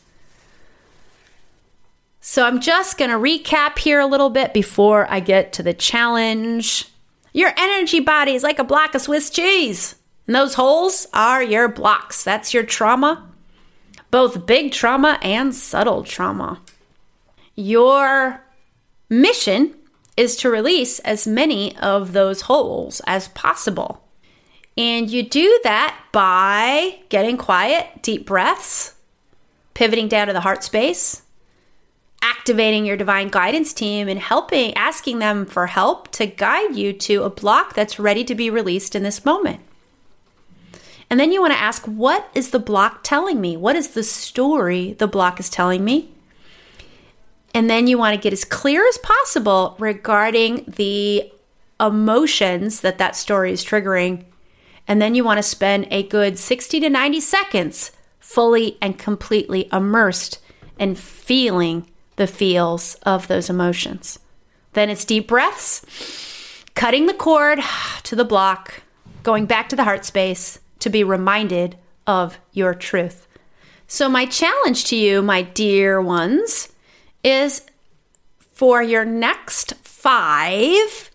So, 2.20 2.44
I'm 2.44 2.60
just 2.60 2.98
going 2.98 3.10
to 3.10 3.16
recap 3.16 3.78
here 3.78 3.98
a 3.98 4.06
little 4.06 4.30
bit 4.30 4.52
before 4.52 5.10
I 5.10 5.20
get 5.20 5.54
to 5.54 5.62
the 5.62 5.72
challenge. 5.72 6.89
Your 7.32 7.52
energy 7.56 8.00
body 8.00 8.34
is 8.34 8.42
like 8.42 8.58
a 8.58 8.64
block 8.64 8.94
of 8.94 9.02
Swiss 9.02 9.30
cheese, 9.30 9.94
and 10.26 10.34
those 10.34 10.54
holes 10.54 11.06
are 11.12 11.42
your 11.42 11.68
blocks. 11.68 12.24
That's 12.24 12.52
your 12.52 12.64
trauma, 12.64 13.28
both 14.10 14.46
big 14.46 14.72
trauma 14.72 15.18
and 15.22 15.54
subtle 15.54 16.02
trauma. 16.02 16.60
Your 17.54 18.44
mission 19.08 19.74
is 20.16 20.36
to 20.36 20.50
release 20.50 20.98
as 21.00 21.26
many 21.26 21.76
of 21.78 22.12
those 22.12 22.42
holes 22.42 23.00
as 23.06 23.28
possible. 23.28 24.06
And 24.76 25.10
you 25.10 25.22
do 25.22 25.60
that 25.64 25.98
by 26.12 27.00
getting 27.08 27.36
quiet, 27.36 28.02
deep 28.02 28.26
breaths, 28.26 28.94
pivoting 29.74 30.08
down 30.08 30.26
to 30.26 30.32
the 30.32 30.40
heart 30.40 30.64
space, 30.64 31.22
activating 32.50 32.84
your 32.84 32.96
divine 32.96 33.28
guidance 33.28 33.72
team 33.72 34.08
and 34.08 34.18
helping, 34.18 34.74
asking 34.74 35.20
them 35.20 35.46
for 35.46 35.68
help 35.68 36.10
to 36.10 36.26
guide 36.26 36.74
you 36.74 36.92
to 36.92 37.22
a 37.22 37.30
block 37.30 37.74
that's 37.74 38.00
ready 38.00 38.24
to 38.24 38.34
be 38.34 38.50
released 38.50 38.96
in 38.96 39.04
this 39.04 39.24
moment. 39.24 39.60
And 41.08 41.20
then 41.20 41.30
you 41.30 41.40
want 41.40 41.52
to 41.52 41.60
ask, 41.60 41.84
what 41.84 42.28
is 42.34 42.50
the 42.50 42.58
block 42.58 43.04
telling 43.04 43.40
me? 43.40 43.56
What 43.56 43.76
is 43.76 43.90
the 43.90 44.02
story 44.02 44.94
the 44.94 45.06
block 45.06 45.38
is 45.38 45.48
telling 45.48 45.84
me? 45.84 46.10
And 47.54 47.70
then 47.70 47.86
you 47.86 47.96
want 47.96 48.16
to 48.16 48.20
get 48.20 48.32
as 48.32 48.44
clear 48.44 48.84
as 48.84 48.98
possible 48.98 49.76
regarding 49.78 50.64
the 50.66 51.30
emotions 51.78 52.80
that 52.80 52.98
that 52.98 53.14
story 53.14 53.52
is 53.52 53.64
triggering. 53.64 54.24
And 54.88 55.00
then 55.00 55.14
you 55.14 55.22
want 55.22 55.38
to 55.38 55.44
spend 55.44 55.86
a 55.92 56.02
good 56.02 56.36
60 56.36 56.80
to 56.80 56.90
90 56.90 57.20
seconds 57.20 57.92
fully 58.18 58.76
and 58.82 58.98
completely 58.98 59.68
immersed 59.72 60.40
and 60.80 60.98
feeling 60.98 61.86
the 62.20 62.26
feels 62.26 62.96
of 62.96 63.28
those 63.28 63.48
emotions. 63.48 64.18
Then 64.74 64.90
it's 64.90 65.06
deep 65.06 65.26
breaths, 65.26 66.66
cutting 66.74 67.06
the 67.06 67.14
cord 67.14 67.60
to 68.02 68.14
the 68.14 68.26
block, 68.26 68.82
going 69.22 69.46
back 69.46 69.70
to 69.70 69.76
the 69.76 69.84
heart 69.84 70.04
space, 70.04 70.58
to 70.80 70.90
be 70.90 71.02
reminded 71.02 71.78
of 72.06 72.38
your 72.52 72.74
truth. 72.74 73.26
So, 73.86 74.06
my 74.06 74.26
challenge 74.26 74.84
to 74.84 74.96
you, 74.96 75.22
my 75.22 75.40
dear 75.40 75.98
ones, 75.98 76.68
is 77.24 77.62
for 78.52 78.82
your 78.82 79.06
next 79.06 79.74
five 79.76 81.10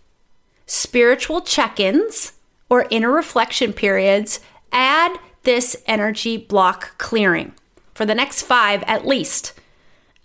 spiritual 0.66 1.40
check 1.40 1.78
ins 1.78 2.32
or 2.68 2.88
inner 2.90 3.12
reflection 3.12 3.72
periods, 3.72 4.40
add 4.72 5.16
this 5.44 5.76
energy 5.86 6.36
block 6.36 6.98
clearing 6.98 7.54
for 7.94 8.04
the 8.04 8.14
next 8.16 8.42
five 8.42 8.82
at 8.88 9.06
least. 9.06 9.52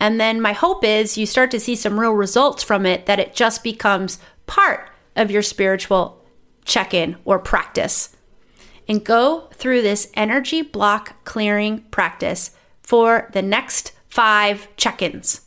And 0.01 0.19
then 0.19 0.41
my 0.41 0.53
hope 0.53 0.83
is 0.83 1.15
you 1.15 1.27
start 1.27 1.51
to 1.51 1.59
see 1.59 1.75
some 1.75 1.99
real 1.99 2.13
results 2.13 2.63
from 2.63 2.87
it, 2.87 3.05
that 3.05 3.19
it 3.19 3.35
just 3.35 3.63
becomes 3.63 4.17
part 4.47 4.89
of 5.15 5.29
your 5.29 5.43
spiritual 5.43 6.25
check 6.65 6.95
in 6.95 7.17
or 7.23 7.37
practice. 7.37 8.17
And 8.87 9.05
go 9.05 9.47
through 9.53 9.83
this 9.83 10.11
energy 10.15 10.63
block 10.63 11.23
clearing 11.23 11.81
practice 11.91 12.49
for 12.81 13.29
the 13.33 13.43
next 13.43 13.91
five 14.09 14.67
check 14.75 15.03
ins. 15.03 15.41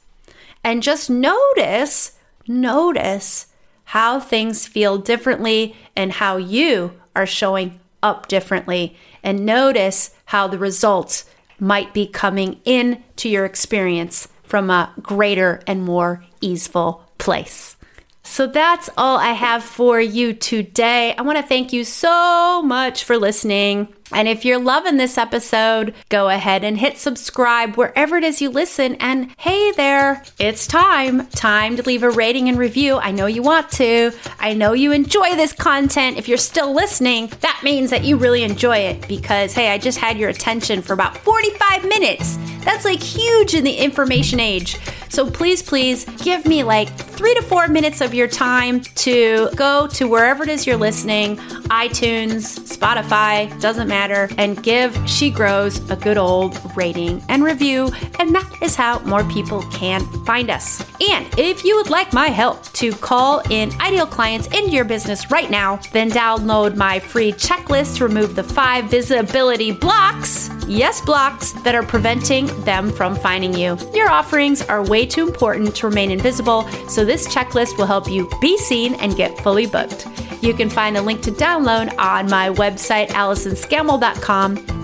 And 0.63 0.85
just 0.85 1.11
notice, 1.11 2.17
notice 2.47 3.49
how 3.87 4.21
things 4.21 4.69
feel 4.69 4.99
differently 4.99 5.77
and 5.97 6.13
how 6.13 6.37
you 6.37 7.01
are 7.17 7.27
showing 7.27 7.81
up 8.05 8.29
differently. 8.29 8.97
And 9.21 9.45
notice 9.45 10.15
how 10.27 10.47
the 10.47 10.59
results 10.59 11.25
might 11.59 11.93
be 11.93 12.07
coming 12.07 12.61
into 12.65 13.29
your 13.29 13.45
experience 13.45 14.29
from 14.45 14.71
a 14.71 14.93
greater 15.01 15.61
and 15.67 15.85
more 15.85 16.25
easeful 16.41 17.03
place. 17.19 17.77
So 18.23 18.47
that's 18.47 18.91
all 18.97 19.19
I 19.19 19.33
have 19.33 19.63
for 19.63 20.01
you 20.01 20.33
today. 20.33 21.15
I 21.17 21.23
want 21.23 21.39
to 21.39 21.43
thank 21.43 21.73
you 21.73 21.85
so 21.85 22.63
much 22.63 23.05
for 23.05 23.17
listening. 23.19 23.94
And 24.13 24.29
if 24.29 24.45
you're 24.45 24.59
loving 24.59 24.97
this 24.97 25.17
episode, 25.17 25.95
go 26.09 26.29
ahead 26.29 26.63
and 26.63 26.79
hit 26.79 26.99
subscribe 26.99 27.77
wherever 27.77 28.17
it 28.17 28.25
is 28.25 28.43
you 28.43 28.51
listen. 28.51 28.97
And 28.97 29.35
hey 29.39 29.73
there, 29.73 30.23
it's 30.39 30.67
time. 30.67 31.27
Time 31.29 31.77
to 31.77 31.83
leave 31.83 32.03
a 32.03 32.11
rating 32.11 32.49
and 32.49 32.59
review. 32.59 32.97
I 32.99 33.11
know 33.13 33.27
you 33.27 33.43
want 33.43 33.71
to. 33.73 34.13
I 34.39 34.53
know 34.53 34.73
you 34.73 34.93
enjoy 34.93 35.35
this 35.37 35.53
content. 35.53 36.19
If 36.19 36.29
you're 36.29 36.39
still 36.39 36.75
listening, 36.75 37.33
that 37.41 37.61
means 37.65 37.91
that 37.91 38.05
you 38.05 38.17
really 38.17 38.43
enjoy 38.43 38.77
it 38.77 39.09
because, 39.09 39.55
hey, 39.55 39.71
I 39.71 39.79
just 39.79 39.99
had 39.99 40.19
your 40.19 40.29
attention 40.29 40.83
for 40.83 40.93
about 40.93 41.17
45 41.19 41.85
minutes. 41.85 42.37
That's 42.65 42.85
like 42.85 43.03
huge 43.03 43.55
in 43.55 43.65
the 43.65 43.75
information 43.75 44.39
age. 44.39 44.79
So 45.09 45.31
please, 45.31 45.63
please 45.63 46.05
give 46.23 46.45
me 46.45 46.63
like 46.63 46.89
three 46.89 47.35
to 47.35 47.43
four 47.43 47.69
minutes 47.69 48.01
of 48.01 48.15
your 48.15 48.27
time 48.27 48.81
to 48.81 49.49
go 49.55 49.87
to 49.89 50.09
wherever 50.09 50.43
it 50.43 50.49
is 50.49 50.67
you're 50.67 50.77
listening 50.77 51.37
iTunes, 51.69 52.59
Spotify, 52.61 53.49
doesn't 53.61 53.89
matter 53.89 53.94
matter 53.95 54.29
and 54.39 54.61
give 54.61 54.91
She 55.09 55.31
Grows 55.31 55.79
a 55.89 55.95
good 55.95 56.19
old 56.19 56.53
rating 56.77 57.23
and 57.29 57.45
review. 57.45 57.93
And 58.19 58.35
that 58.35 58.51
is 58.61 58.75
how 58.75 58.99
more 59.01 59.23
people 59.25 59.63
can 59.71 60.01
find 60.25 60.51
us. 60.51 60.85
And 61.01 61.27
if 61.39 61.65
you 61.65 61.77
would 61.77 61.91
like 61.91 62.13
my 62.13 62.27
help 62.27 62.65
to 62.81 62.91
call 62.93 63.41
in 63.51 63.71
ideal 63.81 64.07
clients 64.07 64.49
into 64.49 64.71
your 64.71 64.85
business 64.85 65.31
right 65.31 65.51
now, 65.51 65.77
then 65.93 66.11
download 66.11 66.75
my 66.75 66.99
free 66.99 67.33
checklist 67.33 67.99
to 67.99 68.09
remove 68.09 68.35
the 68.35 68.43
five 68.43 68.87
visibility 68.87 69.71
blocks 69.71 70.51
yes, 70.67 71.01
blocks 71.01 71.53
that 71.63 71.75
are 71.75 71.83
preventing 71.83 72.47
them 72.65 72.91
from 72.91 73.15
finding 73.15 73.55
you. 73.55 73.77
Your 73.93 74.09
offerings 74.09 74.63
are 74.63 74.83
way 74.83 75.07
too 75.07 75.27
important 75.27 75.75
to 75.77 75.89
remain 75.89 76.11
invisible, 76.11 76.67
so 76.89 77.05
this 77.05 77.29
checklist 77.29 77.77
will 77.79 77.87
help 77.87 78.09
you 78.09 78.31
be 78.41 78.57
seen 78.59 78.95
and 78.95 79.17
get 79.17 79.39
fully 79.41 79.67
booked. 79.67 80.07
You 80.43 80.53
can 80.53 80.69
find 80.69 80.95
the 80.95 81.03
link 81.03 81.23
to 81.23 81.31
download 81.31 81.97
on 81.99 82.29
my 82.29 82.51
website, 82.51 83.15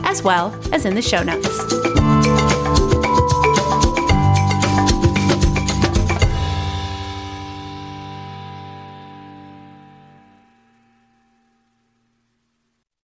as 0.05 0.23
well 0.23 0.55
as 0.73 0.85
in 0.85 0.95
the 0.95 1.03
show 1.03 1.23
notes. 1.23 2.60